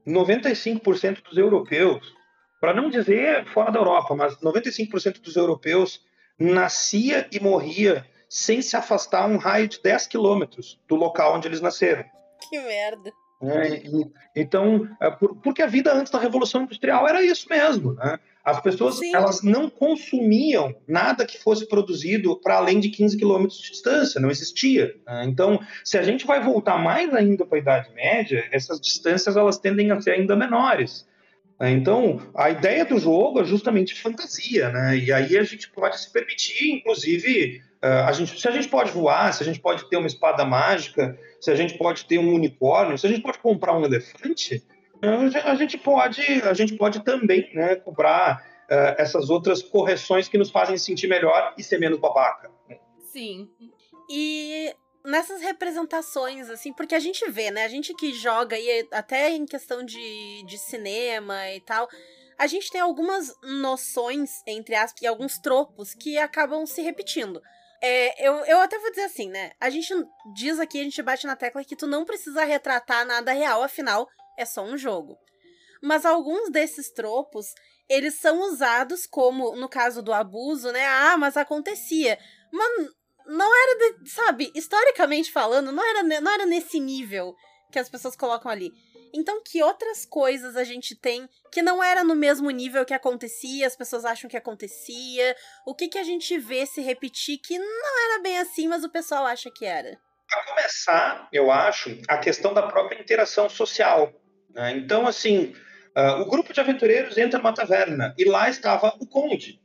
95% 0.06 1.22
dos 1.22 1.36
europeus, 1.36 2.14
para 2.60 2.74
não 2.74 2.88
dizer 2.88 3.46
fora 3.52 3.72
da 3.72 3.78
Europa, 3.80 4.14
mas 4.14 4.36
95% 4.38 5.20
dos 5.20 5.36
europeus 5.36 6.00
nascia 6.38 7.26
e 7.32 7.40
morria 7.40 8.04
sem 8.28 8.62
se 8.62 8.76
afastar 8.76 9.28
um 9.28 9.36
raio 9.36 9.68
de 9.68 9.80
10 9.82 10.06
quilômetros 10.06 10.80
do 10.88 10.94
local 10.96 11.34
onde 11.36 11.46
eles 11.48 11.60
nasceram. 11.60 12.04
Que 12.48 12.58
merda. 12.60 13.12
né? 13.40 13.76
E- 13.84 14.10
então, 14.36 14.88
é, 15.00 15.10
por- 15.10 15.36
porque 15.36 15.60
a 15.62 15.66
vida 15.66 15.92
antes 15.92 16.10
da 16.12 16.18
Revolução 16.18 16.62
Industrial 16.62 17.06
era 17.08 17.22
isso 17.22 17.46
mesmo. 17.50 17.92
Né? 17.94 18.18
As 18.44 18.60
pessoas 18.60 18.98
Sim. 18.98 19.14
elas 19.14 19.42
não 19.42 19.68
consumiam 19.68 20.74
nada 20.88 21.26
que 21.26 21.38
fosse 21.38 21.66
produzido 21.68 22.40
para 22.40 22.56
além 22.56 22.80
de 22.80 22.88
15 22.88 23.16
quilômetros 23.16 23.60
de 23.60 23.70
distância, 23.70 24.20
não 24.20 24.30
existia. 24.30 24.94
né? 25.06 25.24
Então, 25.26 25.60
se 25.84 25.98
a 25.98 26.02
gente 26.02 26.24
vai 26.26 26.40
voltar 26.42 26.78
mais 26.78 27.12
ainda 27.14 27.44
para 27.44 27.58
a 27.58 27.60
Idade 27.60 27.92
Média, 27.94 28.48
essas 28.52 28.80
distâncias 28.80 29.36
elas 29.36 29.58
tendem 29.58 29.90
a 29.90 30.00
ser 30.00 30.12
ainda 30.12 30.34
menores. 30.36 31.06
Né? 31.62 31.70
Então, 31.70 32.20
a 32.34 32.50
ideia 32.50 32.84
do 32.84 32.98
jogo 32.98 33.40
é 33.40 33.44
justamente 33.44 33.94
fantasia, 33.94 34.68
né? 34.70 34.98
E 34.98 35.12
aí 35.12 35.38
a 35.38 35.44
gente 35.44 35.70
pode 35.70 36.00
se 36.00 36.12
permitir, 36.12 36.72
inclusive, 36.72 37.62
eh, 37.80 37.86
a 37.86 38.10
gente, 38.10 38.40
se 38.40 38.48
a 38.48 38.50
gente 38.50 38.66
pode 38.66 38.90
voar, 38.90 39.32
se 39.32 39.44
a 39.44 39.46
gente 39.46 39.60
pode 39.60 39.88
ter 39.88 39.96
uma 39.96 40.08
espada 40.08 40.44
mágica, 40.44 41.16
se 41.40 41.52
a 41.52 41.54
gente 41.54 41.78
pode 41.78 42.04
ter 42.06 42.18
um 42.18 42.34
unicórnio, 42.34 42.98
se 42.98 43.06
a 43.06 43.10
gente 43.10 43.22
pode 43.22 43.38
comprar 43.38 43.78
um 43.78 43.84
elefante, 43.84 44.60
eh, 45.00 45.40
a 45.44 45.54
gente 45.54 45.78
pode, 45.78 46.20
a 46.42 46.52
gente 46.52 46.74
pode 46.74 47.04
também, 47.04 47.48
né, 47.54 47.76
cobrar 47.76 48.44
eh, 48.68 48.96
essas 48.98 49.30
outras 49.30 49.62
correções 49.62 50.26
que 50.26 50.36
nos 50.36 50.50
fazem 50.50 50.76
sentir 50.76 51.06
melhor 51.06 51.54
e 51.56 51.62
ser 51.62 51.78
menos 51.78 52.00
babaca. 52.00 52.50
Sim. 52.98 53.48
E 54.10 54.74
nessas 55.04 55.40
representações, 55.40 56.48
assim, 56.48 56.72
porque 56.72 56.94
a 56.94 57.00
gente 57.00 57.28
vê, 57.30 57.50
né? 57.50 57.64
A 57.64 57.68
gente 57.68 57.94
que 57.94 58.12
joga, 58.12 58.58
e 58.58 58.88
até 58.92 59.30
em 59.30 59.44
questão 59.44 59.84
de, 59.84 60.44
de 60.46 60.58
cinema 60.58 61.50
e 61.50 61.60
tal, 61.60 61.88
a 62.38 62.46
gente 62.46 62.70
tem 62.70 62.80
algumas 62.80 63.34
noções, 63.42 64.42
entre 64.46 64.74
aspas, 64.74 65.02
e 65.02 65.06
alguns 65.06 65.38
tropos 65.38 65.94
que 65.94 66.18
acabam 66.18 66.66
se 66.66 66.82
repetindo. 66.82 67.40
É, 67.80 68.28
eu, 68.28 68.34
eu 68.44 68.60
até 68.60 68.78
vou 68.78 68.90
dizer 68.90 69.04
assim, 69.04 69.28
né? 69.28 69.52
A 69.60 69.68
gente 69.68 69.92
diz 70.34 70.60
aqui, 70.60 70.80
a 70.80 70.84
gente 70.84 71.02
bate 71.02 71.26
na 71.26 71.36
tecla 71.36 71.64
que 71.64 71.76
tu 71.76 71.86
não 71.86 72.04
precisa 72.04 72.44
retratar 72.44 73.04
nada 73.04 73.32
real, 73.32 73.62
afinal, 73.62 74.08
é 74.38 74.44
só 74.44 74.62
um 74.62 74.78
jogo. 74.78 75.18
Mas 75.82 76.06
alguns 76.06 76.48
desses 76.48 76.92
tropos, 76.92 77.46
eles 77.88 78.14
são 78.14 78.40
usados 78.42 79.04
como, 79.04 79.56
no 79.56 79.68
caso 79.68 80.00
do 80.00 80.12
abuso, 80.12 80.70
né? 80.70 80.86
Ah, 80.86 81.16
mas 81.18 81.36
acontecia. 81.36 82.18
Mas 82.52 82.88
não 83.26 83.50
era, 83.54 83.78
de- 84.00 84.10
sabe, 84.10 84.52
historicamente 84.54 85.30
falando, 85.32 85.72
não 85.72 85.84
era, 85.84 86.02
não 86.20 86.32
era 86.32 86.46
nesse 86.46 86.78
nível 86.80 87.34
que 87.70 87.78
as 87.78 87.88
pessoas 87.88 88.14
colocam 88.16 88.50
ali. 88.50 88.70
Então, 89.14 89.42
que 89.44 89.62
outras 89.62 90.06
coisas 90.06 90.56
a 90.56 90.64
gente 90.64 90.94
tem 90.96 91.28
que 91.50 91.60
não 91.60 91.82
era 91.82 92.02
no 92.02 92.14
mesmo 92.14 92.48
nível 92.50 92.84
que 92.84 92.94
acontecia, 92.94 93.66
as 93.66 93.76
pessoas 93.76 94.04
acham 94.06 94.28
que 94.28 94.36
acontecia? 94.38 95.36
O 95.66 95.74
que 95.74 95.88
que 95.88 95.98
a 95.98 96.02
gente 96.02 96.38
vê 96.38 96.64
se 96.64 96.80
repetir 96.80 97.38
que 97.38 97.58
não 97.58 98.10
era 98.10 98.22
bem 98.22 98.38
assim, 98.38 98.68
mas 98.68 98.84
o 98.84 98.90
pessoal 98.90 99.26
acha 99.26 99.50
que 99.50 99.66
era? 99.66 99.98
Para 100.28 100.44
começar, 100.46 101.28
eu 101.30 101.50
acho, 101.50 101.98
a 102.08 102.16
questão 102.16 102.54
da 102.54 102.62
própria 102.62 102.98
interação 103.00 103.50
social. 103.50 104.10
né? 104.54 104.70
Então, 104.76 105.06
assim, 105.06 105.54
ah, 105.94 106.22
o 106.22 106.26
grupo 106.26 106.52
de 106.54 106.60
aventureiros 106.60 107.18
entra 107.18 107.38
numa 107.38 107.52
taverna 107.54 108.14
e 108.16 108.24
lá 108.24 108.48
estava 108.48 108.96
o 108.98 109.06
conde. 109.06 109.60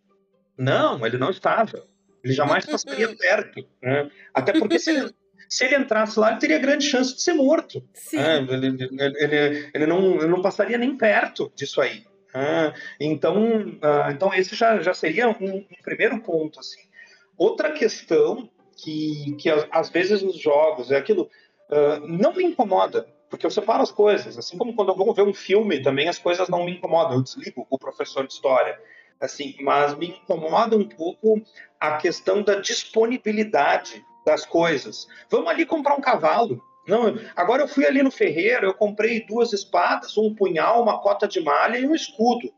Não, 0.57 1.05
ele 1.05 1.17
não 1.17 1.29
estava. 1.29 1.87
Ele 2.23 2.33
jamais 2.33 2.65
passaria 2.67 3.15
perto. 3.15 3.65
né? 3.81 4.09
Até 4.33 4.53
porque 4.53 4.79
se 4.79 4.91
ele, 4.91 5.11
se 5.49 5.65
ele 5.65 5.75
entrasse 5.75 6.19
lá, 6.19 6.31
ele 6.31 6.39
teria 6.39 6.59
grande 6.59 6.85
chance 6.85 7.15
de 7.15 7.21
ser 7.21 7.33
morto. 7.33 7.83
Né? 8.13 8.47
Ele, 8.49 8.77
ele, 8.99 9.69
ele, 9.73 9.85
não, 9.85 10.15
ele 10.15 10.27
não 10.27 10.41
passaria 10.41 10.77
nem 10.77 10.97
perto 10.97 11.51
disso 11.55 11.81
aí. 11.81 12.03
né? 12.33 12.73
Então, 12.99 13.77
ah, 13.81 14.09
então 14.11 14.33
esse 14.33 14.55
já, 14.55 14.79
já 14.79 14.93
seria 14.93 15.29
um, 15.29 15.57
um 15.57 15.81
primeiro 15.83 16.19
ponto. 16.21 16.59
Assim. 16.59 16.81
Outra 17.37 17.71
questão 17.71 18.49
que, 18.77 19.35
que 19.39 19.49
às, 19.71 19.89
vezes 19.89 20.21
nos 20.21 20.39
jogos 20.39 20.91
é 20.91 20.97
aquilo 20.97 21.29
ah, 21.69 21.99
não 22.07 22.33
me 22.33 22.43
incomoda 22.43 23.07
porque 23.29 23.45
eu 23.45 23.51
separo 23.51 23.81
as 23.81 23.91
coisas 23.91 24.37
assim 24.37 24.57
como 24.57 24.73
quando 24.73 24.89
eu 24.89 24.95
vou 24.95 25.13
ver 25.13 25.23
um 25.23 25.33
filme 25.33 25.81
também 25.81 26.07
as 26.07 26.19
coisas 26.19 26.47
não 26.47 26.63
me 26.63 26.73
incomodam 26.73 27.17
eu 27.17 27.23
desligo 27.23 27.65
o 27.69 27.77
professor 27.77 28.25
de 28.25 28.33
história 28.33 28.79
assim 29.19 29.55
mas 29.61 29.95
me 29.95 30.09
incomoda 30.09 30.75
um 30.77 30.87
pouco 30.87 31.41
a 31.79 31.97
questão 31.97 32.41
da 32.41 32.55
disponibilidade 32.55 34.03
das 34.25 34.45
coisas 34.45 35.07
vamos 35.29 35.49
ali 35.49 35.65
comprar 35.65 35.95
um 35.95 36.01
cavalo 36.01 36.61
não 36.87 37.17
agora 37.35 37.63
eu 37.63 37.67
fui 37.67 37.85
ali 37.85 38.01
no 38.01 38.11
ferreiro 38.11 38.67
eu 38.67 38.73
comprei 38.73 39.25
duas 39.25 39.53
espadas 39.53 40.17
um 40.17 40.33
punhal 40.33 40.81
uma 40.81 40.99
cota 40.99 41.27
de 41.27 41.39
malha 41.41 41.77
e 41.77 41.87
um 41.87 41.95
escudo 41.95 42.51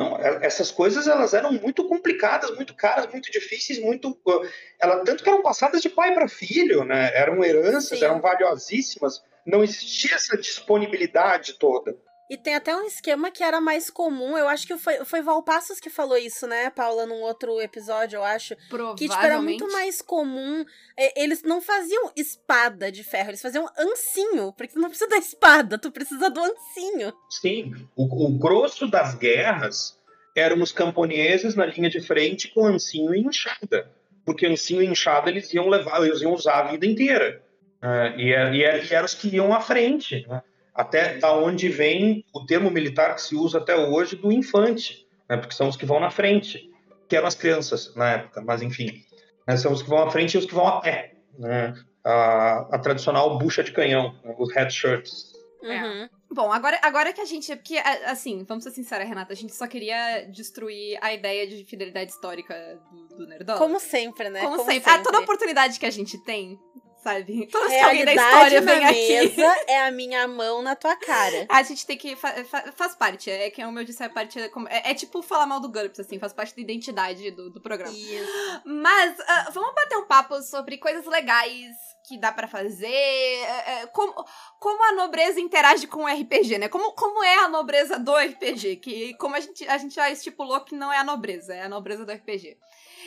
não, 0.00 0.16
é- 0.16 0.46
essas 0.46 0.70
coisas 0.70 1.06
elas 1.06 1.34
eram 1.34 1.52
muito 1.52 1.86
complicadas, 1.86 2.54
muito 2.56 2.74
caras, 2.74 3.06
muito 3.12 3.30
difíceis, 3.30 3.78
muito 3.78 4.10
uh, 4.26 4.48
ela 4.80 5.04
tanto 5.04 5.22
que 5.22 5.28
eram 5.28 5.42
passadas 5.42 5.82
de 5.82 5.90
pai 5.90 6.14
para 6.14 6.26
filho, 6.26 6.84
né? 6.84 7.10
Eram 7.14 7.44
heranças, 7.44 7.98
Sim. 7.98 8.06
eram 8.06 8.18
valiosíssimas. 8.18 9.22
Não 9.44 9.62
existia 9.62 10.14
essa 10.14 10.38
disponibilidade 10.38 11.54
toda. 11.58 11.94
E 12.30 12.36
tem 12.36 12.54
até 12.54 12.76
um 12.76 12.86
esquema 12.86 13.28
que 13.28 13.42
era 13.42 13.60
mais 13.60 13.90
comum, 13.90 14.38
eu 14.38 14.48
acho 14.48 14.64
que 14.64 14.78
foi, 14.78 15.04
foi 15.04 15.20
Valpassos 15.20 15.80
que 15.80 15.90
falou 15.90 16.16
isso, 16.16 16.46
né, 16.46 16.70
Paula, 16.70 17.04
num 17.04 17.20
outro 17.22 17.60
episódio, 17.60 18.18
eu 18.18 18.24
acho. 18.24 18.54
Que, 18.54 18.66
Provavelmente. 18.68 19.08
tipo, 19.08 19.20
era 19.20 19.42
muito 19.42 19.72
mais 19.72 20.00
comum. 20.00 20.64
é, 20.96 21.20
Eles 21.20 21.42
não 21.42 21.60
faziam 21.60 22.12
espada 22.16 22.92
de 22.92 23.02
ferro, 23.02 23.30
eles 23.30 23.42
faziam 23.42 23.68
ancinho. 23.76 24.52
Porque 24.52 24.74
tu 24.74 24.78
não 24.78 24.88
precisa 24.88 25.10
da 25.10 25.18
espada, 25.18 25.76
tu 25.76 25.90
precisa 25.90 26.30
do 26.30 26.40
ancinho. 26.40 27.12
Sim, 27.28 27.74
o, 27.96 28.26
o 28.26 28.38
grosso 28.38 28.86
das 28.88 29.16
guerras 29.16 29.98
eram 30.36 30.62
os 30.62 30.70
camponeses 30.70 31.56
na 31.56 31.66
linha 31.66 31.90
de 31.90 32.00
frente 32.00 32.46
com 32.46 32.64
ancinho 32.64 33.12
e 33.12 33.20
enxada. 33.20 33.90
Porque 34.24 34.46
ancinho 34.46 34.82
e 34.82 34.86
enxada 34.86 35.28
eles 35.30 35.52
iam 35.52 35.68
levar, 35.68 36.00
eles 36.06 36.20
iam 36.22 36.32
usar 36.32 36.60
a 36.60 36.70
vida 36.70 36.86
inteira. 36.86 37.42
Ah, 37.82 38.14
e, 38.16 38.30
e, 38.30 38.56
e 38.58 38.62
eram 38.94 39.04
os 39.04 39.14
que 39.14 39.34
iam 39.34 39.52
à 39.52 39.60
frente. 39.60 40.24
né? 40.28 40.40
Até 40.74 41.18
da 41.18 41.32
onde 41.34 41.68
vem 41.68 42.24
o 42.32 42.44
termo 42.46 42.70
militar 42.70 43.14
que 43.14 43.22
se 43.22 43.34
usa 43.34 43.58
até 43.58 43.76
hoje 43.76 44.16
do 44.16 44.30
infante, 44.32 45.06
né? 45.28 45.36
porque 45.36 45.54
são 45.54 45.68
os 45.68 45.76
que 45.76 45.86
vão 45.86 46.00
na 46.00 46.10
frente, 46.10 46.70
que 47.08 47.16
eram 47.16 47.26
as 47.26 47.34
crianças 47.34 47.94
na 47.94 48.12
época, 48.12 48.40
mas 48.40 48.62
enfim. 48.62 49.04
né? 49.46 49.56
São 49.56 49.72
os 49.72 49.82
que 49.82 49.88
vão 49.88 50.02
à 50.02 50.10
frente 50.10 50.34
e 50.34 50.38
os 50.38 50.46
que 50.46 50.54
vão 50.54 50.66
a 50.66 50.80
pé. 50.80 51.14
Né? 51.38 51.74
A, 52.04 52.76
a 52.76 52.78
tradicional 52.78 53.36
bucha 53.38 53.62
de 53.62 53.72
canhão, 53.72 54.14
né? 54.24 54.34
os 54.38 54.52
head 54.54 54.72
shirts. 54.72 55.30
É. 55.62 55.82
Uhum. 55.82 56.08
Bom, 56.32 56.52
agora, 56.52 56.78
agora 56.82 57.12
que 57.12 57.20
a 57.20 57.24
gente. 57.24 57.54
Porque, 57.56 57.76
assim, 58.06 58.44
vamos 58.44 58.62
ser 58.64 58.70
sinceros, 58.70 59.08
Renata, 59.08 59.32
a 59.32 59.36
gente 59.36 59.54
só 59.54 59.66
queria 59.66 60.22
destruir 60.28 60.96
a 61.02 61.12
ideia 61.12 61.46
de 61.46 61.64
fidelidade 61.64 62.12
histórica 62.12 62.80
do, 62.90 63.16
do 63.16 63.26
Nerdola. 63.26 63.58
Como 63.58 63.80
sempre, 63.80 64.30
né? 64.30 64.40
Como, 64.40 64.64
sempre. 64.64 64.88
A 64.90 65.02
toda 65.02 65.20
oportunidade 65.20 65.78
que 65.78 65.86
a 65.86 65.90
gente 65.90 66.16
tem, 66.18 66.58
sabe? 67.02 67.46
Toda 67.48 67.68
que 67.68 67.78
alguém 67.80 68.04
da 68.04 68.10
Realidade 68.12 68.54
história 68.56 68.60
vem 68.60 68.84
aqui. 68.86 69.08
mesa 69.36 69.56
é 69.68 69.80
a 69.86 69.90
minha 69.90 70.26
mão 70.28 70.62
na 70.62 70.74
tua 70.76 70.96
cara. 70.96 71.46
A 71.50 71.62
gente 71.62 71.86
tem 71.86 71.96
que. 71.96 72.16
Fa 72.16 72.32
fa- 72.44 72.72
faz 72.76 72.94
parte. 72.94 73.30
É 73.30 73.50
que, 73.50 73.62
como 73.64 73.78
eu 73.78 73.84
disse, 73.84 74.02
é 74.02 74.08
parte. 74.08 74.38
É, 74.40 74.50
é- 74.68 74.90
é 74.90 74.94
tipo 74.94 75.22
falar 75.22 75.46
mal 75.46 75.60
do 75.60 75.68
GURPS, 75.70 76.00
assim, 76.00 76.18
faz 76.18 76.32
parte 76.32 76.54
da 76.54 76.62
identidade 76.62 77.30
do, 77.30 77.50
do 77.50 77.60
programa. 77.60 77.92
Isso. 77.96 78.60
Mas 78.64 79.16
ah, 79.26 79.50
vamos 79.52 79.74
bater 79.74 79.96
um 79.98 80.06
papo 80.06 80.40
sobre 80.42 80.78
coisas 80.78 81.04
legais 81.06 81.76
que 82.06 82.18
dá 82.18 82.32
pra 82.32 82.48
fazer. 82.48 82.86
é, 82.88 83.82
é, 83.82 83.86
como, 83.88 84.12
como 84.58 84.82
a 84.84 84.92
nobreza 84.92 85.38
interage 85.40 85.86
com 85.86 86.04
o 86.04 86.08
RPG, 86.08 86.58
né? 86.58 86.68
Como, 86.68 86.92
como 86.92 87.22
é 87.22 87.36
a 87.44 87.48
nobreza 87.48 87.98
do 87.98 88.14
RPG? 88.16 88.76
Que 88.76 89.14
como 89.14 89.36
a 89.36 89.40
gente, 89.40 89.66
a 89.68 89.78
gente 89.78 89.94
já 89.94 90.10
estipulou 90.10 90.60
que 90.62 90.74
não 90.74 90.92
é 90.92 90.98
a 90.98 91.04
nobreza, 91.04 91.54
é 91.54 91.62
a 91.62 91.68
nobreza 91.68 92.04
do 92.04 92.12
RPG. 92.12 92.56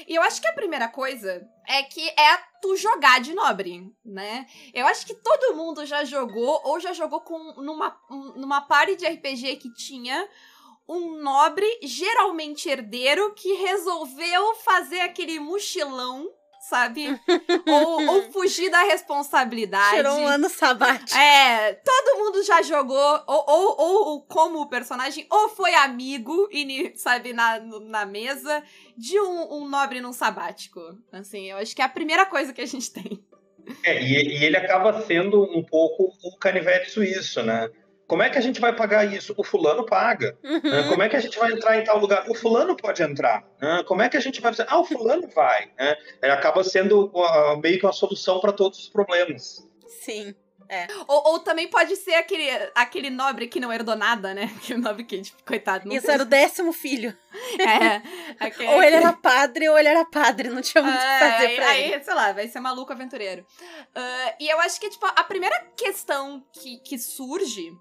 E 0.07 0.15
eu 0.15 0.21
acho 0.23 0.41
que 0.41 0.47
a 0.47 0.53
primeira 0.53 0.87
coisa 0.87 1.47
é 1.67 1.83
que 1.83 2.07
é 2.09 2.37
tu 2.61 2.75
jogar 2.75 3.19
de 3.21 3.33
nobre, 3.33 3.91
né? 4.05 4.45
Eu 4.73 4.85
acho 4.87 5.05
que 5.05 5.13
todo 5.15 5.55
mundo 5.55 5.85
já 5.85 6.03
jogou 6.03 6.61
ou 6.63 6.79
já 6.79 6.93
jogou 6.93 7.21
com 7.21 7.53
numa, 7.61 7.97
um- 8.09 8.33
numa 8.39 8.61
party 8.61 8.95
de 8.95 9.05
RPG 9.05 9.55
que 9.57 9.73
tinha 9.73 10.27
um 10.87 11.21
nobre, 11.21 11.65
geralmente 11.83 12.67
herdeiro, 12.69 13.33
que 13.33 13.53
resolveu 13.53 14.55
fazer 14.55 14.99
aquele 15.01 15.39
mochilão, 15.39 16.29
sabe? 16.63 17.07
ou, 17.67 18.07
ou 18.07 18.31
fugir 18.31 18.69
da 18.69 18.83
responsabilidade. 18.83 19.97
Tirou 19.97 20.17
um 20.17 20.27
ano 20.27 20.49
sabático. 20.49 21.17
É, 21.17 21.73
todo 21.73 22.19
mundo 22.19 22.43
já 22.43 22.61
jogou, 22.61 23.23
ou, 23.27 23.45
ou, 23.47 24.07
ou 24.07 24.21
como 24.21 24.69
personagem, 24.69 25.27
ou 25.29 25.49
foi 25.49 25.73
amigo, 25.75 26.47
e, 26.51 26.93
sabe, 26.95 27.33
na, 27.33 27.59
na 27.59 28.05
mesa, 28.05 28.63
de 28.97 29.19
um, 29.19 29.53
um 29.55 29.67
nobre 29.67 29.99
num 29.99 30.13
sabático. 30.13 30.79
Assim, 31.11 31.51
eu 31.51 31.57
acho 31.57 31.75
que 31.75 31.81
é 31.81 31.85
a 31.85 31.89
primeira 31.89 32.25
coisa 32.25 32.53
que 32.53 32.61
a 32.61 32.65
gente 32.65 32.91
tem. 32.91 33.23
É, 33.83 34.01
e, 34.01 34.39
e 34.39 34.43
ele 34.43 34.57
acaba 34.57 35.01
sendo 35.01 35.41
um 35.43 35.63
pouco 35.63 36.13
o 36.23 36.37
canivete 36.37 36.91
suíço, 36.91 37.43
né? 37.43 37.69
Como 38.07 38.21
é 38.21 38.29
que 38.29 38.37
a 38.37 38.41
gente 38.41 38.59
vai 38.59 38.75
pagar 38.75 39.05
isso? 39.05 39.33
O 39.37 39.43
fulano 39.43 39.85
paga. 39.85 40.37
Né? 40.43 40.51
Uhum. 40.81 40.89
Como 40.89 41.03
é 41.03 41.09
que 41.09 41.15
a 41.15 41.19
gente 41.19 41.37
vai 41.39 41.51
entrar 41.51 41.77
em 41.79 41.83
tal 41.83 41.97
lugar? 41.97 42.25
O 42.29 42.35
fulano 42.35 42.75
pode 42.75 43.01
entrar. 43.01 43.43
né? 43.61 43.83
Como 43.87 44.01
é 44.01 44.09
que 44.09 44.17
a 44.17 44.19
gente 44.21 44.41
vai 44.41 44.53
fazer? 44.53 44.67
Ah, 44.69 44.79
o 44.79 44.85
fulano 44.85 45.27
vai. 45.29 45.71
né? 45.77 45.95
Ele 46.21 46.31
acaba 46.31 46.63
sendo 46.63 47.11
uh, 47.13 47.57
meio 47.57 47.79
que 47.79 47.85
uma 47.85 47.93
solução 47.93 48.39
para 48.39 48.51
todos 48.51 48.79
os 48.79 48.89
problemas. 48.89 49.67
Sim. 49.87 50.35
Ou, 51.07 51.33
ou 51.33 51.39
também 51.39 51.67
pode 51.67 51.95
ser 51.95 52.15
aquele, 52.15 52.49
aquele 52.73 53.11
nobre 53.11 53.47
que 53.47 53.59
não 53.59 53.71
herdou 53.71 53.95
nada, 53.95 54.33
né? 54.33 54.51
Aquele 54.57 54.79
nobre 54.79 55.03
que, 55.03 55.21
tipo, 55.21 55.43
coitado, 55.45 55.87
não 55.87 55.95
Isso 55.95 56.05
tem- 56.07 56.15
era 56.15 56.23
o 56.23 56.25
décimo 56.25 56.73
filho. 56.73 57.15
É, 57.59 58.01
aquele, 58.39 58.69
Ou 58.73 58.81
ele 58.81 58.95
era 58.95 59.13
padre 59.13 59.69
ou 59.69 59.77
ele 59.77 59.87
era 59.89 60.03
padre. 60.05 60.49
Não 60.49 60.61
tinha 60.63 60.81
muito 60.83 60.95
o 60.97 60.99
que 60.99 61.05
É, 61.05 61.19
fazer 61.19 61.45
aí, 61.45 61.55
pra 61.55 61.67
aí, 61.67 61.91
ele. 61.93 62.03
sei 62.03 62.13
lá, 62.15 62.31
vai 62.31 62.47
ser 62.47 62.59
maluco 62.59 62.91
aventureiro. 62.91 63.45
Ah, 63.93 64.33
e 64.39 64.49
eu 64.51 64.59
acho 64.61 64.79
que, 64.79 64.89
tipo, 64.89 65.05
a 65.05 65.23
primeira 65.25 65.59
questão 65.77 66.43
que, 66.51 66.77
que 66.79 66.97
surge. 66.97 67.71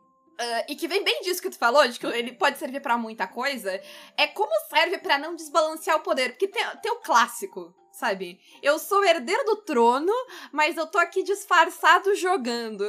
Ah, 0.42 0.64
e 0.68 0.74
que 0.74 0.88
vem 0.88 1.05
bem 1.05 1.22
disso 1.22 1.40
que 1.40 1.50
tu 1.50 1.57
falou, 1.57 1.87
de 1.87 2.00
que 2.00 2.07
ele 2.07 2.33
pode 2.33 2.59
servir 2.59 2.81
pra 2.81 2.98
muita 2.98 3.28
coisa, 3.28 3.81
é 4.16 4.26
como 4.26 4.50
serve 4.68 4.98
pra 4.98 5.16
não 5.16 5.37
desbalancear 5.37 5.96
o 5.96 6.02
poder. 6.02 6.31
Porque 6.31 6.48
tem, 6.48 6.64
tem 6.83 6.90
o 6.90 7.00
clássico, 7.00 7.72
sabe? 7.92 8.40
Eu 8.61 8.76
sou 8.78 9.05
herdeiro 9.05 9.44
do 9.44 9.57
trono, 9.59 10.12
mas 10.50 10.76
eu 10.76 10.87
tô 10.87 10.98
aqui 10.98 11.22
disfarçado 11.22 12.12
jogando, 12.16 12.85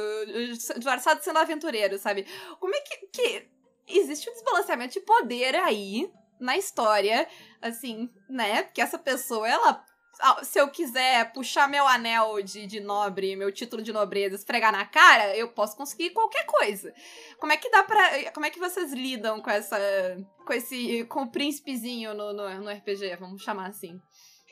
disfarçado 0.76 1.22
sendo 1.22 1.38
aventureiro, 1.38 1.96
sabe? 1.96 2.26
Como 2.58 2.74
é 2.74 2.80
que, 2.80 3.06
que 3.06 3.48
existe 3.86 4.28
um 4.28 4.32
desbalanceamento 4.32 4.94
de 4.94 5.00
poder 5.00 5.54
aí 5.54 6.10
na 6.40 6.56
história, 6.58 7.28
assim, 7.62 8.10
né? 8.28 8.64
Porque 8.64 8.80
essa 8.80 8.98
pessoa, 8.98 9.48
ela. 9.48 9.84
Se 10.42 10.60
eu 10.60 10.68
quiser 10.68 11.32
puxar 11.32 11.68
meu 11.68 11.86
anel 11.86 12.40
de, 12.42 12.66
de 12.66 12.80
nobre, 12.80 13.36
meu 13.36 13.50
título 13.50 13.82
de 13.82 13.92
nobreza, 13.92 14.36
esfregar 14.36 14.72
na 14.72 14.84
cara, 14.84 15.36
eu 15.36 15.48
posso 15.48 15.76
conseguir 15.76 16.10
qualquer 16.10 16.46
coisa. 16.46 16.92
Como 17.38 17.52
é 17.52 17.56
que 17.56 17.70
dá 17.70 17.82
pra. 17.82 18.32
Como 18.32 18.46
é 18.46 18.50
que 18.50 18.58
vocês 18.58 18.92
lidam 18.92 19.40
com 19.40 19.50
essa. 19.50 19.76
com 20.46 20.52
esse. 20.52 21.04
com 21.04 21.22
o 21.22 21.30
príncipezinho 21.30 22.14
no, 22.14 22.32
no, 22.32 22.60
no 22.60 22.70
RPG, 22.70 23.16
vamos 23.18 23.42
chamar 23.42 23.68
assim? 23.68 24.00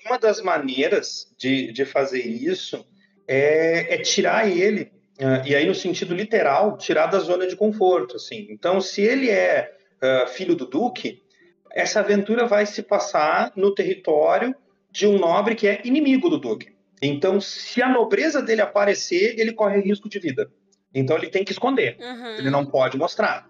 Uma 0.05 0.19
das 0.19 0.43
maneiras 0.43 1.33
de, 1.39 1.73
de 1.73 1.85
fazer 1.85 2.27
isso 2.27 2.85
é, 3.27 3.95
é 3.95 3.99
tirar 3.99 4.51
ele, 4.51 4.91
uh, 5.21 5.47
e 5.47 5.55
aí 5.55 5.67
no 5.67 5.75
sentido 5.75 6.15
literal, 6.15 6.77
tirar 6.77 7.07
da 7.07 7.19
zona 7.19 7.47
de 7.47 7.57
conforto. 7.57 8.17
Assim. 8.17 8.47
Então, 8.51 8.81
se 8.81 9.01
ele 9.01 9.31
é 9.31 9.73
uh, 10.03 10.29
filho 10.29 10.57
do 10.57 10.67
duque, 10.67 11.23
essa 11.71 12.01
aventura 12.01 12.47
vai 12.47 12.67
se 12.67 12.83
passar 12.83 13.53
no 13.57 13.75
território 13.75 14.55
de 14.93 15.07
um 15.07 15.19
nobre 15.19 15.55
que 15.55 15.67
é 15.67 15.81
inimigo 15.85 16.29
do 16.29 16.39
duque. 16.39 16.73
Então, 17.01 17.41
se 17.41 17.83
a 17.83 17.89
nobreza 17.89 18.41
dele 18.41 18.61
aparecer, 18.61 19.35
ele 19.39 19.53
corre 19.53 19.81
risco 19.81 20.09
de 20.09 20.21
vida. 20.21 20.49
Então, 20.95 21.17
ele 21.17 21.29
tem 21.29 21.43
que 21.45 21.51
esconder. 21.51 21.97
Uhum. 21.99 22.35
Ele 22.37 22.51
não 22.51 22.65
pode 22.65 22.97
mostrar. 22.97 23.49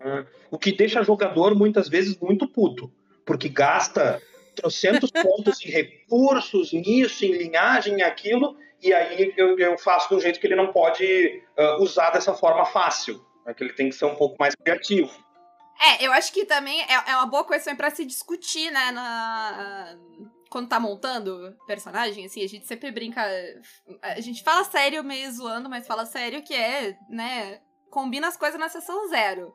Uh, 0.00 0.24
O 0.50 0.58
que 0.58 0.72
deixa 0.72 1.00
o 1.00 1.04
jogador, 1.04 1.54
muitas 1.54 1.88
vezes, 1.88 2.16
muito 2.18 2.48
puto. 2.48 2.90
Porque 3.26 3.48
gasta 3.48 4.22
trocentos 4.54 5.10
pontos 5.22 5.60
em 5.66 5.68
recursos, 5.68 6.72
nisso, 6.72 7.24
em 7.24 7.32
linhagem, 7.32 7.94
em 7.94 8.02
aquilo, 8.02 8.56
e 8.82 8.94
aí 8.94 9.34
eu, 9.36 9.58
eu 9.58 9.76
faço 9.76 10.08
de 10.08 10.14
um 10.14 10.20
jeito 10.20 10.38
que 10.38 10.46
ele 10.46 10.56
não 10.56 10.72
pode 10.72 11.42
uh, 11.58 11.82
usar 11.82 12.10
dessa 12.10 12.32
forma 12.32 12.64
fácil. 12.64 13.20
Né? 13.44 13.52
Que 13.52 13.64
ele 13.64 13.72
tem 13.72 13.90
que 13.90 13.96
ser 13.96 14.04
um 14.06 14.14
pouco 14.14 14.36
mais 14.38 14.54
criativo. 14.54 15.10
É, 15.78 16.06
eu 16.06 16.12
acho 16.12 16.32
que 16.32 16.46
também 16.46 16.80
é, 16.82 17.10
é 17.10 17.16
uma 17.16 17.26
boa 17.26 17.44
coisa 17.44 17.64
também 17.64 17.76
pra 17.76 17.90
se 17.90 18.06
discutir, 18.06 18.70
né, 18.70 18.90
na... 18.92 19.98
Quando 20.50 20.68
tá 20.68 20.78
montando 20.78 21.56
personagem, 21.66 22.26
assim, 22.26 22.44
a 22.44 22.48
gente 22.48 22.66
sempre 22.66 22.90
brinca... 22.90 23.22
A 24.00 24.20
gente 24.20 24.42
fala 24.42 24.64
sério 24.64 25.02
meio 25.02 25.30
zoando, 25.32 25.68
mas 25.68 25.86
fala 25.86 26.06
sério 26.06 26.42
que 26.42 26.54
é, 26.54 26.96
né, 27.08 27.60
combina 27.90 28.28
as 28.28 28.36
coisas 28.36 28.58
na 28.58 28.68
sessão 28.68 29.08
zero. 29.08 29.52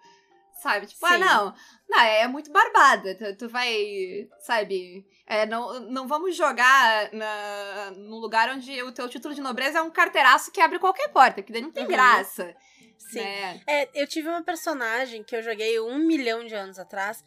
Sabe? 0.62 0.86
Tipo, 0.86 1.06
ah, 1.06 1.14
Sim. 1.14 1.20
não, 1.20 1.56
não, 1.90 2.00
é 2.02 2.28
muito 2.28 2.52
barbada. 2.52 3.16
Tu, 3.16 3.36
tu 3.38 3.50
vai, 3.50 4.28
sabe? 4.42 5.04
É, 5.26 5.46
não, 5.46 5.80
não 5.80 6.08
vamos 6.08 6.36
jogar 6.36 7.12
na, 7.14 7.92
num 7.96 8.18
lugar 8.18 8.50
onde 8.50 8.84
o 8.84 8.92
teu 8.92 9.10
título 9.10 9.34
de 9.34 9.42
nobreza 9.42 9.80
é 9.80 9.82
um 9.82 9.90
carteiraço 9.90 10.52
que 10.52 10.62
abre 10.62 10.78
qualquer 10.78 11.08
porta, 11.10 11.42
que 11.42 11.52
daí 11.52 11.62
não 11.62 11.72
tem 11.72 11.86
Uhum. 11.86 11.90
graça. 11.90 12.54
Sim. 12.98 13.20
Né? 13.20 13.62
É, 13.66 13.90
eu 14.04 14.06
tive 14.06 14.28
uma 14.28 14.44
personagem 14.44 15.24
que 15.24 15.36
eu 15.36 15.42
joguei 15.42 15.80
um 15.80 15.98
milhão 16.00 16.46
de 16.46 16.54
anos 16.54 16.78
atrás, 16.78 17.24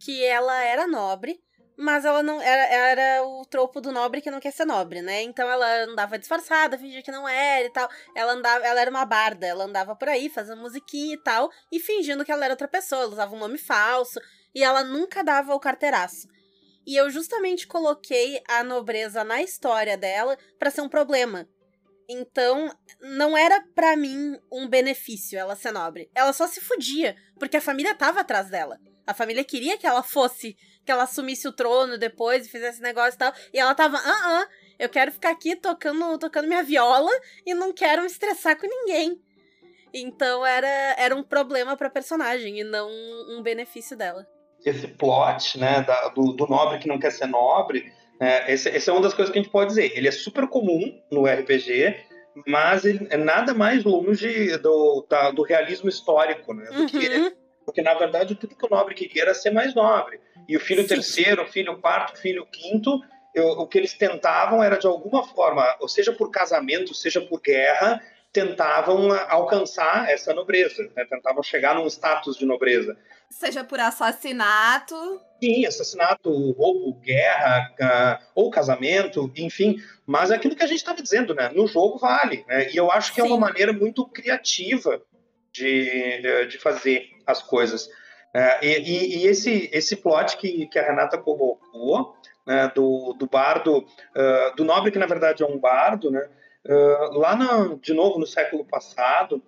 que 0.00 0.24
ela 0.24 0.62
era 0.62 0.86
nobre, 0.86 1.38
mas 1.78 2.04
ela 2.04 2.24
não 2.24 2.42
era, 2.42 2.62
era 2.74 3.24
o 3.24 3.46
tropo 3.46 3.80
do 3.80 3.92
nobre 3.92 4.20
que 4.20 4.32
não 4.32 4.40
quer 4.40 4.50
ser 4.50 4.64
nobre, 4.64 5.00
né? 5.00 5.22
Então 5.22 5.48
ela 5.48 5.84
andava 5.84 6.18
disfarçada, 6.18 6.76
fingia 6.76 7.02
que 7.02 7.12
não 7.12 7.28
era 7.28 7.66
e 7.66 7.70
tal. 7.70 7.88
Ela 8.16 8.32
andava, 8.32 8.66
ela 8.66 8.80
era 8.80 8.90
uma 8.90 9.04
barda, 9.04 9.46
ela 9.46 9.64
andava 9.64 9.94
por 9.94 10.08
aí 10.08 10.28
fazendo 10.28 10.60
musiquinha 10.60 11.14
e 11.14 11.22
tal, 11.22 11.48
e 11.70 11.78
fingindo 11.78 12.24
que 12.24 12.32
ela 12.32 12.44
era 12.44 12.54
outra 12.54 12.66
pessoa, 12.66 13.02
ela 13.02 13.12
usava 13.12 13.32
um 13.32 13.38
nome 13.38 13.58
falso, 13.58 14.18
e 14.52 14.64
ela 14.64 14.82
nunca 14.82 15.22
dava 15.22 15.54
o 15.54 15.60
carteiraço. 15.60 16.26
E 16.84 16.96
eu 16.96 17.08
justamente 17.10 17.66
coloquei 17.66 18.42
a 18.48 18.64
nobreza 18.64 19.22
na 19.22 19.40
história 19.40 19.96
dela 19.96 20.36
pra 20.58 20.70
ser 20.70 20.80
um 20.80 20.88
problema. 20.88 21.48
Então, 22.08 22.74
não 23.00 23.36
era 23.36 23.62
pra 23.74 23.96
mim 23.96 24.36
um 24.50 24.66
benefício 24.66 25.38
ela 25.38 25.54
ser 25.54 25.70
nobre. 25.70 26.10
Ela 26.12 26.32
só 26.32 26.48
se 26.48 26.60
fudia, 26.60 27.14
porque 27.38 27.58
a 27.58 27.60
família 27.60 27.94
tava 27.94 28.20
atrás 28.20 28.50
dela. 28.50 28.80
A 29.06 29.14
família 29.14 29.44
queria 29.44 29.78
que 29.78 29.86
ela 29.86 30.02
fosse, 30.02 30.56
que 30.88 30.92
ela 30.92 31.02
assumisse 31.02 31.46
o 31.46 31.52
trono 31.52 31.98
depois 31.98 32.46
e 32.46 32.48
fizesse 32.48 32.80
negócio 32.80 33.12
e 33.14 33.18
tal. 33.18 33.30
E 33.52 33.58
ela 33.58 33.74
tava, 33.74 33.98
ah, 33.98 34.00
ah, 34.40 34.48
eu 34.78 34.88
quero 34.88 35.12
ficar 35.12 35.28
aqui 35.32 35.54
tocando, 35.54 36.16
tocando 36.18 36.48
minha 36.48 36.62
viola 36.62 37.10
e 37.44 37.52
não 37.52 37.74
quero 37.74 38.00
me 38.00 38.06
estressar 38.06 38.56
com 38.58 38.66
ninguém. 38.66 39.20
Então 39.92 40.46
era, 40.46 40.66
era 40.98 41.14
um 41.14 41.22
problema 41.22 41.76
pra 41.76 41.90
personagem 41.90 42.58
e 42.60 42.64
não 42.64 42.88
um 42.90 43.42
benefício 43.42 43.94
dela. 43.98 44.26
Esse 44.64 44.88
plot 44.88 45.58
né, 45.58 45.82
da- 45.82 46.08
do, 46.08 46.32
do 46.32 46.46
nobre 46.46 46.78
que 46.78 46.88
não 46.88 46.98
quer 46.98 47.12
ser 47.12 47.26
nobre, 47.26 47.92
né, 48.18 48.50
esse, 48.50 48.70
esse 48.70 48.88
é 48.88 48.92
uma 48.94 49.02
das 49.02 49.12
coisas 49.12 49.30
que 49.30 49.38
a 49.38 49.42
gente 49.42 49.52
pode 49.52 49.68
dizer. 49.68 49.92
Ele 49.94 50.08
é 50.08 50.12
super 50.12 50.48
comum 50.48 50.80
no 51.12 51.26
RPG, 51.26 51.96
mas 52.46 52.86
ele 52.86 53.06
é 53.10 53.18
nada 53.18 53.52
mais 53.52 53.84
longe 53.84 54.56
do, 54.56 55.06
da- 55.06 55.32
do 55.32 55.42
realismo 55.42 55.90
histórico, 55.90 56.54
né? 56.54 56.64
Do 56.70 56.86
que 56.86 56.96
Uhum. 57.08 57.30
Porque, 57.66 57.82
na 57.82 57.92
verdade, 57.92 58.34
tudo 58.34 58.56
que 58.56 58.64
o 58.64 58.70
nobre 58.70 58.94
queria 58.94 59.20
era 59.24 59.34
ser 59.34 59.50
mais 59.50 59.74
nobre. 59.74 60.18
E 60.48 60.56
o 60.56 60.60
filho 60.60 60.82
Sim. 60.82 60.88
terceiro, 60.88 61.42
o 61.42 61.46
filho 61.46 61.78
quarto, 61.78 62.14
o 62.14 62.18
filho 62.18 62.46
quinto, 62.46 63.00
eu- 63.34 63.48
o 63.50 63.66
que 63.66 63.76
eles 63.78 63.92
tentavam 63.92 64.62
era, 64.64 64.78
de 64.78 64.86
alguma 64.86 65.22
forma, 65.22 65.76
ou 65.80 65.88
seja 65.88 66.12
por 66.12 66.30
casamento, 66.30 66.94
seja 66.94 67.20
por 67.20 67.40
guerra, 67.40 68.02
tentavam 68.32 69.10
alcançar 69.28 70.08
essa 70.10 70.32
nobreza, 70.34 70.82
né? 70.96 71.04
tentavam 71.08 71.42
chegar 71.42 71.74
num 71.74 71.86
status 71.86 72.36
de 72.36 72.46
nobreza. 72.46 72.96
Seja 73.30 73.62
por 73.62 73.78
assassinato, 73.78 75.20
Sim, 75.42 75.64
assassinato, 75.66 76.30
roubo, 76.52 76.94
guerra, 77.00 78.20
ou 78.34 78.50
casamento, 78.50 79.30
enfim. 79.36 79.76
Mas 80.04 80.30
é 80.30 80.34
aquilo 80.34 80.56
que 80.56 80.64
a 80.64 80.66
gente 80.66 80.78
estava 80.78 81.00
dizendo, 81.00 81.32
né? 81.34 81.48
No 81.54 81.66
jogo 81.68 81.96
vale. 81.98 82.44
Né? 82.48 82.70
E 82.72 82.76
eu 82.76 82.90
acho 82.90 83.14
que 83.14 83.20
é 83.20 83.24
uma 83.24 83.34
Sim. 83.36 83.40
maneira 83.40 83.72
muito 83.72 84.04
criativa 84.08 85.00
de- 85.52 86.46
de 86.46 86.58
fazer 86.58 87.08
as 87.26 87.40
coisas. 87.42 87.88
É, 88.38 88.64
e, 88.64 89.24
e- 89.24 89.26
esse, 89.26 89.68
esse 89.72 89.96
plot 89.96 90.36
que, 90.36 90.66
que 90.68 90.78
a 90.78 90.86
Renata 90.86 91.18
colocou, 91.18 92.16
né, 92.46 92.70
do, 92.72 93.12
do 93.18 93.26
bardo, 93.26 93.84
ah, 94.14 94.54
do 94.56 94.64
nobre 94.64 94.92
que 94.92 94.98
na 94.98 95.06
verdade 95.06 95.42
é 95.42 95.46
um 95.46 95.58
bardo, 95.58 96.10
né? 96.10 96.28
ah, 96.68 97.10
lá 97.12 97.36
de 97.80 97.92
novo 97.92 98.18
no 98.18 98.26
século 98.26 98.64
passado, 98.64 99.42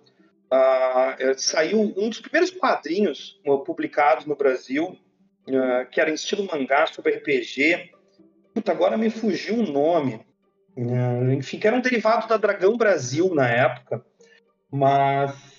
eh, 0.51 1.33
saiu 1.37 1.79
um 1.79 2.09
dos 2.09 2.19
primeiros 2.19 2.51
quadrinhos 2.51 3.39
publicados 3.65 4.25
no 4.25 4.35
Brasil, 4.35 4.97
que 5.91 6.01
era 6.01 6.09
em 6.09 6.13
estilo 6.13 6.45
mangá 6.45 6.85
sobre 6.87 7.13
RPG. 7.13 7.91
Puta, 8.53 8.73
agora 8.73 8.97
me 8.97 9.09
fugiu 9.09 9.55
o 9.55 9.71
nome. 9.71 10.19
Enfim, 11.37 11.57
que 11.57 11.65
era 11.65 11.75
um 11.77 11.81
derivado 11.81 12.27
da 12.27 12.35
Dragão 12.35 12.75
Brasil 12.75 13.33
na 13.33 13.47
época. 13.47 14.05
Mas. 14.69 15.50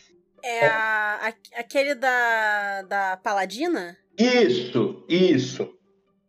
É 0.43 0.67
a, 0.67 1.29
a- 1.29 1.61
aquele 1.61 1.95
da, 1.95 2.83
da 2.83 3.17
Paladina? 3.17 3.97
Isso, 4.19 5.05
isso. 5.09 5.73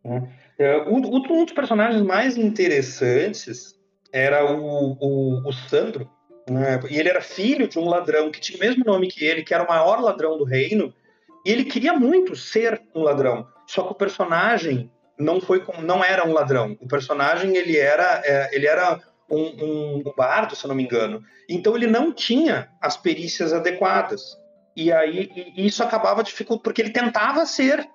Né? 0.04 0.30
É, 0.60 0.78
um 0.84 1.02
dos 1.02 1.52
personagens 1.54 2.02
mais 2.02 2.38
interessantes 2.38 3.76
era 4.12 4.46
o, 4.46 4.98
o, 5.00 5.48
o 5.50 5.52
Sandro. 5.52 6.10
né? 6.50 6.80
E 6.90 7.00
ele 7.00 7.10
era 7.10 7.22
filho 7.22 7.68
de 7.68 7.80
um 7.80 7.86
ladrão 7.90 8.30
que 8.32 8.40
tinha 8.40 8.58
o 8.58 8.62
mesmo 8.62 8.84
nome 8.86 9.08
que 9.08 9.26
ele, 9.26 9.44
que 9.44 9.54
era 9.54 9.64
o 9.64 9.68
maior 9.68 10.00
ladrão 10.02 10.38
do 10.38 10.44
reino. 10.44 10.94
E 11.46 11.52
ele 11.52 11.66
queria 11.66 11.94
muito 11.94 12.36
ser 12.36 12.82
um 12.96 13.02
ladrão. 13.02 13.48
Só 13.68 13.84
que 13.84 13.92
o 13.92 13.96
personagem 13.96 14.92
não 15.18 15.42
foi 15.42 15.60
com- 15.62 15.82
não 15.82 16.04
era 16.04 16.26
um 16.28 16.34
ladrão. 16.34 16.78
O 16.82 16.88
personagem 16.88 17.56
ele 17.58 17.78
era 17.78 18.22
é, 18.24 18.50
ele 18.56 18.68
era 18.68 19.00
um, 19.30 20.02
um, 20.06 20.14
bardo, 20.16 20.56
se 20.56 20.66
eu 20.66 20.68
não 20.68 20.76
me 20.76 20.84
engano. 20.84 21.24
Então 21.50 21.76
ele 21.76 21.88
não 21.88 22.12
tinha 22.12 22.70
as 22.82 22.98
perícias 22.98 23.54
adequadas. 23.54 24.38
E 24.76 24.92
aí 24.92 25.30
e 25.56 25.66
isso 25.66 25.84
acabava 25.84 26.24
dificultando, 26.24 26.64
porque 26.64 26.82
ele 26.82 26.92
tentava 26.92 27.46
ser. 27.46 27.88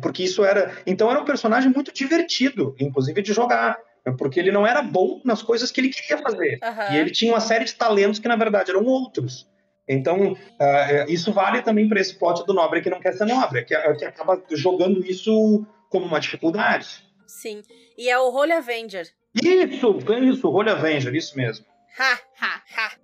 Porque 0.00 0.22
isso 0.22 0.44
era. 0.44 0.76
Então 0.86 1.10
era 1.10 1.20
um 1.20 1.24
personagem 1.24 1.70
muito 1.70 1.92
divertido, 1.92 2.74
inclusive 2.78 3.20
de 3.22 3.32
jogar. 3.32 3.78
Porque 4.18 4.40
ele 4.40 4.50
não 4.50 4.66
era 4.66 4.82
bom 4.82 5.20
nas 5.24 5.42
coisas 5.42 5.70
que 5.70 5.80
ele 5.80 5.88
queria 5.88 6.18
fazer. 6.18 6.58
Aham. 6.62 6.92
E 6.92 6.98
ele 6.98 7.10
tinha 7.10 7.32
uma 7.32 7.40
série 7.40 7.64
de 7.64 7.74
talentos 7.74 8.18
que, 8.18 8.26
na 8.26 8.34
verdade, 8.34 8.70
eram 8.70 8.84
outros. 8.84 9.48
Então, 9.88 10.36
ah, 10.58 11.06
isso 11.08 11.32
vale 11.32 11.62
também 11.62 11.88
para 11.88 12.00
esse 12.00 12.14
plot 12.14 12.44
do 12.44 12.54
nobre 12.54 12.80
que 12.80 12.90
não 12.90 13.00
quer 13.00 13.12
ser 13.12 13.26
nobre, 13.26 13.64
que, 13.64 13.76
que 13.94 14.04
acaba 14.04 14.42
jogando 14.50 15.04
isso 15.04 15.64
como 15.88 16.06
uma 16.06 16.18
dificuldade. 16.18 17.04
Sim. 17.26 17.62
E 17.96 18.08
é 18.08 18.18
o 18.18 18.30
Holy 18.30 18.52
Avenger. 18.52 19.08
Isso, 19.34 19.98
isso, 20.22 20.48
Holy 20.48 20.70
Avenger, 20.70 21.14
isso 21.14 21.36
mesmo. 21.36 21.64
Ha! 21.98 22.18
Ha. 22.40 22.62
Ha! 22.76 23.02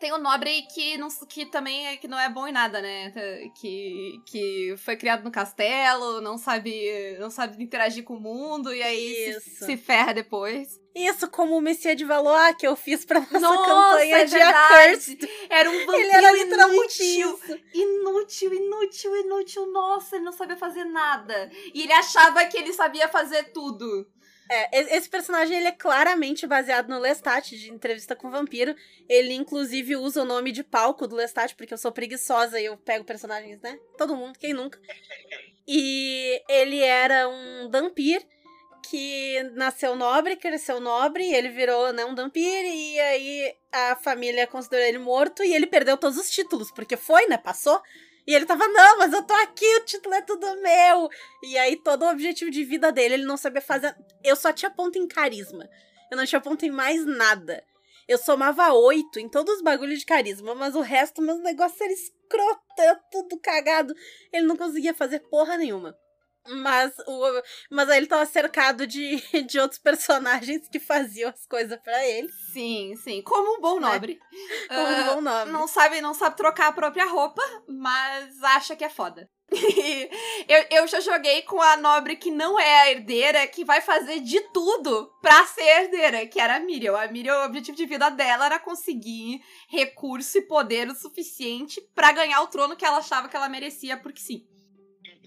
Tem 0.00 0.12
o 0.12 0.18
nobre 0.18 0.50
que, 0.74 0.98
não, 0.98 1.08
que 1.26 1.46
também 1.46 1.86
é, 1.86 1.96
que 1.96 2.06
não 2.06 2.18
é 2.18 2.28
bom 2.28 2.46
em 2.46 2.52
nada, 2.52 2.82
né? 2.82 3.10
Que, 3.58 4.18
que 4.26 4.74
foi 4.76 4.96
criado 4.96 5.24
no 5.24 5.30
castelo, 5.30 6.20
não 6.20 6.36
sabe, 6.36 7.16
não 7.18 7.30
sabe 7.30 7.62
interagir 7.62 8.04
com 8.04 8.16
o 8.16 8.20
mundo 8.20 8.74
e 8.74 8.82
aí 8.82 9.14
se, 9.14 9.38
Isso. 9.38 9.64
se 9.64 9.76
ferra 9.78 10.12
depois. 10.12 10.78
Isso 10.94 11.30
como 11.30 11.56
o 11.56 11.60
Messias 11.60 11.96
de 11.96 12.04
Valois 12.04 12.54
que 12.56 12.66
eu 12.66 12.76
fiz 12.76 13.04
pra 13.04 13.20
nossa 13.20 13.40
Nossa, 13.40 13.64
campanha 13.66 14.16
é 14.18 14.24
de. 14.26 14.36
Accursed. 14.36 15.28
Era 15.48 15.70
um 15.70 15.86
vampiro 15.86 15.96
Ele 15.96 16.12
era 16.12 16.32
literalmente 16.32 17.02
inútil. 17.02 17.40
isso. 17.42 17.60
Inútil, 17.72 18.54
inútil, 18.54 19.16
inútil. 19.16 19.72
Nossa, 19.72 20.16
ele 20.16 20.24
não 20.24 20.32
sabia 20.32 20.56
fazer 20.56 20.84
nada. 20.84 21.50
E 21.72 21.82
ele 21.82 21.92
achava 21.94 22.44
que 22.44 22.58
ele 22.58 22.72
sabia 22.74 23.08
fazer 23.08 23.44
tudo. 23.52 24.06
É, 24.50 24.96
esse 24.96 25.08
personagem 25.08 25.56
ele 25.56 25.68
é 25.68 25.72
claramente 25.72 26.46
baseado 26.46 26.88
no 26.88 26.98
Lestat 26.98 27.56
de 27.56 27.70
Entrevista 27.70 28.14
com 28.14 28.28
o 28.28 28.30
Vampiro. 28.30 28.74
Ele 29.08 29.32
inclusive 29.34 29.96
usa 29.96 30.22
o 30.22 30.26
nome 30.26 30.52
de 30.52 30.62
palco 30.62 31.06
do 31.06 31.16
Lestat 31.16 31.54
porque 31.54 31.74
eu 31.74 31.78
sou 31.78 31.92
preguiçosa 31.92 32.60
e 32.60 32.66
eu 32.66 32.76
pego 32.76 33.04
personagens, 33.04 33.60
né? 33.60 33.78
Todo 33.96 34.16
mundo, 34.16 34.38
quem 34.38 34.52
nunca. 34.52 34.78
E 35.66 36.42
ele 36.48 36.80
era 36.80 37.28
um 37.28 37.70
Dampir 37.70 38.24
que 38.88 39.42
nasceu 39.54 39.96
nobre, 39.96 40.36
cresceu 40.36 40.78
nobre, 40.78 41.24
ele 41.32 41.48
virou 41.48 41.92
né, 41.92 42.04
um 42.04 42.14
Dampir, 42.14 42.44
e 42.44 43.00
aí 43.00 43.54
a 43.72 43.96
família 43.96 44.46
considerou 44.46 44.84
ele 44.84 44.98
morto 44.98 45.42
e 45.42 45.54
ele 45.54 45.66
perdeu 45.66 45.96
todos 45.96 46.18
os 46.18 46.30
títulos, 46.30 46.70
porque 46.70 46.96
foi, 46.96 47.26
né? 47.26 47.38
Passou. 47.38 47.80
E 48.26 48.34
ele 48.34 48.46
tava, 48.46 48.66
não, 48.68 48.98
mas 48.98 49.12
eu 49.12 49.22
tô 49.22 49.34
aqui, 49.34 49.66
o 49.76 49.84
título 49.84 50.14
é 50.14 50.22
tudo 50.22 50.60
meu. 50.62 51.08
E 51.42 51.58
aí 51.58 51.76
todo 51.76 52.04
o 52.04 52.10
objetivo 52.10 52.50
de 52.50 52.64
vida 52.64 52.90
dele, 52.90 53.14
ele 53.14 53.26
não 53.26 53.36
sabia 53.36 53.60
fazer. 53.60 53.94
Eu 54.22 54.34
só 54.34 54.52
tinha 54.52 54.70
ponto 54.70 54.98
em 54.98 55.06
carisma. 55.06 55.68
Eu 56.10 56.16
não 56.16 56.24
tinha 56.24 56.40
ponto 56.40 56.64
em 56.64 56.70
mais 56.70 57.04
nada. 57.04 57.62
Eu 58.06 58.18
somava 58.18 58.72
oito 58.72 59.18
em 59.18 59.28
todos 59.28 59.56
os 59.56 59.62
bagulhos 59.62 60.00
de 60.00 60.06
carisma, 60.06 60.54
mas 60.54 60.74
o 60.74 60.80
resto, 60.80 61.22
meus 61.22 61.40
negócios 61.40 61.80
era 61.80 61.92
escroto, 61.92 62.62
tudo 63.10 63.38
cagado. 63.38 63.94
Ele 64.32 64.46
não 64.46 64.56
conseguia 64.56 64.94
fazer 64.94 65.20
porra 65.20 65.56
nenhuma. 65.56 65.96
Mas, 66.46 66.92
o, 67.06 67.42
mas 67.70 67.88
aí 67.88 67.98
ele 67.98 68.06
tava 68.06 68.26
cercado 68.26 68.86
de, 68.86 69.16
de 69.46 69.58
outros 69.58 69.80
personagens 69.80 70.68
que 70.68 70.78
faziam 70.78 71.30
as 71.30 71.46
coisas 71.46 71.78
pra 71.82 72.06
ele. 72.06 72.28
Sim, 72.52 72.94
sim. 72.96 73.22
Como 73.22 73.56
um 73.58 73.60
bom 73.60 73.80
nobre. 73.80 74.18
Como 74.68 74.80
um 74.80 74.86
Ah, 74.86 75.14
bom 75.14 75.20
nome. 75.20 75.50
não 75.52 75.66
sabe, 75.66 76.00
não 76.00 76.12
sabe 76.14 76.36
trocar 76.36 76.68
a 76.68 76.72
própria 76.72 77.06
roupa, 77.06 77.42
mas 77.66 78.42
acha 78.42 78.76
que 78.76 78.84
é 78.84 78.88
foda. 78.90 79.28
eu, 80.48 80.64
eu 80.70 80.86
já 80.86 81.00
joguei 81.00 81.42
com 81.42 81.60
a 81.60 81.76
nobre 81.76 82.16
que 82.16 82.30
não 82.30 82.58
é 82.58 82.80
a 82.82 82.90
herdeira, 82.90 83.46
que 83.46 83.64
vai 83.64 83.80
fazer 83.80 84.20
de 84.20 84.40
tudo 84.52 85.10
pra 85.20 85.46
ser 85.46 85.62
herdeira, 85.62 86.26
que 86.26 86.40
era 86.40 86.56
a 86.56 86.60
Miriam. 86.60 86.96
A 86.96 87.06
Miriam, 87.08 87.40
o 87.40 87.44
objetivo 87.46 87.76
de 87.76 87.86
vida 87.86 88.10
dela 88.10 88.46
era 88.46 88.58
conseguir 88.58 89.40
recurso 89.68 90.38
e 90.38 90.42
poder 90.42 90.88
o 90.88 90.94
suficiente 90.94 91.80
pra 91.94 92.12
ganhar 92.12 92.40
o 92.42 92.46
trono 92.48 92.76
que 92.76 92.84
ela 92.84 92.98
achava 92.98 93.28
que 93.28 93.36
ela 93.36 93.48
merecia, 93.48 93.96
porque 93.96 94.20
sim. 94.20 94.46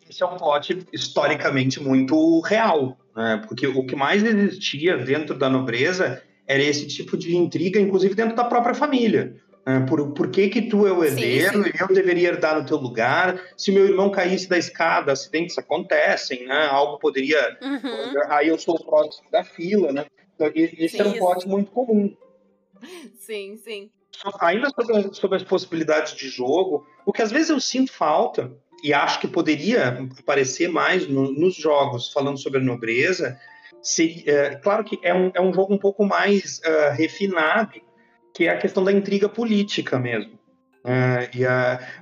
Esse 0.09 0.23
é 0.23 0.25
um 0.25 0.37
plot 0.37 0.85
historicamente 0.93 1.81
muito 1.81 2.39
real, 2.41 2.97
né? 3.15 3.41
Porque 3.47 3.67
o 3.67 3.85
que 3.85 3.95
mais 3.95 4.23
existia 4.23 4.97
dentro 4.97 5.37
da 5.37 5.49
nobreza 5.49 6.21
era 6.45 6.63
esse 6.63 6.87
tipo 6.87 7.17
de 7.17 7.35
intriga, 7.35 7.79
inclusive 7.79 8.15
dentro 8.15 8.35
da 8.35 8.45
própria 8.45 8.73
família. 8.73 9.35
né? 9.65 9.85
Por, 9.87 10.13
por 10.13 10.29
que 10.29 10.47
que 10.47 10.61
tu 10.61 10.87
é 10.87 10.91
o 10.93 11.01
Sim, 11.01 11.07
herdeiro 11.07 11.63
sim. 11.63 11.71
e 11.75 11.81
eu 11.81 11.87
deveria 11.89 12.29
herdar 12.29 12.57
no 12.57 12.65
teu 12.65 12.77
lugar? 12.77 13.37
Se 13.57 13.71
meu 13.71 13.85
irmão 13.85 14.09
caísse 14.09 14.47
da 14.47 14.57
escada, 14.57 15.11
acidentes 15.11 15.57
acontecem, 15.57 16.45
né? 16.47 16.67
Algo 16.71 16.99
poderia... 16.99 17.57
Uhum. 17.61 18.21
Aí 18.29 18.47
eu 18.47 18.57
sou 18.57 18.75
o 18.75 18.83
próximo 18.85 19.29
da 19.29 19.43
fila, 19.43 19.91
né? 19.91 20.05
Então, 20.35 20.49
Esse 20.55 20.99
era 20.99 21.09
um 21.09 21.13
Isso. 21.13 21.19
plot 21.19 21.47
muito 21.47 21.71
comum. 21.71 22.15
Sim, 23.17 23.57
sim. 23.57 23.89
ainda 24.39 24.69
sobre, 24.69 25.13
sobre 25.13 25.37
as 25.37 25.43
possibilidades 25.43 26.15
de 26.15 26.29
jogo, 26.29 26.85
o 27.05 27.11
que 27.11 27.21
às 27.21 27.31
vezes 27.31 27.49
eu 27.49 27.59
sinto 27.59 27.91
falta, 27.91 28.51
e 28.83 28.93
acho 28.93 29.19
que 29.19 29.27
poderia 29.27 30.07
aparecer 30.19 30.69
mais 30.69 31.07
no- 31.07 31.31
nos 31.31 31.55
jogos 31.55 32.11
falando 32.11 32.37
sobre 32.37 32.59
a 32.59 32.63
nobreza, 32.63 33.37
é, 34.25 34.55
claro 34.55 34.83
que 34.83 34.99
é 35.03 35.13
um, 35.13 35.31
é 35.33 35.41
um 35.41 35.53
jogo 35.53 35.73
um 35.73 35.77
pouco 35.77 36.05
mais 36.05 36.61
ah, 36.65 36.89
refinado, 36.91 37.79
que 38.33 38.45
é 38.45 38.49
a 38.49 38.57
questão 38.57 38.83
da 38.83 38.91
intriga 38.91 39.27
política 39.29 39.97
mesmo. 39.97 40.37
É, 40.85 41.29
e 41.35 41.43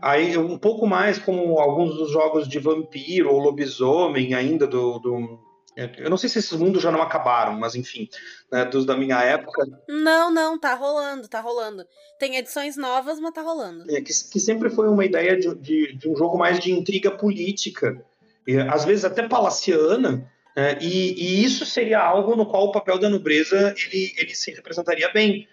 aí 0.02 0.38
um 0.38 0.58
pouco 0.58 0.86
mais 0.86 1.18
como 1.18 1.60
alguns 1.60 1.96
dos 1.96 2.12
jogos 2.12 2.48
de 2.48 2.60
vampiro 2.60 3.32
ou 3.32 3.40
lobisomem 3.40 4.34
ainda 4.36 4.68
do, 4.68 5.00
do- 5.00 5.40
eu 5.76 6.10
não 6.10 6.18
sei 6.18 6.30
se 6.30 6.40
esses 6.40 6.58
mundos 6.58 6.82
já 6.82 6.92
não 6.92 7.02
acabaram, 7.02 7.54
mas 7.60 7.76
enfim, 7.76 8.08
né, 8.52 8.64
dos 8.66 8.86
da 8.86 8.96
minha 8.96 9.22
época, 9.22 9.68
Não, 9.90 10.32
não, 10.32 10.58
tá 10.58 10.74
rolando, 10.74 11.28
tá 11.28 11.42
rolando. 11.42 11.86
Tem 12.18 12.38
edições 12.38 12.78
novas, 12.78 13.20
mas 13.20 13.34
tá 13.34 13.42
rolando. 13.42 13.84
É, 13.92 14.00
que, 14.00 14.12
que 14.32 14.40
sempre 14.40 14.70
foi 14.70 14.88
uma 14.88 15.04
ideia 15.04 15.38
de, 15.38 15.54
de, 15.56 15.94
de 15.98 16.10
um 16.10 16.16
jogo 16.16 16.38
mais 16.38 16.60
de 16.60 16.72
intriga 16.72 17.12
política, 17.12 18.02
e, 18.48 18.58
às 18.58 18.86
vezes 18.86 19.04
até 19.04 19.28
palaciana, 19.28 20.32
né, 20.56 20.78
e, 20.80 21.14
e 21.18 21.44
isso 21.44 21.66
seria 21.66 22.00
algo 22.00 22.36
no 22.36 22.46
qual 22.46 22.68
o 22.68 22.72
papel 22.72 22.98
da 22.98 23.10
nobreza 23.10 23.76
ele, 23.78 24.14
ele 24.18 24.34
se 24.34 24.52
representaria 24.52 25.12
bem. 25.12 25.48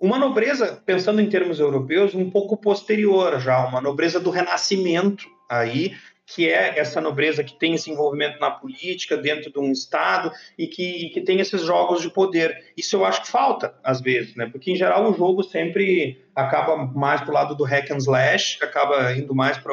Uma 0.00 0.18
nobreza, 0.18 0.80
pensando 0.84 1.20
em 1.20 1.28
termos 1.28 1.58
europeus, 1.60 2.14
um 2.14 2.30
pouco 2.30 2.56
posterior 2.56 3.40
já, 3.40 3.66
uma 3.66 3.80
nobreza 3.80 4.18
do 4.20 4.30
Renascimento 4.30 5.26
aí, 5.48 5.96
que 6.28 6.46
é 6.48 6.78
essa 6.78 7.00
nobreza 7.00 7.42
que 7.42 7.58
tem 7.58 7.74
esse 7.74 7.90
envolvimento 7.90 8.38
na 8.38 8.50
política 8.50 9.16
dentro 9.16 9.50
de 9.50 9.58
um 9.58 9.72
estado 9.72 10.30
e 10.58 10.66
que, 10.66 11.06
e 11.06 11.10
que 11.10 11.22
tem 11.22 11.40
esses 11.40 11.62
jogos 11.62 12.02
de 12.02 12.10
poder. 12.10 12.66
Isso 12.76 12.96
eu 12.96 13.04
acho 13.04 13.22
que 13.22 13.30
falta 13.30 13.74
às 13.82 14.00
vezes, 14.00 14.36
né? 14.36 14.46
Porque 14.46 14.70
em 14.70 14.76
geral 14.76 15.10
o 15.10 15.14
jogo 15.14 15.42
sempre 15.42 16.22
acaba 16.34 16.76
mais 16.76 17.22
pro 17.22 17.32
lado 17.32 17.54
do 17.54 17.64
hack 17.64 17.90
and 17.90 17.96
slash, 17.96 18.58
acaba 18.62 19.12
indo 19.14 19.34
mais 19.34 19.56
para 19.56 19.72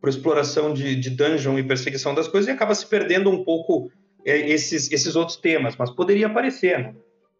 para 0.00 0.10
exploração 0.10 0.74
de, 0.74 0.94
de 0.96 1.08
dungeon 1.08 1.58
e 1.58 1.62
perseguição 1.62 2.14
das 2.14 2.28
coisas 2.28 2.46
e 2.46 2.50
acaba 2.52 2.74
se 2.74 2.86
perdendo 2.86 3.30
um 3.30 3.42
pouco 3.42 3.90
é, 4.22 4.50
esses, 4.50 4.92
esses 4.92 5.16
outros 5.16 5.38
temas, 5.38 5.76
mas 5.76 5.90
poderia 5.90 6.26
aparecer, 6.26 6.78
né? 6.78 6.94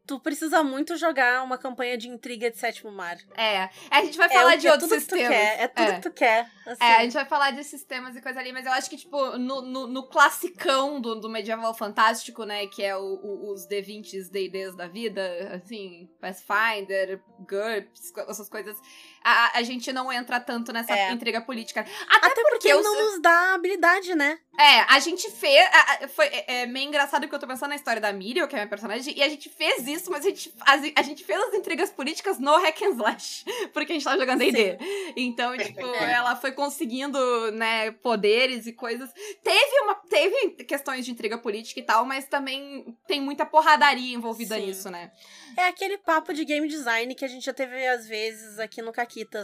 Tu 0.07 0.21
precisa 0.21 0.63
muito 0.63 0.97
jogar 0.99 1.43
uma 1.43 1.57
campanha 1.57 1.97
de 1.97 2.09
intriga 2.11 2.51
de 2.51 2.59
sétimo 2.59 2.93
mar. 2.93 3.17
É. 3.37 3.71
A 3.91 4.03
gente 4.05 4.19
vai 4.19 4.27
é 4.27 4.31
falar 4.33 4.55
o 4.55 4.59
de 4.59 4.67
é 4.67 4.73
outros 4.73 4.91
tudo 4.91 5.01
que 5.01 5.07
tu 5.07 5.17
sistemas. 5.17 5.29
quer. 5.37 5.61
É 5.63 5.69
tudo 5.69 5.89
É. 5.91 5.95
que 5.95 6.01
tu 6.03 6.11
quer. 6.13 6.51
assim. 6.67 6.85
É, 6.85 6.97
a 6.97 7.01
gente 7.03 7.13
vai 7.15 7.25
falar 7.25 7.51
de 7.53 7.65
sistemas 7.65 8.15
e 8.15 8.21
coisa 8.21 8.39
ali, 8.39 8.53
mas 8.53 8.67
eu 8.67 8.73
acho 8.73 8.91
que, 8.91 8.99
tipo, 8.99 9.39
no, 9.39 9.63
no, 9.63 9.87
no 9.87 10.03
classicão 10.09 11.01
do, 11.01 11.15
do 11.15 11.29
medieval 11.31 11.73
fantástico, 11.75 12.45
né, 12.45 12.67
que 12.67 12.83
é 12.83 12.95
o, 12.95 13.01
o- 13.03 13.53
os 13.53 13.67
D20s, 13.67 14.31
D&Ds 14.31 14.77
da 14.77 14.87
vida, 14.87 15.23
assim, 15.55 16.07
Pathfinder, 16.21 17.21
GURPS, 17.41 18.13
essas 18.29 18.49
coisas, 18.51 18.77
a, 19.25 19.59
a 19.59 19.63
gente 19.63 19.93
não 19.93 20.13
entra 20.13 20.39
tanto 20.39 20.73
nessa 20.73 20.95
É. 20.95 21.11
intriga 21.11 21.41
política. 21.41 21.81
Até, 22.09 22.27
Até 22.27 22.43
porque 22.51 22.69
eu 22.69 22.83
não 22.83 22.95
nos 23.13 23.23
dá 23.23 23.55
habilidade, 23.55 24.15
né? 24.15 24.39
É, 24.59 24.81
a 24.83 25.01
gente 25.01 25.29
fez. 25.31 25.67
a- 25.73 26.05
a- 26.05 26.09
foi 26.09 26.27
é, 26.27 26.63
é 26.63 26.67
meio 26.67 26.87
engraçado 26.87 27.27
que 27.27 27.35
eu 27.35 27.39
tô 27.39 27.47
pensando 27.47 27.71
na 27.71 27.75
história 27.77 28.01
da 28.01 28.13
Miriam, 28.13 28.47
que 28.47 28.55
é 28.55 28.59
a 28.59 28.63
minha 28.63 28.69
personagem, 28.69 29.17
e 29.17 29.23
a 29.23 29.29
gente 29.29 29.49
fez 29.49 29.87
isso, 29.89 30.11
mas 30.11 30.25
a 30.25 30.29
gente, 30.29 30.55
a, 30.61 30.73
a 31.01 31.03
gente 31.03 31.25
fez 31.25 31.41
as 31.43 31.55
intrigas 31.55 31.91
políticas 31.91 32.39
no 32.39 32.53
Hack 32.61 32.83
and 32.83 32.91
Slash, 32.91 33.45
porque 33.73 33.93
a 33.93 33.95
gente 33.95 34.05
tava 34.05 34.19
jogando 34.19 34.39
D&D. 34.39 34.79
Então, 35.17 35.57
tipo, 35.57 35.81
ela 35.97 36.37
foi 36.37 36.53
conseguindo, 36.53 37.19
né, 37.53 37.91
poderes 37.93 38.67
e 38.67 38.73
coisas. 38.73 39.11
Teve 39.43 39.81
uma. 39.83 39.95
Teve 39.95 40.51
questões 40.65 41.05
de 41.05 41.11
intriga 41.11 41.39
política 41.39 41.81
e 41.81 41.83
tal, 41.83 42.05
mas 42.05 42.27
também 42.27 42.97
tem 43.07 43.21
muita 43.21 43.45
porradaria 43.47 44.15
envolvida 44.15 44.57
Sim. 44.57 44.67
nisso, 44.67 44.91
né? 44.91 45.11
É 45.57 45.67
aquele 45.69 45.99
papo 45.99 46.33
de 46.35 46.45
game 46.45 46.67
design 46.69 47.15
que 47.15 47.25
a 47.25 47.29
gente 47.29 47.45
já 47.45 47.55
teve 47.55 47.87
às 47.87 48.07
vezes 48.07 48.59
aqui 48.59 48.83
no 48.83 48.93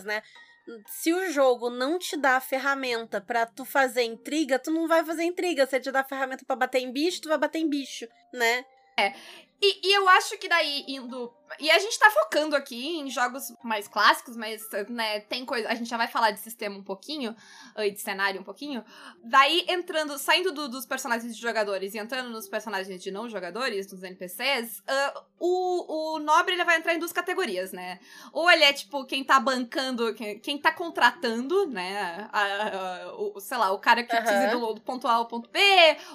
Né? 0.04 0.22
Se 0.86 1.12
o 1.12 1.32
jogo 1.32 1.70
não 1.70 1.98
te 1.98 2.16
dá 2.16 2.36
a 2.36 2.40
ferramenta 2.40 3.20
pra 3.20 3.46
tu 3.46 3.64
fazer 3.64 4.02
intriga, 4.02 4.58
tu 4.58 4.70
não 4.70 4.86
vai 4.86 5.04
fazer 5.04 5.24
intriga. 5.24 5.66
Se 5.66 5.76
ele 5.76 5.84
te 5.84 5.92
dá 5.92 6.00
a 6.00 6.04
ferramenta 6.04 6.44
pra 6.44 6.56
bater 6.56 6.80
em 6.80 6.92
bicho, 6.92 7.22
tu 7.22 7.28
vai 7.28 7.38
bater 7.38 7.58
em 7.58 7.68
bicho, 7.68 8.06
né? 8.32 8.64
E, 9.62 9.88
e, 9.88 9.92
eu 9.92 10.08
acho 10.08 10.38
que 10.38 10.48
daí, 10.48 10.84
indo. 10.88 11.30
E 11.58 11.70
a 11.70 11.78
gente 11.78 11.98
tá 11.98 12.08
focando 12.10 12.56
aqui 12.56 12.98
em 12.98 13.10
jogos 13.10 13.52
mais 13.62 13.86
clássicos, 13.86 14.36
mas, 14.36 14.62
né, 14.88 15.20
tem 15.20 15.44
coisa. 15.44 15.68
A 15.68 15.74
gente 15.74 15.90
já 15.90 15.96
vai 15.96 16.08
falar 16.08 16.30
de 16.30 16.40
sistema 16.40 16.78
um 16.78 16.82
pouquinho, 16.82 17.36
e 17.76 17.90
de 17.90 18.00
cenário 18.00 18.40
um 18.40 18.44
pouquinho. 18.44 18.82
Daí, 19.22 19.66
entrando, 19.68 20.16
saindo 20.16 20.52
do, 20.52 20.68
dos 20.68 20.86
personagens 20.86 21.34
de 21.34 21.42
jogadores 21.42 21.92
e 21.92 21.98
entrando 21.98 22.30
nos 22.30 22.48
personagens 22.48 23.02
de 23.02 23.10
não 23.10 23.28
jogadores, 23.28 23.86
dos 23.86 24.02
NPCs, 24.02 24.78
uh, 24.78 25.20
o, 25.38 26.14
o 26.14 26.18
nobre 26.20 26.54
ele 26.54 26.64
vai 26.64 26.76
entrar 26.76 26.94
em 26.94 26.98
duas 26.98 27.12
categorias, 27.12 27.72
né? 27.72 27.98
Ou 28.32 28.50
ele 28.50 28.64
é, 28.64 28.72
tipo, 28.72 29.04
quem 29.04 29.24
tá 29.24 29.40
bancando, 29.40 30.14
quem, 30.14 30.38
quem 30.38 30.58
tá 30.58 30.72
contratando, 30.72 31.66
né? 31.66 32.28
A, 32.32 32.42
a, 32.42 33.14
o, 33.16 33.40
sei 33.40 33.58
lá, 33.58 33.72
o 33.72 33.78
cara 33.78 34.04
que 34.04 34.14
uhum. 34.14 34.22
precisa 34.22 34.48
do, 34.56 34.74
do, 34.74 34.80
ponto 34.80 35.06
A 35.08 35.14
ao 35.14 35.26
ponto 35.26 35.50
B, 35.50 35.60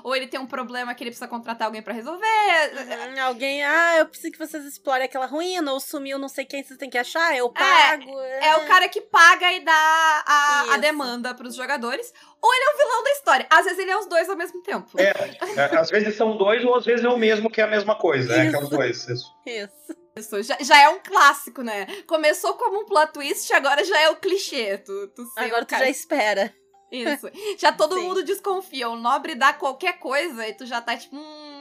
ou 0.03 0.15
ele 0.15 0.27
tem 0.27 0.39
um 0.39 0.47
problema 0.47 0.95
que 0.95 1.03
ele 1.03 1.12
precisa 1.12 1.27
contratar 1.27 1.67
alguém 1.67 1.81
para 1.81 1.93
resolver. 1.93 2.25
Uhum, 2.25 3.35
alguém, 3.36 3.63
ah, 3.63 3.98
eu 4.00 4.06
preciso 4.08 4.32
que 4.32 4.39
vocês 4.39 4.65
explorem 4.65 5.06
aquela 5.06 5.26
ruína, 5.26 5.74
ou 5.74 5.80
sumiu 5.80 6.17
não 6.17 6.30
sei 6.30 6.45
quem 6.45 6.63
vocês 6.63 6.80
têm 6.80 6.89
que 6.89 6.98
achar, 6.98 7.36
eu 7.36 7.50
pago. 7.50 8.19
É, 8.21 8.48
é 8.48 8.56
o 8.56 8.65
cara 8.65 8.88
que 8.88 9.02
paga 9.02 9.52
e 9.52 9.60
dá 9.60 10.24
a, 10.26 10.74
a 10.74 10.78
demanda 10.78 11.36
pros 11.36 11.56
jogadores. 11.56 12.12
Ou 12.41 12.54
ele 12.54 12.63
é 12.63 12.74
o 12.74 12.78
vilão 12.78 13.04
da 13.04 13.12
história. 13.12 13.48
Às 13.50 13.65
vezes 13.65 13.80
ele 13.80 13.91
é 13.91 13.98
os 13.98 14.08
dois 14.08 14.30
ao 14.30 14.38
mesmo 14.38 14.62
tempo. 14.63 14.89
É, 14.98 15.13
é 15.60 15.78
às 15.78 15.89
vezes 15.89 16.15
são 16.15 16.38
dois, 16.38 16.63
ou 16.63 16.76
às 16.76 16.86
vezes 16.86 17.04
é 17.04 17.10
o 17.10 17.17
mesmo 17.17 17.50
que 17.50 17.60
é 17.60 17.65
a 17.65 17.67
mesma 17.67 17.95
coisa. 17.95 18.32
Isso. 18.32 18.41
É, 18.41 18.50
que 18.50 18.56
é 18.56 18.60
os 18.60 18.69
dois. 18.69 19.08
Isso. 19.08 19.34
Isso. 19.45 20.06
Isso, 20.17 20.43
já, 20.43 20.58
já 20.62 20.82
é 20.82 20.88
um 20.88 21.00
clássico, 21.00 21.62
né? 21.62 21.88
Começou 22.08 22.54
como 22.54 22.80
um 22.80 22.86
plot 22.86 23.12
twist, 23.12 23.52
agora 23.54 23.84
já 23.84 24.00
é 24.00 24.10
o 24.10 24.15
clichê. 24.15 24.78
Tu, 24.78 25.08
tu 25.10 25.30
agora 25.36 25.65
tu 25.65 25.69
cara... 25.69 25.84
já 25.84 25.91
espera. 25.91 26.54
Isso. 26.89 27.30
Já 27.58 27.74
todo 27.74 28.00
mundo 28.00 28.24
desconfia. 28.24 28.88
O 28.88 28.95
nobre 28.95 29.36
dá 29.36 29.52
qualquer 29.52 30.00
coisa 30.00 30.48
e 30.48 30.54
tu 30.54 30.65
já 30.65 30.80
tá 30.80 30.95
tipo. 30.95 31.17
Hum 31.17 31.55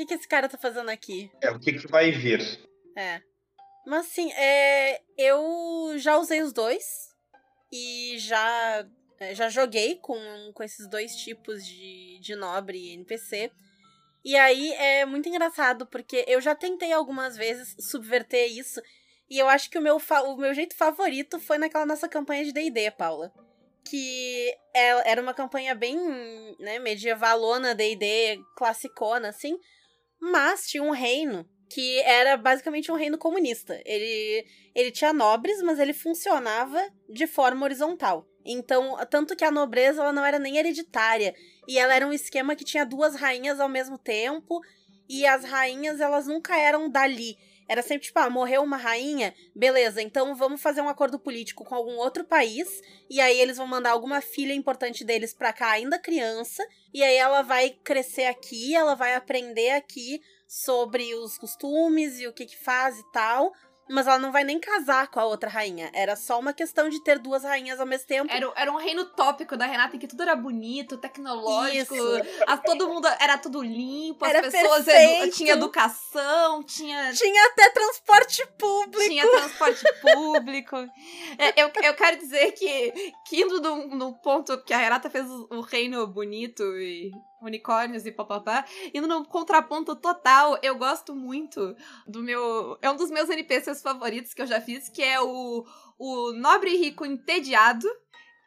que, 0.00 0.06
que 0.06 0.14
esse 0.14 0.28
cara 0.28 0.48
tá 0.48 0.56
fazendo 0.56 0.88
aqui? 0.88 1.30
É, 1.42 1.50
o 1.50 1.58
que, 1.58 1.72
que 1.72 1.86
vai 1.86 2.10
vir. 2.10 2.40
É. 2.96 3.20
Mas 3.86 4.06
assim, 4.06 4.32
é, 4.32 5.00
eu 5.16 5.94
já 5.96 6.16
usei 6.18 6.42
os 6.42 6.52
dois 6.52 6.84
e 7.72 8.16
já, 8.18 8.86
é, 9.18 9.34
já 9.34 9.48
joguei 9.48 9.96
com, 9.96 10.18
com 10.54 10.62
esses 10.62 10.88
dois 10.88 11.14
tipos 11.16 11.64
de, 11.64 12.18
de 12.20 12.34
nobre 12.34 12.78
e 12.78 12.92
NPC. 12.94 13.50
E 14.24 14.36
aí 14.36 14.72
é 14.74 15.06
muito 15.06 15.28
engraçado, 15.28 15.86
porque 15.86 16.24
eu 16.28 16.40
já 16.40 16.54
tentei 16.54 16.92
algumas 16.92 17.36
vezes 17.36 17.74
subverter 17.80 18.50
isso. 18.50 18.80
E 19.28 19.38
eu 19.38 19.48
acho 19.48 19.70
que 19.70 19.78
o 19.78 19.82
meu, 19.82 19.96
o 19.96 20.36
meu 20.36 20.52
jeito 20.52 20.76
favorito 20.76 21.38
foi 21.38 21.56
naquela 21.56 21.86
nossa 21.86 22.08
campanha 22.08 22.44
de 22.44 22.52
DD, 22.52 22.90
Paula. 22.90 23.32
Que 23.84 24.54
é, 24.74 25.10
era 25.10 25.22
uma 25.22 25.32
campanha 25.32 25.74
bem 25.74 25.96
né, 26.58 26.78
medievalona, 26.78 27.74
DD, 27.74 28.38
classicona, 28.56 29.28
assim. 29.28 29.58
Mas 30.20 30.68
tinha 30.68 30.82
um 30.82 30.90
reino 30.90 31.48
que 31.70 32.00
era 32.00 32.36
basicamente 32.36 32.90
um 32.90 32.96
reino 32.96 33.16
comunista. 33.16 33.80
Ele, 33.86 34.44
ele 34.74 34.90
tinha 34.90 35.12
nobres, 35.12 35.62
mas 35.62 35.78
ele 35.78 35.92
funcionava 35.92 36.80
de 37.08 37.26
forma 37.26 37.64
horizontal. 37.64 38.26
Então, 38.44 38.96
tanto 39.08 39.36
que 39.36 39.44
a 39.44 39.50
nobreza 39.50 40.02
ela 40.02 40.12
não 40.12 40.24
era 40.24 40.38
nem 40.38 40.56
hereditária. 40.56 41.34
E 41.68 41.78
ela 41.78 41.94
era 41.94 42.06
um 42.06 42.12
esquema 42.12 42.56
que 42.56 42.64
tinha 42.64 42.84
duas 42.84 43.14
rainhas 43.14 43.60
ao 43.60 43.68
mesmo 43.68 43.96
tempo. 43.96 44.60
E 45.08 45.24
as 45.26 45.44
rainhas, 45.44 46.00
elas 46.00 46.26
nunca 46.26 46.58
eram 46.58 46.90
dali. 46.90 47.36
Era 47.70 47.82
sempre 47.82 48.08
tipo, 48.08 48.18
ah, 48.18 48.28
morreu 48.28 48.64
uma 48.64 48.76
rainha, 48.76 49.32
beleza, 49.54 50.02
então 50.02 50.34
vamos 50.34 50.60
fazer 50.60 50.80
um 50.80 50.88
acordo 50.88 51.20
político 51.20 51.64
com 51.64 51.72
algum 51.72 51.98
outro 51.98 52.24
país, 52.24 52.66
e 53.08 53.20
aí 53.20 53.40
eles 53.40 53.58
vão 53.58 53.66
mandar 53.68 53.92
alguma 53.92 54.20
filha 54.20 54.52
importante 54.52 55.04
deles 55.04 55.32
pra 55.32 55.52
cá, 55.52 55.70
ainda 55.70 55.96
criança, 55.96 56.66
e 56.92 57.00
aí 57.00 57.14
ela 57.14 57.42
vai 57.42 57.70
crescer 57.70 58.24
aqui, 58.24 58.74
ela 58.74 58.96
vai 58.96 59.14
aprender 59.14 59.70
aqui 59.70 60.20
sobre 60.48 61.14
os 61.14 61.38
costumes 61.38 62.18
e 62.18 62.26
o 62.26 62.32
que 62.32 62.44
que 62.44 62.58
faz 62.58 62.98
e 62.98 63.12
tal, 63.12 63.52
mas 63.90 64.06
ela 64.06 64.18
não 64.18 64.30
vai 64.30 64.44
nem 64.44 64.58
casar 64.60 65.08
com 65.08 65.18
a 65.18 65.24
outra 65.24 65.50
rainha. 65.50 65.90
Era 65.92 66.14
só 66.14 66.38
uma 66.38 66.52
questão 66.52 66.88
de 66.88 67.02
ter 67.02 67.18
duas 67.18 67.42
rainhas 67.42 67.80
ao 67.80 67.86
mesmo 67.86 68.06
tempo. 68.06 68.32
Era, 68.32 68.52
era 68.56 68.72
um 68.72 68.76
reino 68.76 69.04
tópico 69.04 69.56
da 69.56 69.66
Renata 69.66 69.96
em 69.96 69.98
que 69.98 70.06
tudo 70.06 70.22
era 70.22 70.36
bonito, 70.36 70.96
tecnológico. 70.96 71.94
A, 72.46 72.56
todo 72.56 72.88
mundo 72.88 73.08
era 73.18 73.36
tudo 73.36 73.60
limpo, 73.62 74.24
as 74.24 74.30
era 74.30 74.42
pessoas 74.42 74.86
edu, 74.86 75.32
tinha 75.32 75.54
educação, 75.54 76.62
tinha. 76.62 77.12
Tinha 77.12 77.46
até 77.48 77.70
transporte 77.70 78.46
público. 78.56 79.08
Tinha 79.08 79.28
transporte 79.28 79.84
público. 80.00 80.76
é, 81.36 81.62
eu, 81.62 81.70
eu 81.82 81.94
quero 81.94 82.16
dizer 82.16 82.52
que, 82.52 83.12
que 83.26 83.40
indo 83.40 83.60
no, 83.60 83.88
no 83.88 84.14
ponto 84.20 84.62
que 84.64 84.72
a 84.72 84.78
Renata 84.78 85.10
fez 85.10 85.26
o, 85.26 85.48
o 85.50 85.60
reino 85.60 86.06
bonito 86.06 86.62
e 86.78 87.10
unicórnios 87.40 88.06
e 88.06 88.12
papapá. 88.12 88.64
Indo 88.92 89.08
no 89.08 89.24
contraponto 89.24 89.96
total, 89.96 90.58
eu 90.62 90.76
gosto 90.76 91.14
muito 91.14 91.74
do 92.06 92.22
meu. 92.22 92.78
É 92.82 92.90
um 92.90 92.96
dos 92.96 93.10
meus 93.10 93.28
NPCs 93.28 93.82
favoritos 93.82 94.34
que 94.34 94.42
eu 94.42 94.46
já 94.46 94.60
fiz, 94.60 94.88
que 94.88 95.02
é 95.02 95.20
o, 95.20 95.64
o 95.98 96.32
nobre 96.32 96.76
rico 96.76 97.04
entediado. 97.04 97.86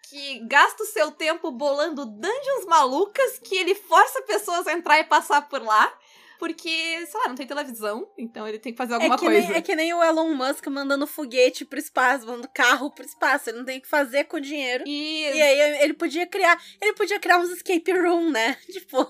Que 0.09 0.45
gasta 0.47 0.83
o 0.83 0.85
seu 0.85 1.11
tempo 1.11 1.49
bolando 1.49 2.05
dungeons 2.05 2.65
malucas 2.67 3.39
que 3.39 3.55
ele 3.55 3.73
força 3.73 4.21
pessoas 4.23 4.67
a 4.67 4.73
entrar 4.73 4.99
e 4.99 5.05
passar 5.05 5.47
por 5.47 5.61
lá 5.63 5.91
porque, 6.43 7.07
sei 7.07 7.21
lá, 7.21 7.29
não 7.29 7.35
tem 7.35 7.47
televisão, 7.47 8.05
então 8.17 8.45
ele 8.45 8.59
tem 8.59 8.73
que 8.73 8.77
fazer 8.77 8.95
alguma 8.95 9.15
é 9.15 9.17
que 9.17 9.25
coisa. 9.25 9.47
Nem, 9.47 9.57
é 9.57 9.61
que 9.61 9.75
nem 9.77 9.93
o 9.93 10.03
Elon 10.03 10.35
Musk 10.35 10.67
mandando 10.67 11.07
foguete 11.07 11.63
pro 11.63 11.79
espaço, 11.79 12.25
mandando 12.25 12.49
carro 12.53 12.91
pro 12.91 13.05
espaço. 13.05 13.49
Ele 13.49 13.59
não 13.59 13.65
tem 13.65 13.77
o 13.77 13.81
que 13.81 13.87
fazer 13.87 14.25
com 14.25 14.35
o 14.35 14.41
dinheiro. 14.41 14.83
Isso. 14.85 15.37
E 15.37 15.41
aí 15.41 15.81
ele 15.81 15.93
podia 15.93 16.27
criar. 16.27 16.61
Ele 16.81 16.91
podia 16.95 17.17
criar 17.17 17.37
uns 17.39 17.49
escape 17.49 17.93
room, 17.93 18.29
né? 18.29 18.57
Tipo 18.69 19.09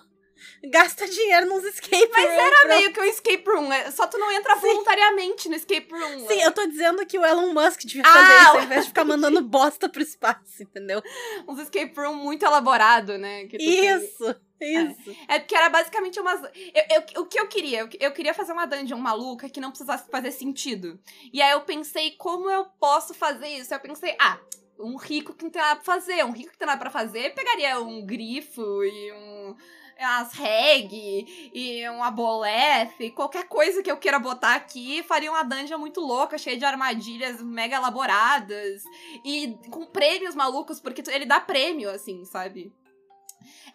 gasta 0.63 1.07
dinheiro 1.07 1.47
nos 1.47 1.63
escape 1.63 2.09
Mas 2.11 2.25
room. 2.25 2.35
Mas 2.35 2.45
era 2.45 2.59
pra... 2.59 2.67
meio 2.77 2.93
que 2.93 2.99
um 2.99 3.05
escape 3.05 3.43
room. 3.45 3.73
É, 3.73 3.91
só 3.91 4.07
tu 4.07 4.17
não 4.17 4.31
entra 4.31 4.55
Sim. 4.55 4.61
voluntariamente 4.61 5.49
no 5.49 5.55
escape 5.55 5.91
room. 5.91 6.27
Sim, 6.27 6.37
né? 6.37 6.45
eu 6.45 6.51
tô 6.51 6.65
dizendo 6.67 7.05
que 7.05 7.17
o 7.17 7.25
Elon 7.25 7.53
Musk 7.53 7.81
devia 7.81 8.03
fazer 8.03 8.33
ah, 8.33 8.43
isso, 8.43 8.57
ao 8.57 8.63
invés 8.63 8.81
de 8.81 8.87
ficar 8.87 9.05
mandando 9.05 9.41
bosta 9.43 9.89
pro 9.89 10.01
espaço, 10.01 10.61
entendeu? 10.61 11.01
Uns 11.47 11.59
escape 11.59 11.93
room 11.95 12.15
muito 12.15 12.45
elaborado, 12.45 13.17
né? 13.17 13.47
isso. 13.59 14.23
Tem... 14.23 14.43
Isso. 14.63 15.11
É, 15.27 15.35
é 15.35 15.39
porque 15.39 15.55
era 15.55 15.69
basicamente 15.69 16.19
umas. 16.19 16.41
Eu, 16.73 17.03
eu, 17.15 17.21
o 17.21 17.25
que 17.25 17.39
eu 17.39 17.47
queria? 17.47 17.81
Eu, 17.81 17.89
eu, 17.99 18.11
queria 18.11 18.33
fazer 18.33 18.53
uma 18.53 18.65
dungeon 18.65 18.97
maluca 18.97 19.49
que 19.49 19.59
não 19.59 19.69
precisasse 19.69 20.09
fazer 20.09 20.31
sentido. 20.31 20.99
E 21.33 21.41
aí 21.41 21.51
eu 21.51 21.61
pensei, 21.61 22.11
como 22.11 22.49
eu 22.49 22.65
posso 22.79 23.13
fazer 23.13 23.47
isso? 23.47 23.73
Eu 23.73 23.79
pensei, 23.79 24.15
ah, 24.19 24.39
um 24.79 24.95
rico 24.95 25.33
que 25.33 25.43
não 25.43 25.51
tem 25.51 25.61
nada 25.61 25.75
pra 25.75 25.83
fazer. 25.83 26.23
Um 26.23 26.31
rico 26.31 26.51
que 26.51 26.55
não 26.55 26.59
tem 26.59 26.67
nada 26.67 26.79
pra 26.79 26.89
fazer 26.89 27.33
pegaria 27.33 27.79
um 27.79 28.05
grifo 28.05 28.83
e 28.83 29.11
um. 29.11 29.55
As 29.99 30.33
reg 30.33 31.51
e 31.53 31.89
um 31.89 32.03
abolef, 32.03 33.11
qualquer 33.11 33.47
coisa 33.47 33.81
que 33.81 33.91
eu 33.91 33.97
queira 33.97 34.19
botar 34.19 34.55
aqui, 34.55 35.03
faria 35.03 35.31
uma 35.31 35.43
dungeon 35.43 35.77
muito 35.77 36.01
louca, 36.01 36.37
cheia 36.37 36.57
de 36.57 36.65
armadilhas 36.65 37.41
mega 37.41 37.75
elaboradas 37.75 38.83
e 39.23 39.57
com 39.69 39.85
prêmios 39.85 40.35
malucos, 40.35 40.79
porque 40.79 41.03
ele 41.09 41.25
dá 41.25 41.39
prêmio, 41.39 41.89
assim, 41.89 42.25
sabe? 42.25 42.73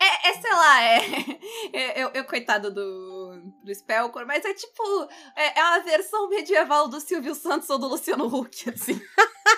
É, 0.00 0.28
é, 0.28 0.32
sei 0.34 0.50
lá, 0.50 0.82
é. 0.82 0.98
é 1.72 2.02
eu, 2.02 2.10
eu, 2.14 2.24
coitado 2.24 2.72
do, 2.72 3.42
do 3.64 3.74
Spellcore, 3.74 4.26
mas 4.26 4.44
é 4.44 4.54
tipo. 4.54 4.82
É, 5.34 5.58
é 5.58 5.64
uma 5.64 5.80
versão 5.80 6.28
medieval 6.28 6.88
do 6.88 7.00
Silvio 7.00 7.34
Santos 7.34 7.68
ou 7.68 7.78
do 7.78 7.88
Luciano 7.88 8.26
Huck, 8.26 8.70
assim. 8.70 9.00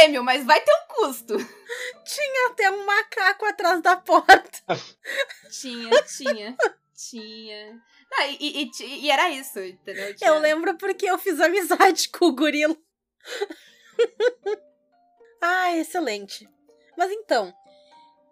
prêmio, 0.00 0.24
mas 0.24 0.44
vai 0.44 0.60
ter 0.60 0.72
um 0.72 0.94
custo. 0.94 1.36
Tinha 1.36 2.50
até 2.50 2.70
um 2.70 2.84
macaco 2.84 3.44
atrás 3.44 3.82
da 3.82 3.96
porta. 3.96 4.60
tinha, 5.50 6.02
tinha. 6.02 6.56
Tinha. 6.94 7.82
Não, 8.10 8.26
e, 8.40 8.62
e, 8.62 8.84
e, 8.84 9.10
era 9.10 9.30
isso, 9.30 9.60
entendeu? 9.60 10.14
Tinha... 10.16 10.30
Eu 10.30 10.38
lembro 10.38 10.76
porque 10.76 11.06
eu 11.06 11.18
fiz 11.18 11.40
amizade 11.40 12.08
com 12.08 12.26
o 12.26 12.34
gorila. 12.34 12.76
ah, 15.40 15.76
excelente. 15.76 16.48
Mas 16.96 17.10
então, 17.12 17.54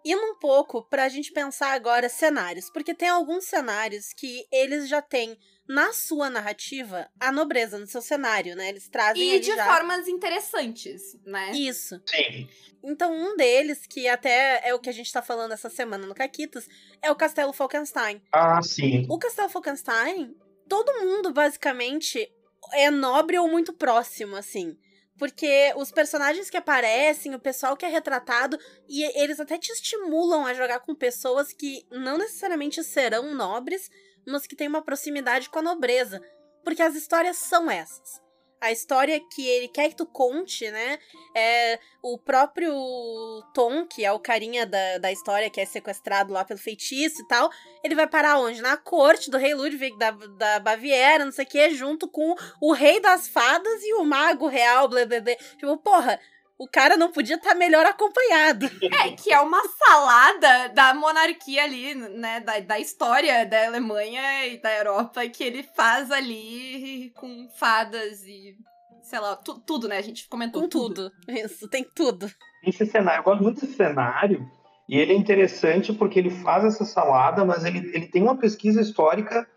indo 0.03 0.21
um 0.21 0.39
pouco 0.39 0.83
pra 0.83 1.09
gente 1.09 1.31
pensar 1.31 1.73
agora 1.73 2.09
cenários, 2.09 2.69
porque 2.69 2.93
tem 2.93 3.09
alguns 3.09 3.45
cenários 3.45 4.13
que 4.13 4.45
eles 4.51 4.89
já 4.89 5.01
têm 5.01 5.37
na 5.69 5.93
sua 5.93 6.31
narrativa 6.31 7.07
a 7.19 7.31
nobreza 7.31 7.77
no 7.77 7.85
seu 7.85 8.01
cenário, 8.01 8.55
né? 8.55 8.69
Eles 8.69 8.89
trazem 8.89 9.35
e 9.35 9.39
de 9.39 9.55
já... 9.55 9.65
formas 9.65 10.07
interessantes, 10.07 11.15
né? 11.23 11.51
Isso. 11.51 12.01
Sim. 12.07 12.49
Então, 12.83 13.13
um 13.13 13.37
deles, 13.37 13.85
que 13.85 14.07
até 14.07 14.67
é 14.67 14.73
o 14.73 14.79
que 14.79 14.89
a 14.89 14.93
gente 14.93 15.13
tá 15.13 15.21
falando 15.21 15.51
essa 15.51 15.69
semana 15.69 16.07
no 16.07 16.15
Caquitos, 16.15 16.67
é 17.03 17.11
o 17.11 17.15
Castelo 17.15 17.53
Falkenstein. 17.53 18.19
Ah, 18.31 18.61
sim. 18.63 19.05
O 19.07 19.19
Castelo 19.19 19.49
Falkenstein, 19.49 20.35
todo 20.67 21.05
mundo 21.05 21.31
basicamente 21.31 22.31
é 22.73 22.89
nobre 22.89 23.37
ou 23.37 23.47
muito 23.47 23.71
próximo, 23.71 24.35
assim. 24.35 24.75
Porque 25.19 25.73
os 25.75 25.91
personagens 25.91 26.49
que 26.49 26.55
aparecem, 26.55 27.35
o 27.35 27.39
pessoal 27.39 27.75
que 27.75 27.85
é 27.85 27.89
retratado, 27.89 28.57
e 28.87 29.03
eles 29.21 29.39
até 29.39 29.57
te 29.57 29.69
estimulam 29.69 30.45
a 30.45 30.53
jogar 30.53 30.79
com 30.79 30.95
pessoas 30.95 31.51
que 31.51 31.85
não 31.91 32.17
necessariamente 32.17 32.81
serão 32.83 33.35
nobres, 33.35 33.91
mas 34.25 34.47
que 34.47 34.55
têm 34.55 34.69
uma 34.69 34.81
proximidade 34.81 35.49
com 35.49 35.59
a 35.59 35.63
nobreza. 35.63 36.21
Porque 36.63 36.81
as 36.81 36.95
histórias 36.95 37.35
são 37.35 37.69
essas. 37.69 38.21
A 38.61 38.71
história 38.71 39.19
que 39.19 39.47
ele 39.47 39.67
quer 39.67 39.89
que 39.89 39.95
tu 39.95 40.05
conte, 40.05 40.69
né? 40.69 40.99
É 41.35 41.79
o 42.01 42.17
próprio 42.17 42.73
Tom, 43.53 43.85
que 43.85 44.03
é 44.03 44.11
o 44.11 44.19
carinha 44.19 44.65
da, 44.65 44.97
da 44.97 45.11
história, 45.11 45.49
que 45.49 45.61
é 45.61 45.65
sequestrado 45.65 46.33
lá 46.33 46.43
pelo 46.43 46.59
feitiço 46.59 47.21
e 47.21 47.27
tal. 47.27 47.49
Ele 47.83 47.95
vai 47.95 48.07
parar 48.07 48.39
onde? 48.39 48.61
Na 48.61 48.77
corte 48.77 49.29
do 49.29 49.37
rei 49.37 49.53
Ludwig 49.53 49.97
da, 49.97 50.11
da 50.11 50.59
Baviera, 50.59 51.25
não 51.25 51.31
sei 51.31 51.45
o 51.45 51.47
que, 51.47 51.69
junto 51.71 52.07
com 52.07 52.35
o 52.61 52.73
rei 52.73 52.99
das 52.99 53.27
fadas 53.27 53.83
e 53.83 53.93
o 53.93 54.03
mago 54.03 54.47
real, 54.47 54.87
blá 54.87 55.05
blá 55.05 55.21
blá. 55.21 55.35
Tipo, 55.35 55.77
porra, 55.77 56.19
o 56.59 56.67
cara 56.67 56.97
não 56.97 57.09
podia 57.09 57.37
estar 57.37 57.51
tá 57.51 57.55
melhor 57.55 57.85
acompanhado. 57.85 58.69
É, 59.01 59.11
que 59.13 59.31
é 59.31 59.39
uma 59.39 59.61
salada 59.69 60.67
da 60.73 60.93
monarquia 60.93 61.63
ali, 61.63 61.95
né? 61.95 62.41
Da, 62.41 62.59
da 62.59 62.77
história 62.77 63.45
da 63.45 63.67
Alemanha 63.67 64.45
e 64.45 64.61
da 64.61 64.75
Europa 64.77 65.27
que 65.29 65.41
ele 65.41 65.63
faz 65.63 66.11
ali 66.11 67.11
com 67.15 67.47
fadas 67.57 68.23
e. 68.23 68.57
Sei 69.01 69.19
lá, 69.19 69.37
tu, 69.37 69.57
tudo, 69.59 69.87
né? 69.87 69.97
A 69.97 70.01
gente 70.01 70.27
comentou 70.27 70.63
com 70.63 70.67
tudo. 70.67 71.09
tudo. 71.09 71.39
Isso, 71.39 71.67
tem 71.69 71.83
tudo. 71.83 72.29
Esse 72.63 72.85
cenário, 72.85 73.21
eu 73.21 73.23
gosto 73.23 73.41
muito 73.41 73.61
desse 73.61 73.75
cenário. 73.75 74.45
E 74.87 74.97
ele 74.97 75.13
é 75.13 75.15
interessante 75.15 75.93
porque 75.93 76.19
ele 76.19 76.29
faz 76.29 76.65
essa 76.65 76.83
salada, 76.83 77.45
mas 77.45 77.63
ele, 77.63 77.89
ele 77.95 78.07
tem 78.07 78.21
uma 78.21 78.37
pesquisa 78.37 78.81
histórica 78.81 79.47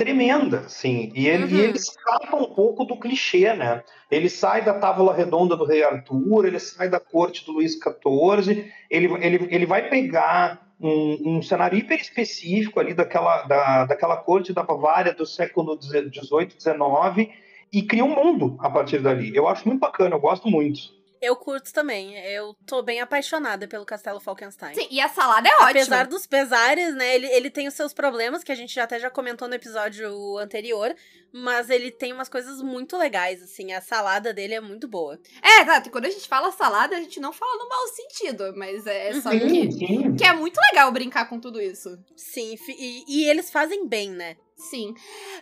tremenda, 0.00 0.66
sim. 0.66 1.12
E 1.14 1.28
ele, 1.28 1.44
uhum. 1.44 1.50
e 1.50 1.60
ele 1.60 1.76
escapa 1.76 2.34
um 2.34 2.54
pouco 2.54 2.86
do 2.86 2.98
clichê, 2.98 3.52
né? 3.52 3.84
Ele 4.10 4.30
sai 4.30 4.64
da 4.64 4.72
tábua 4.72 5.12
redonda 5.12 5.54
do 5.54 5.66
rei 5.66 5.84
Arthur, 5.84 6.46
ele 6.46 6.58
sai 6.58 6.88
da 6.88 6.98
corte 6.98 7.44
do 7.44 7.52
Luís 7.52 7.74
XIV, 7.74 8.72
ele, 8.88 9.12
ele, 9.20 9.48
ele 9.50 9.66
vai 9.66 9.90
pegar 9.90 10.66
um, 10.80 11.36
um 11.36 11.42
cenário 11.42 11.76
hiper 11.76 12.00
específico 12.00 12.80
ali 12.80 12.94
daquela, 12.94 13.42
da, 13.42 13.84
daquela 13.84 14.16
corte 14.16 14.54
da 14.54 14.62
Bavária 14.62 15.12
do 15.12 15.26
século 15.26 15.78
XVIII, 15.78 16.48
XIX 16.58 17.28
e 17.70 17.82
cria 17.82 18.04
um 18.04 18.14
mundo 18.14 18.56
a 18.58 18.70
partir 18.70 19.00
dali. 19.00 19.36
Eu 19.36 19.46
acho 19.46 19.68
muito 19.68 19.80
bacana, 19.80 20.14
eu 20.14 20.20
gosto 20.20 20.48
muito. 20.48 20.80
Eu 21.20 21.36
curto 21.36 21.72
também. 21.72 22.16
Eu 22.18 22.54
tô 22.66 22.82
bem 22.82 23.00
apaixonada 23.00 23.68
pelo 23.68 23.84
Castelo 23.84 24.20
Falkenstein. 24.20 24.74
Sim, 24.74 24.88
e 24.90 25.00
a 25.00 25.08
salada 25.08 25.48
é 25.48 25.52
ótima. 25.52 25.70
Apesar 25.70 26.06
dos 26.06 26.26
pesares, 26.26 26.94
né? 26.94 27.14
Ele, 27.14 27.26
ele 27.26 27.50
tem 27.50 27.68
os 27.68 27.74
seus 27.74 27.92
problemas, 27.92 28.42
que 28.42 28.50
a 28.50 28.54
gente 28.54 28.78
até 28.80 28.98
já 28.98 29.10
comentou 29.10 29.46
no 29.46 29.54
episódio 29.54 30.38
anterior. 30.38 30.94
Mas 31.32 31.70
ele 31.70 31.90
tem 31.90 32.12
umas 32.12 32.28
coisas 32.28 32.60
muito 32.60 32.96
legais, 32.96 33.42
assim. 33.42 33.72
A 33.72 33.80
salada 33.80 34.32
dele 34.32 34.54
é 34.54 34.60
muito 34.60 34.88
boa. 34.88 35.20
É, 35.42 35.62
exato. 35.62 35.90
Quando 35.90 36.06
a 36.06 36.10
gente 36.10 36.26
fala 36.26 36.50
salada, 36.50 36.96
a 36.96 37.00
gente 37.00 37.20
não 37.20 37.32
fala 37.32 37.62
no 37.62 37.68
mau 37.68 37.86
sentido. 37.88 38.52
Mas 38.56 38.86
é 38.86 39.12
só 39.20 39.30
que, 39.30 39.68
que 40.16 40.24
é 40.24 40.32
muito 40.32 40.58
legal 40.70 40.90
brincar 40.90 41.28
com 41.28 41.38
tudo 41.38 41.60
isso. 41.60 41.98
Sim, 42.16 42.56
e, 42.68 43.04
e 43.06 43.28
eles 43.28 43.50
fazem 43.50 43.86
bem, 43.86 44.10
né? 44.10 44.36
Sim. 44.56 44.94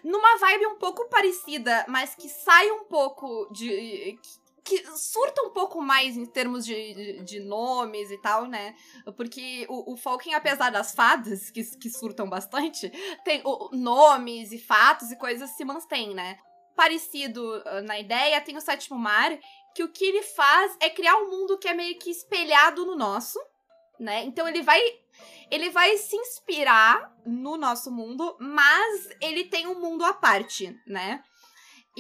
Numa 0.05 0.39
vibe 0.39 0.67
um 0.67 0.79
pouco 0.79 1.09
parecida, 1.09 1.85
mas 1.89 2.15
que 2.15 2.29
sai 2.29 2.71
um 2.71 2.85
pouco 2.85 3.49
de 3.53 4.19
que 4.69 4.85
surta 4.99 5.43
um 5.43 5.51
pouco 5.51 5.81
mais 5.81 6.15
em 6.15 6.27
termos 6.27 6.67
de, 6.67 6.75
de, 6.95 7.23
de 7.25 7.41
nomes 7.41 8.11
e 8.11 8.19
tal, 8.19 8.45
né? 8.45 8.77
Porque 9.17 9.67
o, 9.67 9.95
o 9.95 9.99
apesar 10.35 10.71
das 10.71 10.95
fadas, 10.95 11.51
que, 11.51 11.65
que 11.79 11.89
surtam 11.89 12.29
bastante, 12.29 12.91
tem 13.25 13.41
o, 13.45 13.71
nomes 13.73 14.53
e 14.53 14.59
fatos 14.59 15.11
e 15.11 15.17
coisas 15.17 15.51
se 15.51 15.65
mantém, 15.65 16.15
né? 16.15 16.39
Parecido 16.77 17.43
uh, 17.43 17.83
na 17.83 17.99
ideia, 17.99 18.43
tem 18.43 18.59
o 18.59 18.61
Sétimo 18.61 18.99
Mar, 18.99 19.39
que 19.75 19.83
o 19.83 19.89
que 19.89 20.05
ele 20.05 20.23
faz 20.23 20.77
é 20.81 20.91
criar 20.91 21.17
um 21.17 21.31
mundo 21.31 21.59
que 21.59 21.67
é 21.67 21.73
meio 21.73 21.99
que 21.99 22.11
espelhado 22.11 22.85
no 22.85 22.95
nosso, 22.95 23.41
né? 23.99 24.23
Então 24.25 24.47
ele 24.47 24.63
vai 24.63 24.81
ele 25.51 25.71
vai 25.71 25.97
se 25.97 26.15
inspirar 26.15 27.11
no 27.25 27.57
nosso 27.57 27.91
mundo, 27.91 28.37
mas 28.39 29.09
ele 29.21 29.45
tem 29.45 29.67
um 29.67 29.81
mundo 29.81 30.05
à 30.05 30.13
parte, 30.13 30.79
né? 30.87 31.25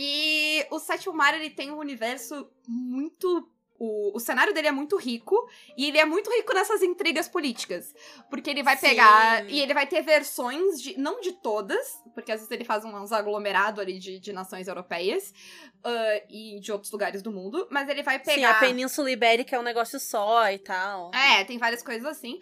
E 0.01 0.65
o 0.71 0.79
Sétimo 0.79 1.13
Mar, 1.13 1.35
ele 1.35 1.51
tem 1.51 1.73
um 1.73 1.79
universo 1.79 2.49
muito 2.69 3.51
o, 3.79 4.17
o 4.17 4.21
cenário 4.21 4.53
dele 4.53 4.69
é 4.69 4.73
muito 4.73 4.97
rico 4.97 5.49
e 5.77 5.87
ele 5.87 5.99
é 5.99 6.05
muito 6.05 6.31
rico 6.31 6.53
nessas 6.53 6.83
intrigas 6.83 7.29
políticas. 7.29 7.95
Porque 8.29 8.51
ele 8.51 8.63
vai 8.63 8.77
Sim. 8.77 8.89
pegar. 8.89 9.49
E 9.49 9.61
ele 9.61 9.73
vai 9.73 9.87
ter 9.87 10.03
versões 10.03 10.81
de. 10.81 10.99
Não 10.99 11.21
de 11.21 11.33
todas, 11.33 12.01
porque 12.13 12.33
às 12.33 12.41
vezes 12.41 12.51
ele 12.51 12.65
faz 12.65 12.85
uns 12.85 13.13
aglomerados 13.13 13.81
ali 13.81 13.99
de, 13.99 14.19
de 14.19 14.33
nações 14.33 14.67
europeias 14.67 15.33
uh, 15.85 16.27
e 16.29 16.59
de 16.61 16.73
outros 16.73 16.91
lugares 16.91 17.23
do 17.23 17.31
mundo. 17.31 17.69
Mas 17.71 17.89
ele 17.89 18.03
vai 18.03 18.19
pegar. 18.19 18.35
Sim, 18.35 18.45
a 18.45 18.55
Península 18.55 19.11
Ibérica 19.11 19.55
é 19.55 19.59
um 19.59 19.65
negócio 19.65 20.01
só 20.01 20.51
e 20.51 20.59
tal. 20.59 21.13
É, 21.15 21.45
tem 21.45 21.59
várias 21.59 21.83
coisas 21.83 22.05
assim. 22.05 22.41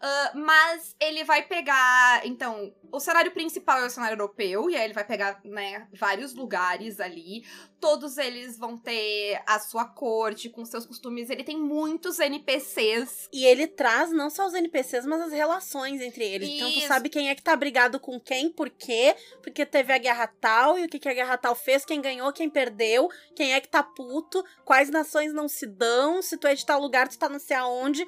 Uh, 0.00 0.38
mas 0.38 0.94
ele 1.00 1.24
vai 1.24 1.42
pegar. 1.42 2.24
Então, 2.24 2.72
o 2.92 3.00
cenário 3.00 3.32
principal 3.32 3.80
é 3.80 3.86
o 3.86 3.90
cenário 3.90 4.14
europeu, 4.14 4.70
e 4.70 4.76
aí 4.76 4.84
ele 4.84 4.94
vai 4.94 5.04
pegar, 5.04 5.40
né, 5.44 5.88
vários 5.92 6.34
lugares 6.34 7.00
ali. 7.00 7.44
Todos 7.80 8.18
eles 8.18 8.58
vão 8.58 8.76
ter 8.76 9.40
a 9.46 9.58
sua 9.58 9.84
corte, 9.84 10.48
com 10.48 10.64
seus 10.64 10.84
costumes. 10.84 11.30
Ele 11.30 11.44
tem 11.44 11.56
muitos 11.56 12.18
NPCs. 12.18 13.28
E 13.32 13.44
ele 13.44 13.66
traz 13.66 14.10
não 14.10 14.28
só 14.30 14.46
os 14.46 14.54
NPCs, 14.54 15.06
mas 15.06 15.20
as 15.22 15.32
relações 15.32 16.00
entre 16.00 16.24
eles. 16.24 16.48
Isso. 16.48 16.56
Então 16.56 16.72
tu 16.72 16.86
sabe 16.86 17.08
quem 17.08 17.28
é 17.28 17.34
que 17.34 17.42
tá 17.42 17.54
brigado 17.54 18.00
com 18.00 18.18
quem, 18.18 18.50
por 18.50 18.68
quê, 18.70 19.14
porque 19.42 19.64
teve 19.64 19.92
a 19.92 19.98
guerra 19.98 20.26
tal, 20.40 20.78
e 20.78 20.84
o 20.84 20.88
que, 20.88 20.98
que 20.98 21.08
a 21.08 21.14
guerra 21.14 21.38
tal 21.38 21.54
fez, 21.54 21.84
quem 21.84 22.00
ganhou, 22.00 22.32
quem 22.32 22.50
perdeu, 22.50 23.08
quem 23.34 23.54
é 23.54 23.60
que 23.60 23.68
tá 23.68 23.82
puto, 23.82 24.44
quais 24.64 24.90
nações 24.90 25.32
não 25.32 25.48
se 25.48 25.66
dão, 25.66 26.20
se 26.20 26.36
tu 26.36 26.46
é 26.46 26.54
de 26.54 26.66
tal 26.66 26.80
lugar, 26.80 27.08
tu 27.08 27.18
tá 27.18 27.28
não 27.28 27.38
sei 27.38 27.56
aonde, 27.56 28.06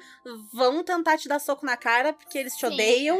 vão 0.51 0.83
tentar 0.83 1.17
te 1.17 1.27
dar 1.27 1.39
soco 1.39 1.65
na 1.65 1.77
cara 1.77 2.13
porque 2.13 2.37
eles 2.37 2.55
te 2.55 2.67
Sim. 2.67 2.73
odeiam. 2.73 3.19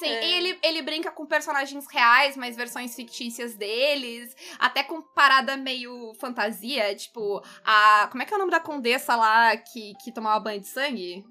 Sim, 0.00 0.08
é. 0.08 0.24
e 0.26 0.32
ele, 0.32 0.58
ele 0.62 0.82
brinca 0.82 1.10
com 1.10 1.26
personagens 1.26 1.86
reais, 1.86 2.34
mas 2.34 2.56
versões 2.56 2.96
fictícias 2.96 3.54
deles, 3.54 4.34
até 4.58 4.82
com 4.82 5.02
parada 5.02 5.58
meio 5.58 6.14
fantasia, 6.14 6.94
tipo, 6.94 7.42
a. 7.62 8.08
Como 8.10 8.22
é 8.22 8.26
que 8.26 8.32
é 8.32 8.36
o 8.36 8.40
nome 8.40 8.50
da 8.50 8.60
condessa 8.60 9.14
lá 9.14 9.54
que, 9.58 9.92
que 10.02 10.10
tomava 10.10 10.40
banho 10.40 10.60
de 10.60 10.68
sangue? 10.68 11.22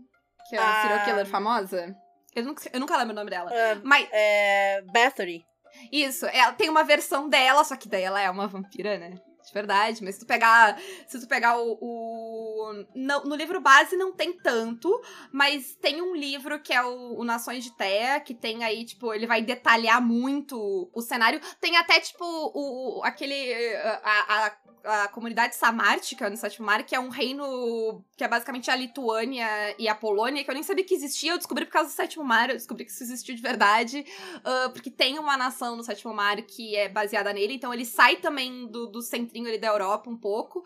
Que 0.48 0.56
é 0.56 0.60
a 0.60 0.70
ah. 0.70 0.82
serial 0.84 1.06
killer 1.06 1.26
famosa? 1.26 1.96
Eu 2.36 2.44
nunca, 2.44 2.70
eu 2.72 2.80
nunca 2.80 2.96
lembro 2.96 3.14
o 3.14 3.16
nome 3.16 3.32
dela. 3.32 3.50
Uh, 3.50 3.82
mas. 3.84 4.08
É. 4.12 4.84
Bathory. 4.94 5.44
Isso, 5.92 6.26
ela 6.28 6.52
tem 6.54 6.70
uma 6.70 6.84
versão 6.84 7.28
dela, 7.28 7.64
só 7.64 7.76
que 7.76 7.90
daí 7.90 8.04
ela 8.04 8.22
é 8.22 8.30
uma 8.30 8.48
vampira, 8.48 8.98
né? 8.98 9.16
De 9.50 9.54
verdade, 9.54 10.04
mas 10.04 10.16
se 10.16 10.22
tu 10.22 10.26
pegar. 10.26 10.80
Se 11.08 11.20
tu 11.20 11.28
pegar 11.28 11.58
o. 11.58 11.78
o 11.82 12.86
no, 12.96 13.24
no, 13.26 13.36
livro 13.36 13.60
base 13.60 13.98
não 13.98 14.12
tem 14.12 14.34
tanto, 14.34 15.02
mas 15.32 15.76
tem 15.76 16.02
um 16.02 16.16
livro 16.16 16.60
que 16.62 16.74
é 16.74 16.84
o, 16.84 17.20
o 17.20 17.24
Nações 17.24 17.64
de 17.64 17.76
Terra, 17.76 18.20
que 18.20 18.34
tem 18.34 18.64
aí, 18.64 18.86
tipo, 18.86 19.14
ele 19.14 19.28
vai 19.28 19.42
detalhar 19.42 20.02
muito 20.02 20.90
o 20.94 21.02
cenário. 21.02 21.42
Tem 21.60 21.76
até, 21.78 22.00
tipo, 22.00 22.24
o, 22.24 23.02
aquele. 23.04 23.76
A, 24.04 24.48
a, 24.48 24.58
a 24.84 25.08
comunidade 25.10 25.56
samártica 25.56 26.30
no 26.30 26.38
sétimo 26.38 26.66
mar, 26.66 26.84
que 26.84 26.96
é 26.96 27.00
um 27.00 27.10
reino 27.10 28.04
que 28.16 28.24
é 28.24 28.28
basicamente 28.28 28.72
a 28.72 28.76
Lituânia 28.76 29.48
e 29.78 29.88
a 29.88 29.96
Polônia, 29.96 30.44
que 30.44 30.50
eu 30.50 30.54
nem 30.54 30.64
sabia 30.64 30.84
que 30.84 30.94
existia, 30.94 31.32
eu 31.32 31.38
descobri 31.38 31.66
por 31.66 31.72
causa 31.72 31.90
do 31.90 31.94
sétimo 31.94 32.24
mar, 32.24 32.50
eu 32.50 32.56
descobri 32.56 32.86
que 32.86 32.92
isso 32.92 33.04
existiu 33.04 33.36
de 33.36 33.42
verdade, 33.42 34.06
uh, 34.38 34.72
porque 34.72 34.90
tem 34.90 35.20
uma 35.20 35.38
nação 35.38 35.76
no 35.76 35.84
sétimo 35.84 36.14
mar 36.14 36.42
que 36.42 36.76
é 36.76 36.88
baseada 36.88 37.32
nele, 37.34 37.54
então 37.54 37.74
ele 37.74 37.86
sai 37.86 38.18
também 38.18 38.68
do, 38.68 38.88
do 38.88 39.02
ali 39.48 39.58
da 39.58 39.68
Europa 39.68 40.10
um 40.10 40.18
pouco. 40.18 40.64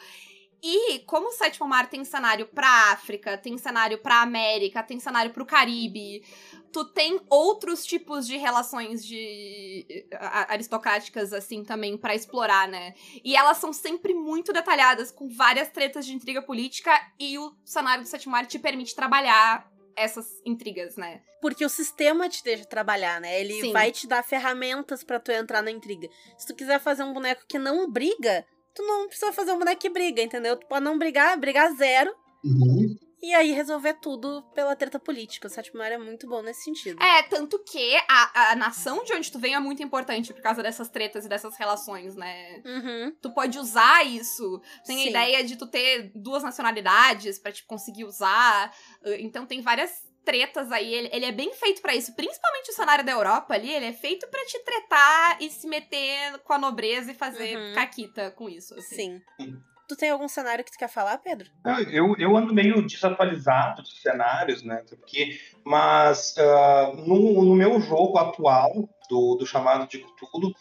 E 0.66 1.00
como 1.00 1.28
o 1.28 1.32
Sétimo 1.32 1.68
Mar 1.68 1.90
tem 1.90 2.06
cenário 2.06 2.48
pra 2.48 2.94
África, 2.94 3.38
tem 3.38 3.58
cenário 3.58 3.98
pra 3.98 4.22
América, 4.22 4.82
tem 4.82 4.98
cenário 4.98 5.34
pro 5.34 5.46
Caribe, 5.46 6.24
tu 6.72 6.86
tem 6.86 7.20
outros 7.30 7.86
tipos 7.86 8.26
de 8.26 8.38
relações 8.38 9.06
de 9.06 10.08
aristocráticas 10.48 11.34
assim 11.34 11.66
também 11.66 11.98
para 11.98 12.16
explorar, 12.16 12.70
né? 12.70 12.94
E 13.26 13.36
elas 13.36 13.58
são 13.58 13.74
sempre 13.74 14.14
muito 14.14 14.54
detalhadas, 14.54 15.12
com 15.12 15.28
várias 15.28 15.70
tretas 15.70 16.06
de 16.06 16.14
intriga 16.14 16.42
política, 16.42 16.98
e 17.20 17.38
o 17.38 17.54
cenário 17.66 18.06
do 18.06 18.10
Sétimo 18.10 18.32
Mar 18.32 18.46
te 18.46 18.58
permite 18.58 18.96
trabalhar 18.96 19.70
essas 19.98 20.42
intrigas, 20.46 20.96
né? 20.96 21.22
Porque 21.42 21.66
o 21.66 21.70
sistema 21.70 22.30
te 22.30 22.42
deixa 22.42 22.64
trabalhar, 22.66 23.20
né? 23.20 23.40
Ele 23.42 23.60
Sim. 23.60 23.74
vai 23.74 23.92
te 23.92 24.08
dar 24.08 24.24
ferramentas 24.24 25.04
para 25.04 25.20
tu 25.20 25.30
entrar 25.30 25.62
na 25.62 25.72
intriga. 25.72 26.08
Se 26.38 26.48
tu 26.48 26.56
quiser 26.56 26.80
fazer 26.80 27.04
um 27.04 27.14
boneco 27.14 27.44
que 27.48 27.60
não 27.60 27.92
briga, 27.92 28.46
tu 28.74 28.84
não 28.84 29.08
precisa 29.08 29.32
fazer 29.34 29.52
um 29.52 29.60
boneco 29.60 29.82
que 29.82 29.90
briga, 29.90 30.22
entendeu? 30.22 30.58
Tu 30.58 30.68
pode 30.68 30.84
não 30.84 30.98
brigar, 30.98 31.38
brigar 31.40 31.74
zero. 31.76 32.14
Uhum. 32.44 32.98
E 33.24 33.34
aí 33.34 33.54
resolver 33.54 33.94
tudo 34.02 34.44
pela 34.54 34.76
treta 34.76 35.00
política. 35.00 35.48
O 35.48 35.50
sétimo 35.50 35.80
mar 35.80 35.90
é 35.90 35.98
muito 35.98 36.28
bom 36.28 36.42
nesse 36.42 36.64
sentido. 36.66 37.02
É, 37.02 37.24
tanto 37.24 37.58
que 37.64 37.96
a, 38.10 38.52
a 38.52 38.56
nação 38.58 39.02
de 39.06 39.14
onde 39.14 39.32
tu 39.32 39.40
vem 39.40 39.56
é 39.56 39.60
muito 39.60 39.82
importante 39.82 40.34
por 40.34 40.42
causa 40.42 40.62
dessas 40.62 40.90
tretas 40.90 41.26
e 41.26 41.30
dessas 41.30 41.58
relações, 41.58 42.18
né? 42.18 42.62
Uhum. 42.66 43.16
Tu 43.22 43.34
pode 43.34 43.58
usar 43.58 44.06
isso. 44.06 44.62
Tem 44.86 44.98
Sim. 44.98 45.04
a 45.06 45.10
ideia 45.10 45.44
de 45.46 45.56
tu 45.56 45.66
ter 45.66 46.12
duas 46.14 46.44
nacionalidades 46.44 47.40
para 47.40 47.54
tipo, 47.54 47.66
conseguir 47.66 48.04
usar. 48.04 48.76
Então 49.20 49.46
tem 49.46 49.62
várias 49.62 50.04
tretas 50.24 50.72
aí, 50.72 50.94
ele, 50.94 51.10
ele 51.12 51.26
é 51.26 51.32
bem 51.32 51.54
feito 51.54 51.82
para 51.82 51.96
isso, 51.96 52.16
principalmente 52.16 52.72
o 52.72 52.74
cenário 52.74 53.06
da 53.06 53.12
Europa 53.12 53.54
ali, 53.54 53.72
ele 53.72 53.86
é 53.86 53.94
feito 53.94 54.28
para 54.28 54.46
te 54.46 54.60
tretar 54.64 55.38
e 55.40 55.50
se 55.50 55.68
meter 55.68 56.40
com 56.44 56.54
a 56.54 56.58
nobreza 56.58 57.12
e 57.12 57.16
fazer 57.16 57.58
uhum. 57.58 57.74
caquita 57.76 58.32
com 58.32 58.50
isso. 58.50 58.74
Assim. 58.76 59.22
Sim. 59.40 59.58
Tu 59.88 59.98
tem 59.98 60.10
algum 60.10 60.28
cenário 60.28 60.64
que 60.64 60.72
tu 60.72 60.78
quer 60.78 60.88
falar, 60.88 61.18
Pedro? 61.18 61.50
Eu, 61.92 62.16
eu 62.18 62.38
ando 62.38 62.54
meio 62.54 62.82
desatualizado 62.82 63.84
de 63.84 64.00
cenários, 64.00 64.64
né? 64.64 64.82
Porque, 64.90 65.38
mas 65.66 66.36
uh, 66.38 66.96
no, 67.06 67.44
no 67.44 67.56
meu 67.56 67.80
jogo 67.82 68.18
atual, 68.18 68.90
do, 69.10 69.36
do 69.36 69.46
chamado 69.46 69.88
de 69.88 70.00
Cthulhu, 70.00 70.56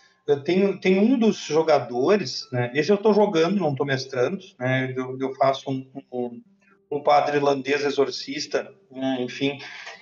tem, 0.44 0.78
tem 0.78 0.98
um 0.98 1.18
dos 1.18 1.36
jogadores, 1.36 2.48
né? 2.52 2.70
Esse 2.74 2.90
eu 2.90 2.96
estou 2.96 3.14
jogando, 3.14 3.60
não 3.60 3.72
estou 3.72 3.86
mestrando, 3.86 4.38
né? 4.58 4.92
Eu, 4.96 5.16
eu 5.18 5.34
faço 5.34 5.70
um, 5.70 5.88
um, 6.12 6.42
um, 6.96 7.02
padre 7.02 7.36
irlandês 7.36 7.84
exorcista, 7.84 8.72
né? 8.90 9.18
enfim. 9.20 9.58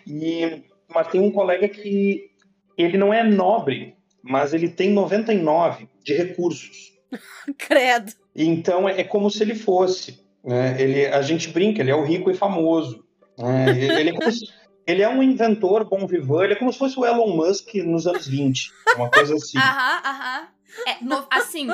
E, 0.06 0.62
mas 0.92 1.08
tem 1.08 1.20
um 1.20 1.30
colega 1.30 1.68
que 1.68 2.30
ele 2.76 2.98
não 2.98 3.12
é 3.12 3.22
nobre, 3.22 3.94
mas 4.22 4.52
ele 4.52 4.68
tem 4.68 4.90
99 4.90 5.88
de 6.02 6.14
recursos. 6.14 6.92
Credo. 7.58 8.12
Então 8.34 8.88
é, 8.88 9.00
é 9.00 9.04
como 9.04 9.30
se 9.30 9.42
ele 9.42 9.54
fosse. 9.54 10.24
Né? 10.44 10.80
Ele, 10.80 11.06
a 11.06 11.22
gente 11.22 11.48
brinca, 11.48 11.80
ele 11.80 11.90
é 11.90 11.94
o 11.94 12.04
rico 12.04 12.30
e 12.30 12.34
famoso. 12.34 13.04
Né? 13.38 13.70
Ele, 13.70 14.10
é 14.10 14.12
como 14.12 14.32
se, 14.32 14.46
ele 14.86 15.02
é 15.02 15.08
um 15.08 15.22
inventor 15.22 15.88
bom 15.88 16.06
vivant, 16.06 16.44
ele 16.44 16.54
é 16.54 16.56
como 16.56 16.72
se 16.72 16.78
fosse 16.78 16.98
o 16.98 17.04
Elon 17.04 17.36
Musk 17.36 17.74
nos 17.76 18.06
anos 18.06 18.26
20, 18.26 18.70
uma 18.96 19.10
coisa 19.10 19.34
assim. 19.34 19.58
Aham, 19.58 20.02
aham. 20.04 20.48
É, 20.86 21.04
no, 21.04 21.26
assim, 21.30 21.68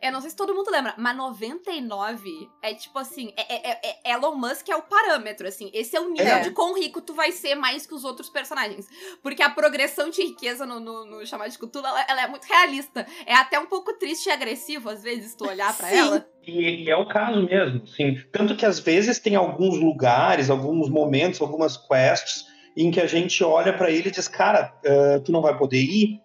eu 0.00 0.12
não 0.12 0.20
sei 0.20 0.30
se 0.30 0.36
todo 0.36 0.54
mundo 0.54 0.70
lembra, 0.70 0.94
mas 0.96 1.16
99 1.16 2.48
é 2.62 2.72
tipo 2.74 2.98
assim, 2.98 3.32
é, 3.36 3.54
é, 3.54 3.70
é, 3.70 3.96
é 4.04 4.12
Elon 4.12 4.36
Musk 4.36 4.68
é 4.68 4.76
o 4.76 4.82
parâmetro, 4.82 5.46
assim. 5.46 5.70
Esse 5.74 5.96
é 5.96 6.00
o 6.00 6.10
nível 6.10 6.36
é. 6.36 6.40
de 6.40 6.50
quão 6.52 6.78
rico 6.78 7.00
tu 7.00 7.14
vai 7.14 7.32
ser 7.32 7.56
mais 7.56 7.86
que 7.86 7.94
os 7.94 8.04
outros 8.04 8.28
personagens. 8.28 8.86
Porque 9.22 9.42
a 9.42 9.50
progressão 9.50 10.08
de 10.08 10.22
riqueza 10.22 10.64
no, 10.64 10.78
no, 10.78 11.04
no 11.04 11.26
chamado 11.26 11.50
de 11.50 11.58
Cthulhu, 11.58 11.86
ela, 11.86 12.06
ela, 12.08 12.22
é 12.22 12.28
muito 12.28 12.44
realista. 12.44 13.06
É 13.26 13.34
até 13.34 13.58
um 13.58 13.66
pouco 13.66 13.92
triste 13.98 14.28
e 14.28 14.32
agressivo, 14.32 14.88
às 14.88 15.02
vezes, 15.02 15.34
tu 15.34 15.46
olhar 15.46 15.76
para 15.76 15.90
ela. 15.90 16.26
E, 16.46 16.84
e, 16.84 16.90
é 16.90 16.96
o 16.96 17.08
caso 17.08 17.42
mesmo, 17.42 17.86
sim. 17.88 18.16
Tanto 18.32 18.56
que 18.56 18.64
às 18.64 18.78
vezes 18.78 19.18
tem 19.18 19.34
alguns 19.34 19.78
lugares, 19.78 20.48
alguns 20.48 20.88
momentos, 20.88 21.40
algumas 21.40 21.76
quests 21.76 22.46
em 22.76 22.92
que 22.92 23.00
a 23.00 23.06
gente 23.06 23.42
olha 23.42 23.72
para 23.72 23.90
ele 23.90 24.08
e 24.08 24.12
diz, 24.12 24.28
cara, 24.28 24.72
uh, 24.84 25.20
tu 25.24 25.32
não 25.32 25.42
vai 25.42 25.58
poder 25.58 25.82
ir, 25.82 26.20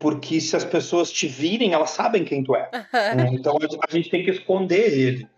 porque 0.00 0.40
se 0.40 0.56
as 0.56 0.64
pessoas 0.64 1.12
te 1.12 1.28
virem, 1.28 1.74
elas 1.74 1.90
sabem 1.90 2.24
quem 2.24 2.42
tu 2.42 2.56
é. 2.56 2.70
Uhum. 2.72 3.34
Então 3.34 3.56
a 3.86 3.94
gente 3.94 4.08
tem 4.08 4.24
que 4.24 4.30
esconder 4.30 4.98
ele. 4.98 5.28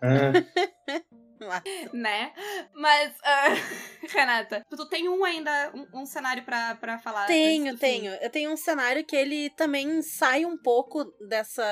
né? 1.91 2.31
Mas, 2.73 3.11
uh, 3.11 4.07
Renata, 4.07 4.65
tu 4.69 4.87
tem 4.87 5.09
um 5.09 5.25
ainda, 5.25 5.73
um, 5.75 6.01
um 6.01 6.05
cenário 6.05 6.43
pra, 6.43 6.75
pra 6.75 6.97
falar? 6.97 7.25
Tenho, 7.25 7.77
tenho. 7.77 8.13
Eu 8.13 8.29
tenho 8.29 8.53
um 8.53 8.57
cenário 8.57 9.03
que 9.03 9.17
ele 9.17 9.49
também 9.49 10.01
sai 10.01 10.45
um 10.45 10.57
pouco 10.57 11.03
dessa, 11.27 11.65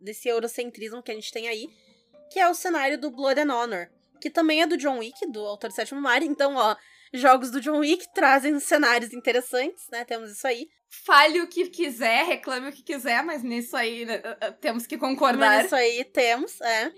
desse 0.00 0.26
eurocentrismo 0.26 1.02
que 1.02 1.12
a 1.12 1.14
gente 1.14 1.30
tem 1.30 1.46
aí, 1.46 1.68
que 2.32 2.40
é 2.40 2.48
o 2.48 2.54
cenário 2.54 2.98
do 2.98 3.10
Blood 3.10 3.38
and 3.38 3.54
Honor, 3.54 3.90
que 4.18 4.30
também 4.30 4.62
é 4.62 4.66
do 4.66 4.78
John 4.78 4.98
Wick, 4.98 5.30
do 5.30 5.40
autor 5.40 5.68
do 5.68 5.74
Sétimo 5.74 6.00
Mar. 6.00 6.22
Então, 6.22 6.56
ó, 6.56 6.74
jogos 7.12 7.50
do 7.50 7.60
John 7.60 7.78
Wick 7.78 8.12
trazem 8.14 8.58
cenários 8.60 9.12
interessantes, 9.12 9.86
né? 9.90 10.04
Temos 10.04 10.30
isso 10.30 10.46
aí. 10.46 10.68
Fale 11.04 11.40
o 11.40 11.46
que 11.46 11.68
quiser, 11.68 12.24
reclame 12.24 12.68
o 12.68 12.72
que 12.72 12.82
quiser, 12.82 13.22
mas 13.22 13.42
nisso 13.42 13.76
aí 13.76 14.04
uh, 14.04 14.08
uh, 14.08 14.52
temos 14.60 14.86
que 14.86 14.98
concordar. 14.98 15.38
Mas 15.38 15.62
nisso 15.64 15.76
aí 15.76 16.04
temos, 16.04 16.60
é. 16.60 16.92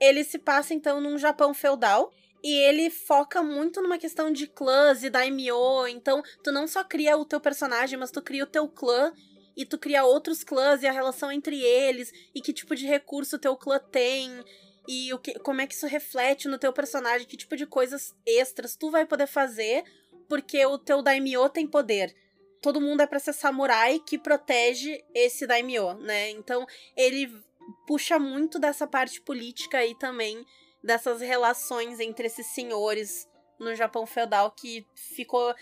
Ele 0.00 0.22
se 0.22 0.38
passa 0.38 0.74
então 0.74 1.00
num 1.00 1.18
Japão 1.18 1.52
feudal 1.54 2.10
e 2.42 2.52
ele 2.52 2.90
foca 2.90 3.42
muito 3.42 3.80
numa 3.80 3.98
questão 3.98 4.30
de 4.30 4.46
clãs 4.46 5.02
e 5.02 5.10
daimyo. 5.10 5.88
Então, 5.88 6.22
tu 6.42 6.52
não 6.52 6.66
só 6.66 6.84
cria 6.84 7.16
o 7.16 7.24
teu 7.24 7.40
personagem, 7.40 7.98
mas 7.98 8.10
tu 8.10 8.20
cria 8.20 8.44
o 8.44 8.46
teu 8.46 8.68
clã 8.68 9.12
e 9.56 9.64
tu 9.64 9.78
cria 9.78 10.04
outros 10.04 10.44
clãs 10.44 10.82
e 10.82 10.86
a 10.86 10.92
relação 10.92 11.32
entre 11.32 11.60
eles 11.60 12.12
e 12.34 12.40
que 12.40 12.52
tipo 12.52 12.74
de 12.74 12.86
recurso 12.86 13.36
o 13.36 13.38
teu 13.38 13.56
clã 13.56 13.78
tem 13.78 14.44
e 14.86 15.12
o 15.12 15.18
que, 15.18 15.38
como 15.38 15.60
é 15.60 15.66
que 15.66 15.74
isso 15.74 15.86
reflete 15.86 16.48
no 16.48 16.58
teu 16.58 16.72
personagem, 16.72 17.26
que 17.26 17.36
tipo 17.36 17.56
de 17.56 17.66
coisas 17.66 18.14
extras 18.26 18.76
tu 18.76 18.90
vai 18.90 19.06
poder 19.06 19.26
fazer, 19.26 19.84
porque 20.28 20.64
o 20.66 20.78
teu 20.78 21.02
daimyo 21.02 21.48
tem 21.48 21.66
poder. 21.66 22.14
Todo 22.60 22.80
mundo 22.80 23.00
é 23.02 23.06
para 23.06 23.18
ser 23.18 23.32
samurai 23.32 23.98
que 23.98 24.18
protege 24.18 25.04
esse 25.14 25.46
daimyo, 25.46 25.94
né? 25.94 26.30
Então 26.30 26.66
ele 26.96 27.30
puxa 27.86 28.18
muito 28.18 28.58
dessa 28.58 28.86
parte 28.86 29.20
política 29.20 29.78
aí 29.78 29.94
também, 29.94 30.44
dessas 30.82 31.20
relações 31.20 32.00
entre 32.00 32.26
esses 32.26 32.46
senhores 32.46 33.28
no 33.58 33.74
Japão 33.74 34.06
feudal 34.06 34.50
que 34.50 34.86
ficou 34.94 35.54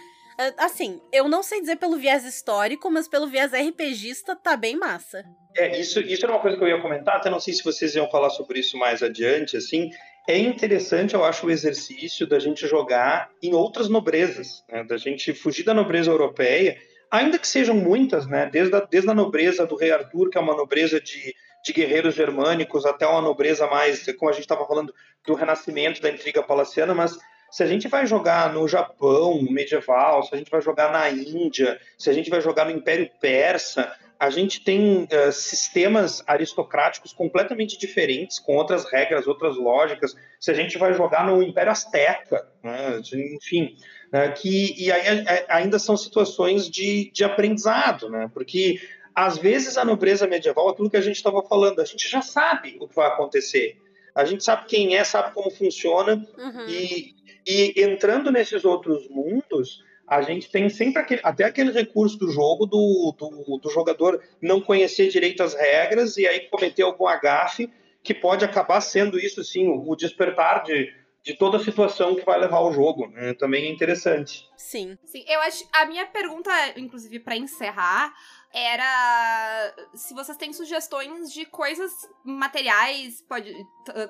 Assim, 0.58 1.00
eu 1.12 1.28
não 1.28 1.42
sei 1.42 1.60
dizer 1.60 1.76
pelo 1.76 1.96
viés 1.96 2.24
histórico, 2.24 2.90
mas 2.90 3.06
pelo 3.06 3.26
viés 3.26 3.52
RPGista 3.52 4.34
tá 4.34 4.56
bem 4.56 4.76
massa. 4.76 5.24
É, 5.56 5.78
isso, 5.78 6.00
isso 6.00 6.24
era 6.24 6.32
uma 6.32 6.40
coisa 6.40 6.56
que 6.56 6.64
eu 6.64 6.68
ia 6.68 6.80
comentar, 6.80 7.16
até 7.16 7.28
não 7.28 7.40
sei 7.40 7.52
se 7.52 7.62
vocês 7.62 7.94
iam 7.94 8.10
falar 8.10 8.30
sobre 8.30 8.60
isso 8.60 8.76
mais 8.78 9.02
adiante, 9.02 9.56
assim. 9.56 9.90
É 10.26 10.38
interessante, 10.38 11.14
eu 11.14 11.24
acho, 11.24 11.46
o 11.46 11.50
exercício 11.50 12.26
da 12.26 12.38
gente 12.38 12.66
jogar 12.66 13.28
em 13.42 13.54
outras 13.54 13.88
nobrezas, 13.88 14.64
né? 14.68 14.84
da 14.84 14.96
gente 14.96 15.34
fugir 15.34 15.64
da 15.64 15.74
nobreza 15.74 16.10
europeia, 16.10 16.78
ainda 17.10 17.38
que 17.38 17.46
sejam 17.46 17.74
muitas, 17.74 18.26
né? 18.26 18.48
Desde 18.50 18.74
a, 18.74 18.80
desde 18.80 19.10
a 19.10 19.14
nobreza 19.14 19.66
do 19.66 19.76
rei 19.76 19.90
Arthur, 19.90 20.30
que 20.30 20.38
é 20.38 20.40
uma 20.40 20.56
nobreza 20.56 21.00
de, 21.00 21.34
de 21.64 21.72
guerreiros 21.72 22.14
germânicos, 22.14 22.86
até 22.86 23.06
uma 23.06 23.20
nobreza 23.20 23.66
mais, 23.66 24.06
como 24.16 24.30
a 24.30 24.32
gente 24.32 24.42
estava 24.42 24.66
falando, 24.66 24.94
do 25.26 25.34
renascimento 25.34 26.00
da 26.00 26.08
intriga 26.08 26.42
palaciana, 26.42 26.94
mas 26.94 27.18
se 27.52 27.62
a 27.62 27.66
gente 27.66 27.86
vai 27.86 28.06
jogar 28.06 28.50
no 28.50 28.66
Japão 28.66 29.42
medieval, 29.42 30.22
se 30.22 30.34
a 30.34 30.38
gente 30.38 30.50
vai 30.50 30.62
jogar 30.62 30.90
na 30.90 31.10
Índia, 31.10 31.78
se 31.98 32.08
a 32.08 32.12
gente 32.14 32.30
vai 32.30 32.40
jogar 32.40 32.64
no 32.64 32.70
Império 32.70 33.10
Persa, 33.20 33.94
a 34.18 34.30
gente 34.30 34.64
tem 34.64 35.02
uh, 35.02 35.32
sistemas 35.32 36.22
aristocráticos 36.26 37.12
completamente 37.12 37.78
diferentes, 37.78 38.38
com 38.38 38.56
outras 38.56 38.90
regras, 38.90 39.26
outras 39.26 39.56
lógicas. 39.56 40.16
Se 40.40 40.50
a 40.50 40.54
gente 40.54 40.78
vai 40.78 40.94
jogar 40.94 41.26
no 41.26 41.42
Império 41.42 41.72
Azteca, 41.72 42.48
né, 42.62 43.00
enfim, 43.34 43.76
uh, 44.14 44.32
que, 44.32 44.74
e 44.82 44.90
aí 44.90 45.20
uh, 45.20 45.24
ainda 45.48 45.78
são 45.78 45.94
situações 45.94 46.70
de, 46.70 47.10
de 47.12 47.22
aprendizado, 47.22 48.08
né, 48.08 48.30
porque 48.32 48.80
às 49.14 49.36
vezes 49.36 49.76
a 49.76 49.84
nobreza 49.84 50.26
medieval, 50.26 50.70
aquilo 50.70 50.88
que 50.88 50.96
a 50.96 51.02
gente 51.02 51.16
estava 51.16 51.42
falando, 51.42 51.82
a 51.82 51.84
gente 51.84 52.08
já 52.08 52.22
sabe 52.22 52.78
o 52.80 52.88
que 52.88 52.96
vai 52.96 53.08
acontecer. 53.08 53.76
A 54.14 54.24
gente 54.24 54.44
sabe 54.44 54.66
quem 54.66 54.96
é, 54.96 55.04
sabe 55.04 55.32
como 55.32 55.50
funciona, 55.50 56.14
uhum. 56.38 56.68
e, 56.68 57.14
e 57.46 57.74
entrando 57.82 58.30
nesses 58.30 58.64
outros 58.64 59.08
mundos, 59.08 59.82
a 60.06 60.20
gente 60.20 60.50
tem 60.50 60.68
sempre 60.68 61.00
aquele, 61.00 61.20
até 61.24 61.44
aquele 61.44 61.72
recurso 61.72 62.18
do 62.18 62.30
jogo 62.30 62.66
do, 62.66 63.14
do, 63.18 63.58
do, 63.58 63.70
jogador 63.70 64.22
não 64.40 64.60
conhecer 64.60 65.08
direito 65.08 65.42
as 65.42 65.54
regras 65.54 66.16
e 66.16 66.26
aí 66.26 66.48
cometer 66.48 66.82
algum 66.82 67.06
agafe 67.06 67.72
que 68.02 68.12
pode 68.12 68.44
acabar 68.44 68.80
sendo 68.80 69.18
isso, 69.18 69.40
assim, 69.40 69.68
o 69.68 69.94
despertar 69.94 70.64
de, 70.64 70.92
de 71.22 71.34
toda 71.34 71.56
a 71.56 71.64
situação 71.64 72.16
que 72.16 72.24
vai 72.24 72.38
levar 72.38 72.56
ao 72.56 72.72
jogo. 72.72 73.06
Né? 73.08 73.32
Também 73.34 73.66
é 73.66 73.70
interessante. 73.70 74.44
Sim. 74.56 74.98
Sim, 75.04 75.24
eu 75.28 75.40
acho. 75.40 75.64
A 75.72 75.86
minha 75.86 76.04
pergunta, 76.04 76.50
inclusive, 76.76 77.20
para 77.20 77.36
encerrar, 77.36 78.12
era 78.52 79.74
se 79.94 80.12
vocês 80.12 80.36
têm 80.36 80.52
sugestões 80.52 81.32
de 81.32 81.46
coisas 81.46 81.92
materiais, 82.24 83.24
pode 83.26 83.54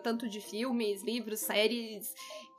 tanto 0.03 0.29
de 0.29 0.41
filmes, 0.41 1.03
livros, 1.03 1.41
séries 1.41 2.13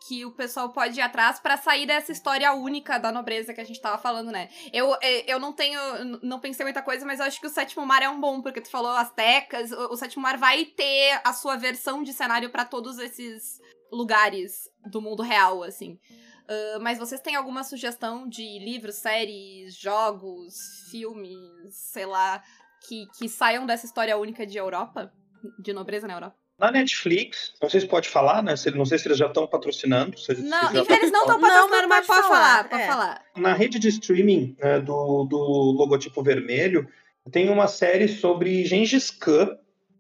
que 0.08 0.26
o 0.26 0.32
pessoal 0.32 0.70
pode 0.72 1.00
ir 1.00 1.02
atrás 1.02 1.40
para 1.40 1.56
sair 1.56 1.86
dessa 1.86 2.12
história 2.12 2.52
única 2.54 2.98
da 2.98 3.12
nobreza 3.12 3.54
que 3.54 3.62
a 3.62 3.64
gente 3.64 3.82
tava 3.82 3.98
falando, 3.98 4.32
né? 4.32 4.50
Eu, 4.74 4.94
é, 5.02 5.32
eu 5.32 5.40
não 5.40 5.54
tenho, 5.54 5.80
não 6.22 6.40
pensei 6.40 6.66
muita 6.66 6.82
coisa, 6.82 7.06
mas 7.06 7.20
eu 7.20 7.26
acho 7.26 7.40
que 7.40 7.48
o 7.48 7.50
Sétimo 7.50 7.86
Mar 7.86 8.04
é 8.04 8.10
um 8.10 8.20
bom, 8.20 8.42
porque 8.42 8.62
tu 8.62 8.70
falou 8.70 8.92
Aztecas, 8.92 9.72
o, 9.72 9.94
o 9.94 9.98
Sétimo 9.98 10.24
Mar 10.24 10.38
vai 10.38 10.66
ter 10.66 11.22
a 11.24 11.32
sua 11.32 11.56
versão 11.56 12.04
de 12.04 12.12
cenário 12.12 12.50
para 12.50 12.66
todos 12.66 12.98
esses 12.98 13.62
lugares 13.92 14.70
do 14.86 15.02
mundo 15.02 15.24
real, 15.24 15.64
assim. 15.64 15.94
Uh, 16.44 16.82
mas 16.82 17.00
vocês 17.00 17.22
têm 17.22 17.36
alguma 17.36 17.64
sugestão 17.64 18.28
de 18.28 18.60
livros, 18.60 18.96
séries, 18.96 19.76
jogos, 19.76 20.56
filmes, 20.92 21.40
sei 21.70 22.06
lá, 22.06 22.44
que, 22.88 23.06
que 23.18 23.30
saiam 23.30 23.66
dessa 23.66 23.86
história 23.86 24.18
única 24.18 24.46
de 24.46 24.58
Europa? 24.58 25.14
De 25.60 25.72
nobreza 25.72 26.08
na 26.08 26.16
Europa? 26.16 26.43
Na 26.60 26.72
Netflix, 26.72 27.54
não 27.62 27.70
sei 27.70 27.82
se 27.82 27.88
pode 27.88 28.08
falar, 28.08 28.42
né? 28.44 28.54
Não 28.76 28.86
sei 28.86 28.98
se 28.98 29.08
eles 29.08 29.18
já 29.18 29.26
estão 29.26 29.48
patrocinando. 29.48 30.18
Se, 30.18 30.34
não, 30.42 30.70
se 30.70 30.94
eles 30.94 31.12
não 31.12 31.22
estão 31.22 31.40
patrocinando, 31.40 31.88
mas 31.90 32.08
pode 32.08 32.28
falar, 32.28 32.70
pode 32.70 32.82
é. 32.82 32.88
falar. 32.88 33.22
Na 33.36 33.54
rede 33.54 33.80
de 33.80 33.88
streaming 33.90 34.56
é, 34.60 34.80
do, 34.80 35.26
do 35.26 35.38
logotipo 35.38 36.22
vermelho, 36.22 36.88
tem 37.32 37.50
uma 37.50 37.68
série 37.68 38.08
sobre 38.08 38.66
Gengis 38.66 39.10
Khan, 39.10 39.58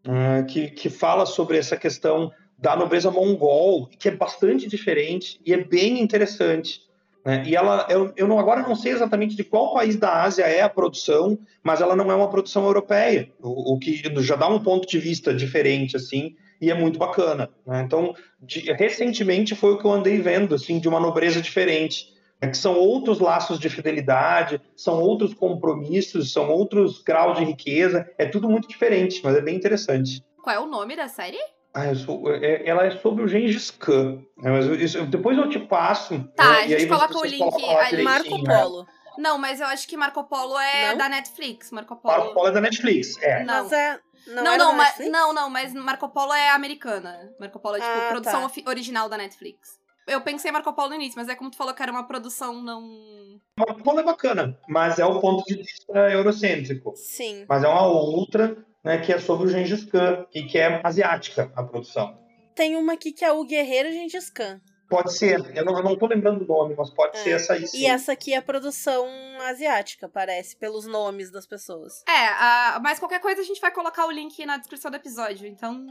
uh, 0.08 0.45
que, 0.45 0.70
que 0.70 0.89
fala 0.89 1.26
sobre 1.26 1.58
essa 1.58 1.76
questão 1.76 2.32
da 2.58 2.76
nobreza 2.76 3.12
mongol, 3.12 3.88
que 3.88 4.08
é 4.08 4.12
bastante 4.12 4.68
diferente 4.68 5.39
e 5.45 5.54
é 5.54 5.58
bem 5.58 6.01
interessante. 6.01 6.82
Né? 7.26 7.43
E 7.45 7.56
ela, 7.56 7.88
eu, 7.89 8.14
eu 8.16 8.28
não, 8.28 8.39
agora 8.39 8.62
não 8.62 8.76
sei 8.76 8.91
exatamente 8.91 9.36
de 9.36 9.43
qual 9.43 9.74
país 9.74 9.95
da 9.95 10.24
Ásia 10.24 10.43
é 10.43 10.62
a 10.62 10.70
produção, 10.70 11.38
mas 11.64 11.82
ela 11.82 11.95
não 11.95 12.12
é 12.12 12.16
uma 12.16 12.30
produção 12.30 12.66
europeia, 12.66 13.30
o, 13.41 13.74
o 13.74 13.80
que 13.80 14.01
já 14.22 14.36
dá 14.36 14.47
um 14.47 14.62
ponto 14.62 14.88
de 14.88 14.99
vista 14.99 15.34
diferente, 15.34 15.95
assim, 15.95 16.36
e 16.60 16.72
é 16.72 16.74
muito 16.74 16.99
bacana. 16.99 17.49
Né? 17.66 17.82
Então, 17.82 18.16
de, 18.41 18.72
recentemente 18.74 19.56
foi 19.56 19.74
o 19.74 19.78
que 19.78 19.86
eu 19.86 19.91
andei 19.91 20.20
vendo, 20.20 20.56
assim, 20.56 20.80
de 20.80 20.88
uma 20.88 20.99
nobreza 20.99 21.41
diferente, 21.41 22.14
né? 22.41 22.49
que 22.49 22.58
são 22.58 22.76
outros 22.76 23.20
laços 23.20 23.60
de 23.60 23.70
fidelidade, 23.70 24.62
são 24.76 24.99
outros 25.01 25.34
compromissos, 25.34 26.32
são 26.32 26.49
outros 26.49 27.01
graus 27.01 27.38
de 27.38 27.45
riqueza, 27.45 28.10
é 28.18 28.26
tudo 28.26 28.49
muito 28.49 28.68
diferente, 28.68 29.22
mas 29.24 29.36
é 29.36 29.41
bem 29.41 29.56
interessante. 29.56 30.24
Qual 30.41 30.56
é 30.56 30.60
o 30.60 30.66
nome 30.66 30.95
da 30.95 31.08
série? 31.08 31.39
Ah, 31.74 31.95
sou, 31.95 32.32
é, 32.32 32.68
ela 32.68 32.86
é 32.86 32.91
sobre 32.91 33.24
o 33.24 33.28
Gengis 33.28 33.72
Khan. 33.72 34.22
Né? 34.38 34.51
Mas 34.51 34.66
isso, 34.80 35.04
depois 35.08 35.36
eu 35.38 35.49
te 35.49 35.58
passo. 35.58 36.24
Tá, 36.36 36.51
né? 36.51 36.60
a 36.60 36.68
gente 36.68 36.88
coloca 36.88 37.18
o 37.18 37.26
link 37.26 37.66
ali. 37.66 38.04
Marco 38.04 38.43
Polo. 38.43 38.86
Não, 39.18 39.38
mas 39.38 39.60
eu 39.60 39.68
acho 39.68 39.88
que 39.88 39.97
Marco 39.97 40.24
Polo 40.24 40.58
é 40.60 40.89
Não? 40.89 40.97
da 40.97 41.10
Netflix. 41.10 41.72
Marco 41.72 41.95
Polo. 41.95 42.16
Marco 42.16 42.34
Polo 42.34 42.47
é 42.47 42.51
da 42.51 42.62
Netflix, 42.62 43.18
é. 43.22 43.43
Não. 43.43 43.64
Mas 43.64 43.72
é. 43.72 43.99
Não, 44.28 44.43
Não, 44.43 44.53
era 44.53 44.63
não, 44.63 44.74
mas, 44.74 44.99
não, 44.99 45.34
não, 45.34 45.49
mas 45.49 45.74
Marco 45.74 46.09
Polo 46.09 46.34
é 46.34 46.49
americana. 46.49 47.34
Marco 47.39 47.59
Polo 47.59 47.76
é, 47.76 47.80
tipo, 47.80 47.91
Ah, 47.91 48.09
produção 48.09 48.49
tá. 48.49 48.69
original 48.69 49.09
da 49.09 49.17
Netflix. 49.17 49.80
Eu 50.05 50.21
pensei 50.21 50.49
em 50.49 50.53
Marco 50.53 50.74
Polo 50.74 50.89
no 50.89 50.95
início, 50.95 51.13
mas 51.17 51.30
é 51.30 51.36
como 51.36 51.49
tu 51.49 51.57
falou 51.57 51.74
que 51.74 51.82
era 51.82 51.91
uma 51.91 52.05
produção 52.05 52.61
não. 52.61 53.39
Marco 53.57 53.84
Polo 53.84 53.99
é 53.99 54.03
bacana, 54.03 54.57
mas 54.67 54.99
é 54.99 55.05
o 55.05 55.19
ponto 55.19 55.45
de 55.45 55.55
vista 55.55 55.93
eurocêntrico. 56.11 56.93
Sim. 56.95 57.45
Mas 57.47 57.63
é 57.63 57.67
uma 57.67 57.86
outra, 57.88 58.57
né, 58.84 58.97
que 58.97 59.13
é 59.13 59.19
sobre 59.19 59.47
o 59.47 59.49
Gengis 59.49 59.86
Khan 59.86 60.26
e 60.34 60.43
que 60.43 60.57
é 60.57 60.82
asiática 60.84 61.51
a 61.55 61.63
produção. 61.63 62.17
Tem 62.55 62.76
uma 62.76 62.93
aqui 62.93 63.11
que 63.11 63.24
é 63.24 63.32
o 63.32 63.43
Guerreiro 63.45 63.91
Gengis 63.91 64.30
Khan. 64.30 64.59
Pode 64.89 65.13
ser, 65.17 65.39
eu 65.55 65.65
não, 65.65 65.77
eu 65.77 65.84
não 65.84 65.97
tô 65.97 66.05
lembrando 66.07 66.43
o 66.43 66.47
nome, 66.47 66.75
mas 66.77 66.89
pode 66.91 67.17
É. 67.17 67.23
ser 67.23 67.29
essa 67.31 67.53
aí 67.53 67.65
sim. 67.67 67.79
E 67.79 67.86
essa 67.86 68.11
aqui 68.11 68.34
é 68.34 68.38
a 68.38 68.41
produção 68.41 69.07
asiática, 69.41 70.07
parece, 70.07 70.55
pelos 70.57 70.86
nomes 70.86 71.31
das 71.31 71.47
pessoas. 71.47 72.03
É, 72.07 72.27
a- 72.27 72.79
mas 72.84 72.99
qualquer 72.99 73.19
coisa 73.19 73.41
a 73.41 73.43
gente 73.45 73.59
vai 73.61 73.71
colocar 73.71 74.05
o 74.05 74.11
link 74.11 74.45
na 74.45 74.57
descrição 74.57 74.91
do 74.91 74.97
episódio, 74.97 75.47
então 75.47 75.84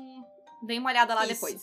dê 0.66 0.78
uma 0.78 0.90
olhada 0.90 1.14
lá 1.14 1.24
Isso. 1.24 1.34
depois. 1.34 1.62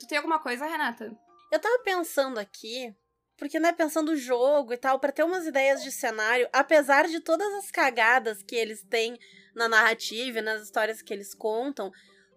Tu 0.00 0.06
tem 0.08 0.18
alguma 0.18 0.38
coisa, 0.40 0.66
Renata? 0.66 1.12
Eu 1.52 1.60
tava 1.60 1.78
pensando 1.84 2.38
aqui, 2.40 2.92
porque, 3.36 3.60
né, 3.60 3.72
pensando 3.72 4.12
o 4.12 4.16
jogo 4.16 4.72
e 4.72 4.76
tal, 4.76 4.98
pra 4.98 5.12
ter 5.12 5.22
umas 5.22 5.46
ideias 5.46 5.82
de 5.84 5.92
cenário, 5.92 6.48
apesar 6.52 7.06
de 7.06 7.20
todas 7.20 7.52
as 7.54 7.70
cagadas 7.70 8.42
que 8.42 8.56
eles 8.56 8.82
têm 8.82 9.16
na 9.54 9.68
narrativa 9.68 10.38
e 10.38 10.42
nas 10.42 10.62
histórias 10.62 11.02
que 11.02 11.12
eles 11.12 11.34
contam, 11.34 11.92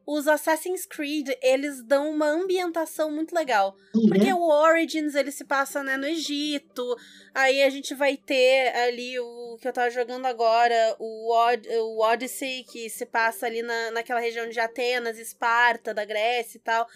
os 0.05 0.27
Assassin's 0.27 0.85
Creed, 0.85 1.29
eles 1.41 1.81
dão 1.81 2.11
uma 2.11 2.27
ambientação 2.27 3.11
muito 3.11 3.33
legal. 3.33 3.75
Uhum. 3.93 4.07
Porque 4.07 4.31
o 4.31 4.47
Origins, 4.47 5.15
ele 5.15 5.31
se 5.31 5.43
passa, 5.43 5.81
né, 5.81 5.97
no 5.97 6.05
Egito. 6.05 6.95
Aí 7.33 7.63
a 7.63 7.69
gente 7.69 7.95
vai 7.95 8.15
ter 8.15 8.75
ali 8.75 9.19
o 9.19 9.57
que 9.59 9.67
eu 9.67 9.73
tava 9.73 9.89
jogando 9.89 10.25
agora, 10.25 10.95
o, 10.99 11.33
Od 11.33 11.67
o 11.67 11.99
Odyssey, 12.01 12.63
que 12.63 12.89
se 12.89 13.05
passa 13.05 13.47
ali 13.47 13.61
na, 13.63 13.91
naquela 13.91 14.19
região 14.19 14.47
de 14.47 14.59
Atenas, 14.59 15.17
Esparta, 15.17 15.93
da 15.93 16.05
Grécia 16.05 16.57
e 16.57 16.61
tal. 16.61 16.87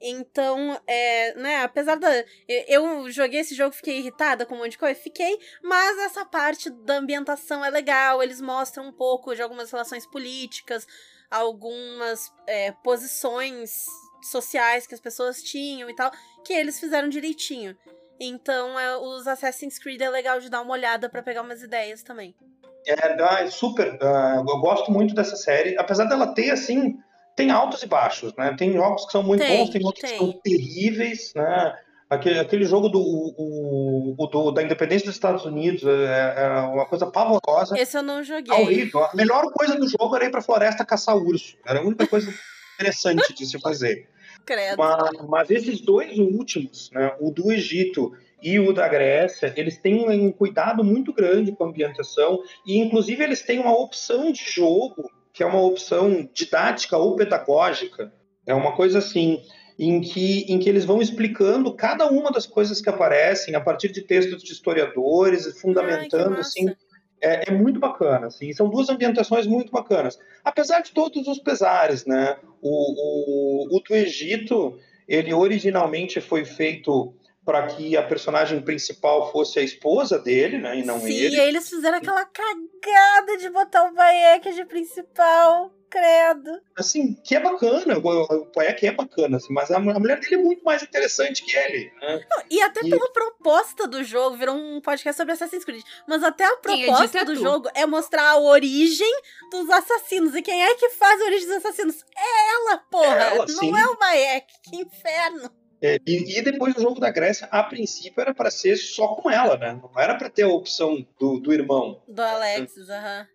Então, 0.00 0.80
é, 0.86 1.34
né, 1.34 1.62
apesar 1.62 1.96
da. 1.96 2.08
eu- 2.48 3.10
joguei 3.10 3.40
esse 3.40 3.54
jogo, 3.54 3.74
fiquei 3.74 3.98
irritada 3.98 4.46
com 4.46 4.54
um 4.54 4.58
monte 4.58 4.72
de 4.72 4.78
coisa, 4.78 4.98
fiquei, 4.98 5.38
mas 5.62 5.98
essa 5.98 6.24
parte 6.24 6.70
da 6.70 6.98
ambientação 6.98 7.64
é 7.64 7.70
legal, 7.70 8.22
eles 8.22 8.40
mostram 8.40 8.88
um 8.88 8.92
pouco 8.92 9.34
de 9.34 9.42
algumas 9.42 9.70
relações 9.70 10.06
políticas, 10.06 10.86
algumas 11.30 12.32
é, 12.46 12.72
posições 12.84 13.86
sociais 14.22 14.86
que 14.86 14.94
as 14.94 15.00
pessoas 15.00 15.42
tinham 15.42 15.90
e 15.90 15.94
tal, 15.94 16.10
que 16.44 16.52
eles 16.52 16.78
fizeram 16.78 17.08
direitinho. 17.08 17.76
Então, 18.20 18.78
é, 18.78 18.96
os 18.96 19.26
Assassin's 19.26 19.78
Creed 19.78 20.00
é 20.00 20.10
legal 20.10 20.40
de 20.40 20.48
dar 20.48 20.62
uma 20.62 20.72
olhada 20.72 21.08
pra 21.08 21.22
pegar 21.22 21.42
umas 21.42 21.62
ideias 21.62 22.02
também. 22.02 22.34
É, 22.86 23.42
é 23.42 23.50
super. 23.50 23.98
eu 24.00 24.60
gosto 24.60 24.90
muito 24.90 25.14
dessa 25.14 25.36
série, 25.36 25.76
apesar 25.78 26.04
dela 26.04 26.34
ter 26.34 26.50
assim, 26.50 26.98
tem 27.38 27.50
altos 27.50 27.82
e 27.82 27.86
baixos, 27.86 28.34
né? 28.36 28.54
Tem 28.58 28.72
jogos 28.72 29.06
que 29.06 29.12
são 29.12 29.22
muito 29.22 29.40
Tem, 29.40 29.58
bons, 29.58 29.70
tem 29.70 29.82
outros 29.84 30.02
tem. 30.02 30.12
que 30.12 30.18
são 30.18 30.32
terríveis, 30.42 31.32
né? 31.34 31.74
Aquele, 32.10 32.38
aquele 32.38 32.64
jogo 32.64 32.88
do, 32.88 32.98
o, 33.00 34.14
o- 34.18 34.26
do- 34.26 34.50
da 34.50 34.62
independência 34.62 35.06
dos 35.06 35.14
Estados 35.14 35.44
Unidos 35.44 35.82
é, 35.84 36.34
é 36.38 36.60
uma 36.62 36.86
coisa 36.86 37.06
pavorosa, 37.06 37.78
Esse 37.78 37.96
eu 37.98 38.02
não 38.02 38.22
joguei. 38.24 38.52
horrível. 38.54 39.04
A 39.04 39.14
melhor 39.14 39.50
coisa 39.52 39.76
do 39.76 39.86
jogo 39.88 40.16
era 40.16 40.24
ir 40.24 40.30
pra 40.30 40.40
floresta 40.42 40.84
caçar 40.86 41.16
urso. 41.16 41.56
Era 41.66 41.80
a 41.80 41.82
única 41.82 42.06
coisa 42.06 42.32
interessante 42.80 43.34
de 43.34 43.46
se 43.46 43.58
fazer. 43.60 44.08
Credo. 44.46 44.78
Mas, 44.78 45.10
mas 45.28 45.50
esses 45.50 45.80
dois 45.82 46.18
últimos, 46.18 46.90
né, 46.92 47.14
o 47.20 47.30
do 47.30 47.52
Egito 47.52 48.12
e 48.42 48.58
o 48.58 48.72
da 48.72 48.88
Grécia, 48.88 49.52
eles 49.56 49.76
têm 49.76 50.08
um 50.08 50.32
cuidado 50.32 50.82
muito 50.82 51.12
grande 51.12 51.52
com 51.52 51.64
a 51.64 51.68
ambientação 51.68 52.40
e, 52.66 52.78
inclusive, 52.78 53.22
eles 53.22 53.42
têm 53.42 53.58
uma 53.58 53.76
opção 53.76 54.32
de 54.32 54.42
jogo 54.50 55.10
que 55.38 55.42
é 55.44 55.46
uma 55.46 55.62
opção 55.62 56.28
didática 56.34 56.96
ou 56.96 57.14
pedagógica. 57.14 58.12
É 58.44 58.52
uma 58.52 58.74
coisa 58.74 58.98
assim, 58.98 59.40
em 59.78 60.00
que, 60.00 60.40
em 60.52 60.58
que 60.58 60.68
eles 60.68 60.84
vão 60.84 61.00
explicando 61.00 61.72
cada 61.74 62.10
uma 62.10 62.32
das 62.32 62.44
coisas 62.44 62.80
que 62.80 62.88
aparecem 62.88 63.54
a 63.54 63.60
partir 63.60 63.92
de 63.92 64.02
textos 64.02 64.42
de 64.42 64.50
historiadores, 64.50 65.46
e 65.46 65.52
fundamentando 65.60 66.34
Ai, 66.34 66.40
assim, 66.40 66.66
é, 67.22 67.50
é 67.50 67.52
muito 67.52 67.78
bacana, 67.78 68.26
assim, 68.26 68.52
são 68.52 68.68
duas 68.68 68.88
ambientações 68.88 69.46
muito 69.46 69.70
bacanas. 69.70 70.18
Apesar 70.42 70.80
de 70.80 70.90
todos 70.90 71.28
os 71.28 71.38
pesares, 71.38 72.04
né? 72.04 72.36
O, 72.60 73.68
o, 73.70 73.76
o 73.76 73.80
do 73.80 73.94
Egito, 73.94 74.76
ele 75.06 75.32
originalmente 75.32 76.20
foi 76.20 76.44
feito 76.44 77.14
para 77.48 77.66
que 77.66 77.96
a 77.96 78.02
personagem 78.02 78.60
principal 78.60 79.32
fosse 79.32 79.58
a 79.58 79.62
esposa 79.62 80.18
dele, 80.18 80.58
né? 80.58 80.80
E 80.80 80.84
não 80.84 81.00
Sim, 81.00 81.06
ele. 81.14 81.36
e 81.36 81.40
aí 81.40 81.48
eles 81.48 81.66
fizeram 81.66 81.96
aquela 81.96 82.22
cagada 82.26 83.38
de 83.38 83.48
botar 83.48 83.84
o 83.88 83.94
Bayek 83.94 84.52
de 84.52 84.66
principal. 84.66 85.72
Credo. 85.90 86.50
Assim, 86.76 87.14
que 87.24 87.34
é 87.34 87.40
bacana, 87.40 87.96
o, 87.96 88.44
Poek 88.52 88.86
é 88.86 88.92
bacana, 88.92 89.38
assim, 89.38 89.50
mas 89.54 89.70
a, 89.70 89.78
mu- 89.78 89.90
a 89.90 89.98
mulher 89.98 90.20
dele 90.20 90.34
é 90.34 90.38
muito 90.38 90.62
mais 90.62 90.82
interessante 90.82 91.42
que 91.42 91.56
ele. 91.56 91.90
Né? 92.02 92.26
E 92.50 92.60
até 92.60 92.80
E- 92.86 92.90
pela 92.90 93.10
proposta 93.10 93.88
do 93.88 94.04
jogo, 94.04 94.36
virou 94.36 94.54
um 94.54 94.82
podcast 94.82 95.16
sobre 95.16 95.32
Assassin's 95.32 95.64
Creed. 95.64 95.82
Mas 96.06 96.22
até 96.22 96.44
a 96.44 96.56
proposta 96.58 97.24
do 97.24 97.32
tu. 97.32 97.40
jogo 97.40 97.70
é 97.74 97.86
mostrar 97.86 98.32
a 98.32 98.38
origem 98.38 99.10
dos 99.50 99.70
assassinos. 99.70 100.34
E 100.34 100.42
quem 100.42 100.62
é 100.62 100.74
que 100.74 100.90
faz 100.90 101.22
a 101.22 101.24
origem 101.24 101.46
dos 101.48 101.56
assassinos? 101.56 102.04
É 102.14 102.50
ela, 102.54 102.76
porra! 102.90 103.06
É 103.24 103.26
ela, 103.36 103.46
Não 103.48 103.58
sim. 103.58 103.74
é 103.74 103.86
o 103.86 103.96
Bayek. 103.96 104.46
Que 104.68 104.76
inferno. 104.82 105.50
É, 105.80 105.98
e, 106.06 106.38
e 106.38 106.42
depois 106.42 106.76
o 106.76 106.80
jogo 106.80 106.98
da 106.98 107.10
Grécia, 107.10 107.48
a 107.50 107.62
princípio, 107.62 108.20
era 108.20 108.34
para 108.34 108.50
ser 108.50 108.76
só 108.76 109.08
com 109.08 109.30
ela, 109.30 109.56
né? 109.56 109.80
Não 109.80 110.00
era 110.00 110.14
para 110.16 110.28
ter 110.28 110.42
a 110.42 110.48
opção 110.48 111.06
do, 111.18 111.38
do 111.38 111.52
irmão. 111.52 112.02
Do 112.08 112.20
Alexis, 112.20 112.88
aham. 112.90 113.26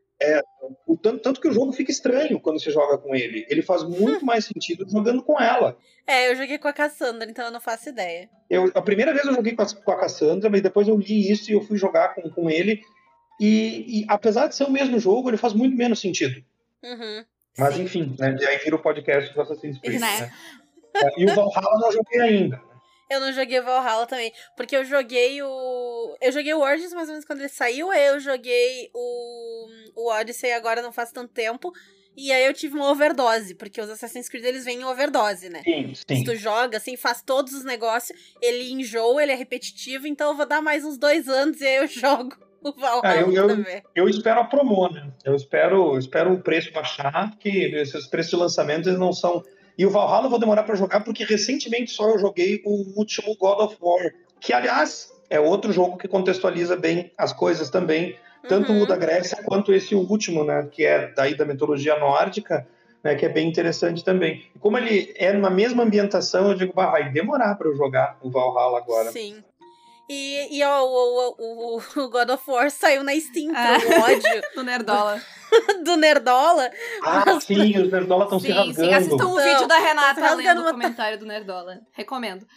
O 0.88 0.96
tanto, 0.96 1.20
tanto 1.20 1.42
que 1.42 1.48
o 1.48 1.52
jogo 1.52 1.74
fica 1.74 1.92
estranho 1.92 2.40
quando 2.40 2.62
você 2.62 2.72
joga 2.72 2.98
com 2.98 3.14
ele. 3.14 3.46
Ele 3.50 3.62
faz 3.62 3.84
muito 3.84 4.26
mais 4.26 4.46
sentido 4.46 4.88
jogando 4.90 5.22
com 5.22 5.40
ela. 5.40 5.78
É, 6.08 6.30
eu 6.30 6.36
joguei 6.36 6.58
com 6.58 6.68
a 6.68 6.74
Cassandra, 6.74 7.30
então 7.30 7.46
eu 7.46 7.52
não 7.52 7.60
faço 7.60 7.90
ideia. 7.90 8.30
Eu, 8.50 8.72
a 8.74 8.82
primeira 8.82 9.14
vez 9.14 9.26
eu 9.26 9.34
joguei 9.34 9.56
com 9.56 9.62
a, 9.62 9.66
com 9.66 9.92
a 9.92 10.00
Cassandra, 10.00 10.50
mas 10.50 10.62
depois 10.62 10.88
eu 10.88 10.98
li 10.98 11.30
isso 11.30 11.52
e 11.52 11.54
eu 11.54 11.62
fui 11.62 11.78
jogar 11.78 12.16
com, 12.16 12.30
com 12.30 12.50
ele. 12.50 12.82
E, 13.40 14.02
e 14.02 14.06
apesar 14.08 14.48
de 14.48 14.56
ser 14.56 14.64
o 14.66 14.72
mesmo 14.72 15.00
jogo, 15.00 15.30
ele 15.30 15.38
faz 15.38 15.54
muito 15.54 15.76
menos 15.76 16.00
sentido. 16.00 16.44
Uhum. 16.84 17.26
Mas 17.58 17.76
Sim. 17.76 17.84
enfim, 17.84 18.16
né? 18.18 18.38
E 18.40 18.46
aí 18.46 18.58
vira 18.58 18.76
o 18.76 18.82
podcast 18.82 19.34
do 19.34 19.42
Assassin's 19.42 19.80
Creed. 19.80 20.00
Né? 20.00 20.22
Né? 20.22 20.32
É, 20.96 21.22
E 21.22 21.26
o 21.26 21.36
Valhalla 21.36 21.76
eu 21.76 21.80
não 21.80 21.92
joguei 21.92 22.22
ainda. 22.22 22.62
Eu 23.10 23.20
não 23.20 23.32
joguei 23.32 23.62
Valhalla 23.62 24.08
também, 24.08 24.32
porque 24.58 24.76
eu 24.76 24.84
joguei 24.84 25.42
o. 25.42 26.18
Eu 26.22 26.32
joguei 26.32 26.54
o 26.54 26.62
Origins 26.62 26.94
mais 26.94 27.08
ou 27.08 27.14
menos 27.14 27.26
quando 27.26 27.40
ele 27.40 27.50
saiu, 27.50 27.92
aí 27.92 28.08
eu 28.08 28.20
joguei 28.20 28.90
o, 28.94 29.68
o 29.96 30.10
Odyssey 30.12 30.52
agora 30.54 30.82
não 30.82 30.92
faz 30.92 31.12
tanto 31.12 31.32
tempo. 31.34 31.72
E 32.16 32.32
aí 32.32 32.46
eu 32.46 32.54
tive 32.54 32.76
uma 32.76 32.92
overdose, 32.92 33.56
porque 33.56 33.82
os 33.82 33.90
Assassin's 33.90 34.30
Creed 34.30 34.46
eles 34.46 34.66
vêm 34.66 34.82
em 34.82 34.84
overdose, 34.84 35.50
né? 35.50 35.62
Sim, 35.64 35.94
Se 35.96 36.04
sim. 36.18 36.24
tu 36.24 36.36
joga, 36.36 36.78
assim, 36.78 36.96
faz 36.96 37.24
todos 37.24 37.54
os 37.54 37.64
negócios, 37.64 38.18
ele 38.40 38.72
enjoa, 38.72 39.24
ele 39.24 39.32
é 39.32 39.36
repetitivo, 39.36 40.06
então 40.06 40.30
eu 40.30 40.38
vou 40.38 40.46
dar 40.46 40.62
mais 40.62 40.86
uns 40.86 40.96
dois 40.98 41.28
anos 41.28 41.60
e 41.60 41.66
aí 41.66 41.78
eu 41.78 41.88
jogo 41.90 42.36
o 42.64 42.72
Valhalla 42.74 43.02
Ah, 43.04 43.16
eu- 43.16 43.34
eu- 43.34 43.48
também. 43.48 43.82
Eu 43.96 44.08
espero 44.08 44.42
a 44.42 44.44
promo, 44.44 44.88
né? 44.90 45.12
Eu 45.26 45.36
espero, 45.36 45.94
eu 45.94 45.98
espero 46.00 46.34
o 46.34 46.42
preço 46.42 46.72
baixar, 46.72 47.32
porque 47.32 47.50
esses 47.50 48.06
preços 48.08 48.30
de 48.32 48.38
lançamento 48.38 48.88
eles 48.90 49.00
não 49.00 49.12
são. 49.12 49.44
E 49.78 49.86
o 49.86 49.90
Valhalla 49.90 50.26
eu 50.26 50.30
vou 50.30 50.40
demorar 50.40 50.64
para 50.64 50.76
jogar, 50.76 51.02
porque 51.02 51.24
recentemente 51.24 51.92
só 51.92 52.10
eu 52.10 52.20
joguei 52.20 52.62
o 52.66 52.98
último 53.00 53.36
God 53.38 53.60
of 53.60 53.78
War, 53.82 54.12
que 54.40 54.54
aliás 54.54 55.12
é 55.30 55.40
outro 55.40 55.72
jogo 55.74 55.98
que 55.98 56.08
contextualiza 56.08 56.76
bem 56.76 57.12
as 57.18 57.34
coisas 57.34 57.70
também, 57.70 58.16
tanto 58.48 58.72
Uhum. 58.72 58.84
o 58.84 58.86
da 58.86 58.96
Grécia 58.96 59.42
quanto 59.44 59.74
esse 59.74 59.96
último, 59.96 60.44
né? 60.44 60.68
Que 60.72 60.86
é 60.86 61.08
daí 61.14 61.36
da 61.36 61.46
mitologia 61.46 61.98
nórdica. 61.98 62.68
Né, 63.04 63.16
que 63.16 63.26
é 63.26 63.30
bem 63.30 63.50
interessante 63.50 64.02
também. 64.02 64.46
E 64.56 64.60
como 64.60 64.78
ele 64.78 65.14
é 65.18 65.34
numa 65.34 65.50
mesma 65.50 65.84
ambientação, 65.84 66.48
eu 66.52 66.58
digo, 66.58 66.72
bah, 66.74 66.90
vai 66.90 67.12
demorar 67.12 67.54
para 67.56 67.68
eu 67.68 67.76
jogar 67.76 68.18
o 68.22 68.32
Valhalla 68.32 68.78
agora. 68.78 69.12
Sim. 69.12 69.44
E, 70.10 70.58
e 70.58 70.64
ó, 70.64 70.86
o, 70.86 71.36
o, 71.38 71.82
o 72.02 72.10
God 72.10 72.30
of 72.30 72.50
War 72.50 72.72
saiu 72.72 73.04
na 73.04 73.12
Steam 73.20 73.52
Ah. 73.54 73.78
pro 73.78 74.02
ódio 74.04 74.42
Do 74.56 74.64
Nerdola. 74.64 75.22
do 75.84 75.98
Nerdola. 75.98 76.70
Ah, 77.04 77.40
sim, 77.40 77.78
os 77.82 77.92
Nerdola 77.92 78.24
estão 78.26 78.40
se 78.40 78.52
rasgando. 78.52 78.74
sim, 78.76 78.94
assistam 78.94 79.16
o 79.28 79.40
Então, 79.40 79.44
vídeo 79.44 79.68
da 79.68 79.78
Renata 79.78 80.34
lendo 80.36 80.62
o 80.62 80.72
comentário 80.72 81.18
do 81.20 81.26
Nerdola. 81.26 81.80
Recomendo. 81.92 82.48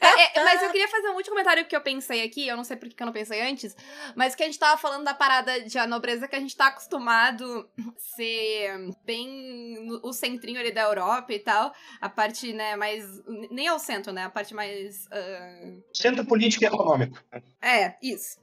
É, 0.00 0.38
é, 0.40 0.44
mas 0.44 0.62
eu 0.62 0.70
queria 0.70 0.88
fazer 0.88 1.08
um 1.08 1.14
último 1.16 1.34
comentário 1.34 1.64
que 1.66 1.74
eu 1.74 1.80
pensei 1.80 2.22
aqui, 2.24 2.46
eu 2.46 2.56
não 2.56 2.64
sei 2.64 2.76
por 2.76 2.88
que 2.88 3.02
eu 3.02 3.06
não 3.06 3.12
pensei 3.12 3.40
antes, 3.42 3.74
mas 4.14 4.34
que 4.34 4.42
a 4.42 4.46
gente 4.46 4.58
tava 4.58 4.76
falando 4.76 5.04
da 5.04 5.14
parada 5.14 5.60
de 5.60 5.78
a 5.78 5.86
nobreza 5.86 6.28
que 6.28 6.36
a 6.36 6.40
gente 6.40 6.56
tá 6.56 6.66
acostumado 6.68 7.68
ser 7.96 8.70
bem 9.04 9.78
no- 9.86 10.00
o 10.02 10.12
centrinho 10.12 10.60
ali 10.60 10.72
da 10.72 10.82
Europa 10.82 11.32
e 11.32 11.38
tal, 11.38 11.72
a 12.00 12.08
parte, 12.08 12.52
né, 12.52 12.76
mais... 12.76 13.04
nem 13.50 13.66
é 13.66 13.72
o 13.72 13.78
centro, 13.78 14.12
né, 14.12 14.24
a 14.24 14.30
parte 14.30 14.54
mais... 14.54 15.06
ah, 15.10 15.72
Centro 15.92 16.24
político 16.24 16.64
e 16.64 16.66
econômico. 16.66 17.18
é, 17.62 17.94
isso. 18.02 18.38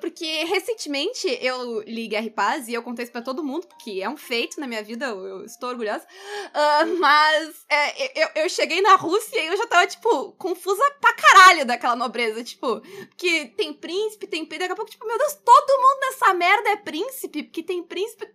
Porque 0.00 0.44
recentemente 0.44 1.26
eu 1.40 1.80
li 1.82 2.06
Guerra 2.08 2.26
e 2.26 2.30
Paz 2.30 2.68
e 2.68 2.74
eu 2.74 2.82
contei 2.82 3.04
isso 3.04 3.12
pra 3.12 3.22
todo 3.22 3.42
mundo. 3.42 3.53
Mundo, 3.54 3.68
que 3.78 4.02
é 4.02 4.08
um 4.08 4.16
feito 4.16 4.60
na 4.60 4.66
minha 4.66 4.82
vida, 4.82 5.06
eu, 5.06 5.44
estou 5.44 5.70
orgulhosa. 5.70 6.04
Uh, 6.04 6.98
mas 6.98 7.64
é, 7.68 8.22
eu, 8.22 8.28
eu 8.42 8.48
cheguei 8.48 8.80
na 8.80 8.96
Rússia 8.96 9.40
e 9.40 9.46
eu 9.46 9.56
já 9.56 9.66
tava, 9.66 9.86
tipo, 9.86 10.32
confusa 10.32 10.82
pra 11.00 11.12
caralho 11.12 11.64
daquela 11.64 11.96
nobreza. 11.96 12.42
Tipo, 12.44 12.80
que 13.16 13.46
tem 13.56 13.72
príncipe, 13.72 14.26
tem 14.26 14.44
príncipe, 14.44 14.58
daqui 14.58 14.72
a 14.72 14.76
pouco, 14.76 14.90
tipo, 14.90 15.06
meu 15.06 15.18
Deus, 15.18 15.34
todo 15.44 15.80
mundo 15.80 16.00
nessa 16.00 16.34
merda 16.34 16.70
é 16.70 16.76
príncipe, 16.76 17.42
porque 17.42 17.62
tem 17.62 17.82
príncipe. 17.82 18.26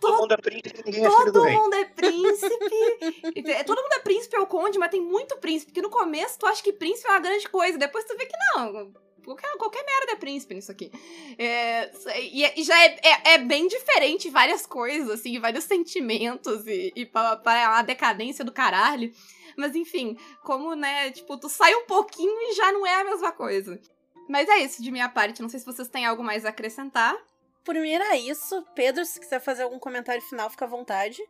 todo 0.00 0.20
mundo 0.22 0.32
é 0.32 0.36
príncipe, 0.36 0.82
ninguém 0.84 1.04
é 1.04 1.10
filho 1.10 1.32
do 1.32 1.32
Todo 1.32 1.50
mundo 1.50 1.74
é 1.74 1.84
príncipe. 1.84 3.64
todo 3.64 3.82
mundo 3.82 3.92
é 3.92 3.98
príncipe 4.00 4.36
ou 4.38 4.46
conde, 4.46 4.78
mas 4.78 4.90
tem 4.90 5.00
muito 5.00 5.36
príncipe. 5.36 5.70
Porque 5.70 5.82
no 5.82 5.90
começo 5.90 6.38
tu 6.38 6.46
acha 6.46 6.62
que 6.62 6.72
príncipe 6.72 7.08
é 7.08 7.12
uma 7.12 7.20
grande 7.20 7.48
coisa, 7.48 7.78
depois 7.78 8.04
tu 8.04 8.16
vê 8.16 8.26
que 8.26 8.36
não 8.56 8.92
qualquer, 9.24 9.56
qualquer 9.56 9.84
merda 9.84 10.12
é 10.12 10.16
príncipe 10.16 10.54
nisso 10.54 10.70
aqui. 10.70 10.90
É, 11.38 11.90
e, 12.20 12.60
e, 12.60 12.62
já 12.62 12.78
é, 12.84 12.96
é, 13.02 13.34
é, 13.34 13.38
bem 13.38 13.66
diferente 13.66 14.30
várias 14.30 14.66
coisas, 14.66 15.10
assim, 15.10 15.38
vários 15.40 15.64
sentimentos 15.64 16.66
e, 16.66 16.92
e 16.94 17.06
para 17.06 17.40
uma 17.44 17.82
decadência 17.82 18.44
do 18.44 18.52
caralho. 18.52 19.12
Mas 19.56 19.74
enfim, 19.74 20.16
como, 20.42 20.74
né, 20.74 21.10
tipo, 21.10 21.36
tu 21.38 21.48
sai 21.48 21.74
um 21.74 21.86
pouquinho 21.86 22.50
e 22.50 22.54
já 22.54 22.72
não 22.72 22.86
é 22.86 23.00
a 23.00 23.04
mesma 23.04 23.32
coisa. 23.32 23.80
Mas 24.28 24.48
é 24.48 24.58
isso 24.58 24.82
de 24.82 24.90
minha 24.90 25.08
parte. 25.08 25.42
Não 25.42 25.48
sei 25.48 25.60
se 25.60 25.66
vocês 25.66 25.88
têm 25.88 26.06
algo 26.06 26.22
mais 26.22 26.44
a 26.44 26.48
acrescentar. 26.48 27.16
Por 27.64 27.74
mim 27.74 27.90
era 27.90 28.16
isso. 28.16 28.64
Pedro, 28.74 29.04
se 29.04 29.18
quiser 29.18 29.40
fazer 29.40 29.62
algum 29.62 29.78
comentário 29.78 30.22
final, 30.22 30.50
fica 30.50 30.64
à 30.64 30.68
vontade. 30.68 31.22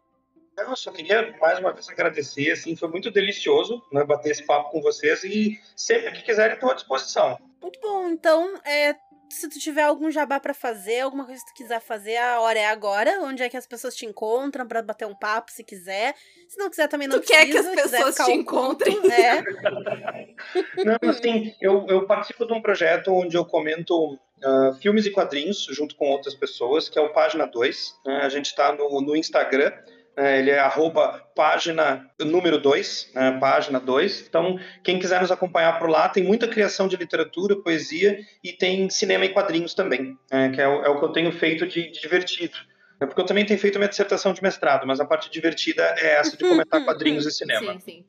Eu 0.56 0.76
só 0.76 0.92
queria 0.92 1.36
mais 1.40 1.58
uma 1.58 1.72
vez 1.72 1.88
agradecer, 1.88 2.52
assim, 2.52 2.76
foi 2.76 2.88
muito 2.88 3.10
delicioso 3.10 3.82
né, 3.92 4.04
bater 4.04 4.30
esse 4.30 4.44
papo 4.44 4.70
com 4.70 4.80
vocês 4.80 5.24
e 5.24 5.60
sempre 5.74 6.12
que 6.12 6.22
quiserem 6.22 6.54
estou 6.54 6.70
à 6.70 6.74
disposição. 6.74 7.36
Muito 7.64 7.80
bom, 7.80 8.10
então, 8.10 8.60
é, 8.62 8.94
se 9.30 9.48
tu 9.48 9.58
tiver 9.58 9.84
algum 9.84 10.10
jabá 10.10 10.38
para 10.38 10.52
fazer, 10.52 11.00
alguma 11.00 11.24
coisa 11.24 11.40
que 11.42 11.50
tu 11.50 11.56
quiser 11.56 11.80
fazer, 11.80 12.14
a 12.18 12.38
hora 12.40 12.58
é 12.58 12.66
agora. 12.66 13.22
Onde 13.22 13.42
é 13.42 13.48
que 13.48 13.56
as 13.56 13.66
pessoas 13.66 13.96
te 13.96 14.04
encontram 14.04 14.68
para 14.68 14.82
bater 14.82 15.06
um 15.06 15.14
papo, 15.14 15.50
se 15.50 15.64
quiser. 15.64 16.14
Se 16.46 16.58
não 16.58 16.68
quiser, 16.68 16.88
também 16.88 17.08
não 17.08 17.18
tu 17.18 17.24
precisa. 17.24 17.46
quer 17.46 17.50
que 17.50 17.56
as 17.56 17.90
pessoas 17.90 18.16
te 18.16 18.32
encontrem. 18.32 18.98
É. 19.10 19.40
não, 20.84 21.08
assim, 21.08 21.54
eu, 21.58 21.86
eu 21.88 22.06
participo 22.06 22.44
de 22.44 22.52
um 22.52 22.60
projeto 22.60 23.10
onde 23.14 23.34
eu 23.34 23.46
comento 23.46 24.18
Uh, 24.44 24.74
filmes 24.74 25.06
e 25.06 25.10
quadrinhos 25.10 25.64
junto 25.70 25.96
com 25.96 26.06
outras 26.10 26.34
pessoas, 26.34 26.90
que 26.90 26.98
é 26.98 27.00
o 27.00 27.14
Página 27.14 27.46
2. 27.46 27.88
Uh, 27.88 28.08
né? 28.08 28.16
a 28.24 28.28
gente 28.28 28.46
está 28.46 28.74
no, 28.74 29.00
no 29.00 29.16
Instagram 29.16 29.72
é, 30.16 30.38
ele 30.38 30.50
é 30.50 30.58
arroba 30.58 31.24
página 31.34 32.08
número 32.20 32.58
2, 32.58 33.10
né, 33.14 33.38
página 33.40 33.80
2. 33.80 34.26
Então, 34.28 34.58
quem 34.82 34.98
quiser 34.98 35.20
nos 35.20 35.32
acompanhar 35.32 35.78
por 35.78 35.88
lá, 35.88 36.08
tem 36.08 36.22
muita 36.22 36.46
criação 36.46 36.86
de 36.86 36.96
literatura, 36.96 37.56
poesia 37.56 38.18
e 38.42 38.52
tem 38.52 38.88
cinema 38.88 39.24
e 39.24 39.30
quadrinhos 39.30 39.74
também, 39.74 40.16
é, 40.30 40.48
que 40.50 40.60
é 40.60 40.68
o, 40.68 40.84
é 40.84 40.88
o, 40.88 40.98
que 40.98 41.04
eu 41.04 41.12
tenho 41.12 41.32
feito 41.32 41.66
de, 41.66 41.90
de 41.90 42.00
divertido. 42.00 42.56
É 43.00 43.06
porque 43.06 43.20
eu 43.20 43.26
também 43.26 43.44
tenho 43.44 43.58
feito 43.58 43.78
minha 43.78 43.88
dissertação 43.88 44.32
de 44.32 44.42
mestrado, 44.42 44.86
mas 44.86 45.00
a 45.00 45.04
parte 45.04 45.28
divertida 45.30 45.82
é 45.98 46.14
essa 46.14 46.36
de 46.36 46.44
comentar 46.48 46.82
quadrinhos 46.86 47.26
e 47.26 47.32
cinema. 47.32 47.72
Sim, 47.72 47.80
sim. 47.80 48.04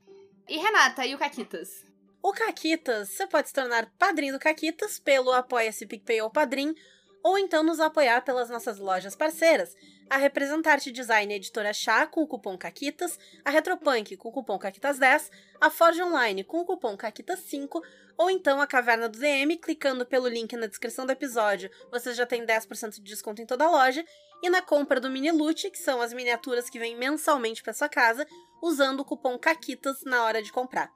E 0.48 0.58
Renata, 0.58 1.06
e 1.06 1.16
o 1.16 1.18
Caquitas? 1.18 1.84
O 2.22 2.32
Caquitas, 2.32 3.10
você 3.10 3.28
pode 3.28 3.48
se 3.48 3.54
tornar 3.54 3.88
padrinho 3.98 4.34
do 4.34 4.40
Caquitas 4.40 5.00
pelo 5.00 5.32
Apoia-se 5.32 5.88
PicPay 5.88 6.22
ou 6.22 6.30
Padrim, 6.30 6.76
ou 7.24 7.40
então 7.40 7.64
nos 7.64 7.80
apoiar 7.80 8.22
pelas 8.22 8.50
nossas 8.50 8.78
lojas 8.78 9.16
parceiras, 9.16 9.76
a 10.10 10.18
Representarte 10.18 10.92
Design 10.92 11.34
Editora 11.34 11.74
Chá 11.74 12.06
com 12.06 12.22
o 12.22 12.28
cupom 12.28 12.58
CAQUITAS, 12.58 13.18
a 13.44 13.50
Retropunk 13.50 14.16
com 14.18 14.30
o 14.30 14.32
cupom 14.32 14.58
CAQUITAS10, 14.58 15.30
a 15.60 15.70
Forge 15.70 16.02
Online 16.02 16.44
com 16.44 16.60
o 16.60 16.66
cupom 16.66 16.96
CAQUITAS5 16.96 17.82
ou 18.18 18.30
então 18.30 18.62
a 18.62 18.68
Caverna 18.68 19.10
do 19.10 19.20
DM, 19.20 19.58
clicando 19.58 20.06
pelo 20.06 20.28
link 20.28 20.56
na 20.56 20.68
descrição 20.68 21.06
do 21.06 21.12
episódio, 21.12 21.70
você 21.92 22.14
já 22.14 22.26
tem 22.26 22.46
10% 22.46 22.96
de 22.96 23.02
desconto 23.02 23.42
em 23.42 23.46
toda 23.46 23.66
a 23.66 23.70
loja, 23.70 24.06
e 24.42 24.50
na 24.50 24.62
compra 24.62 25.00
do 25.00 25.10
Mini 25.10 25.32
Loot, 25.32 25.70
que 25.70 25.78
são 25.78 26.02
as 26.02 26.14
miniaturas 26.14 26.70
que 26.70 26.80
vêm 26.80 26.96
mensalmente 26.96 27.62
para 27.62 27.74
sua 27.74 27.90
casa, 27.90 28.26
usando 28.62 29.02
o 29.02 29.06
cupom 29.06 29.38
CAQUITAS 29.38 30.04
na 30.06 30.24
hora 30.24 30.42
de 30.42 30.52
comprar. 30.52 30.90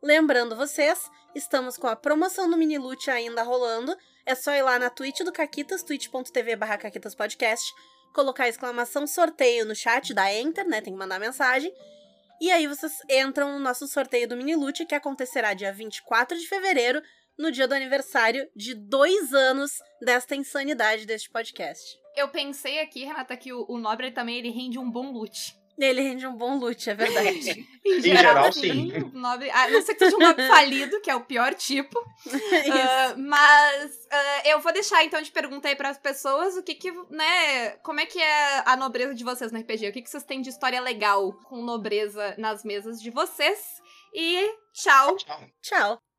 Lembrando 0.00 0.56
vocês, 0.56 1.10
estamos 1.34 1.76
com 1.76 1.86
a 1.86 1.96
promoção 1.96 2.50
do 2.50 2.56
Mini 2.56 2.78
Loot 2.78 3.10
ainda 3.10 3.42
rolando, 3.42 3.96
é 4.24 4.34
só 4.34 4.52
ir 4.52 4.62
lá 4.62 4.78
na 4.78 4.90
Twitch 4.90 5.20
do 5.20 5.32
Caquitas, 5.32 5.82
twitch.tv 5.82 6.56
barra 6.56 6.78
colocar 8.12 8.48
exclamação 8.48 9.06
sorteio 9.06 9.64
no 9.64 9.74
chat 9.74 10.12
da 10.14 10.32
Enter, 10.32 10.66
né? 10.66 10.80
Tem 10.80 10.92
que 10.92 10.98
mandar 10.98 11.18
mensagem. 11.18 11.72
E 12.40 12.50
aí 12.50 12.66
vocês 12.66 12.92
entram 13.08 13.52
no 13.52 13.60
nosso 13.60 13.86
sorteio 13.86 14.28
do 14.28 14.36
Mini 14.36 14.56
Loot, 14.56 14.84
que 14.84 14.94
acontecerá 14.94 15.54
dia 15.54 15.72
24 15.72 16.36
de 16.36 16.48
fevereiro, 16.48 17.00
no 17.38 17.50
dia 17.50 17.66
do 17.66 17.74
aniversário 17.74 18.48
de 18.54 18.74
dois 18.74 19.32
anos 19.32 19.72
desta 20.00 20.34
insanidade 20.34 21.06
deste 21.06 21.30
podcast. 21.30 21.98
Eu 22.16 22.28
pensei 22.28 22.80
aqui, 22.80 23.04
Renata, 23.04 23.36
que 23.36 23.52
o, 23.52 23.64
o 23.68 23.78
Nobre 23.78 24.10
também 24.10 24.38
ele 24.38 24.50
rende 24.50 24.78
um 24.78 24.90
bom 24.90 25.12
loot. 25.12 25.56
Ele 25.78 26.02
rende 26.02 26.26
um 26.26 26.36
bom 26.36 26.58
loot, 26.58 26.90
é 26.90 26.94
verdade. 26.94 27.66
em, 27.84 28.00
geral, 28.00 28.22
geral 28.22 28.44
assim, 28.46 28.60
sim. 28.60 29.10
Um 29.14 29.20
nobre, 29.20 29.50
a 29.50 29.68
não 29.68 29.82
ser 29.82 29.94
que 29.94 30.04
seja 30.04 30.16
um 30.16 30.20
nobre 30.20 30.46
falido, 30.48 31.00
que 31.00 31.10
é 31.10 31.14
o 31.14 31.24
pior 31.24 31.54
tipo. 31.54 31.98
uh, 32.26 33.18
mas 33.18 33.94
uh, 33.94 34.48
eu 34.48 34.60
vou 34.60 34.72
deixar 34.72 35.02
então 35.04 35.20
de 35.20 35.30
pergunta 35.30 35.68
aí 35.68 35.76
para 35.76 35.88
as 35.88 35.98
pessoas 35.98 36.56
o 36.56 36.62
que 36.62 36.74
que, 36.74 36.92
né, 37.10 37.70
como 37.82 38.00
é 38.00 38.06
que 38.06 38.20
é 38.20 38.62
a 38.66 38.76
nobreza 38.76 39.14
de 39.14 39.24
vocês 39.24 39.50
no 39.50 39.58
RPG? 39.58 39.88
O 39.88 39.92
que 39.92 40.02
que 40.02 40.10
vocês 40.10 40.24
têm 40.24 40.42
de 40.42 40.50
história 40.50 40.80
legal 40.80 41.32
com 41.44 41.62
nobreza 41.62 42.34
nas 42.38 42.64
mesas 42.64 43.00
de 43.00 43.10
vocês? 43.10 43.80
E 44.14 44.54
tchau. 44.74 45.16
Tchau. 45.16 45.40
Tchau. 45.62 46.11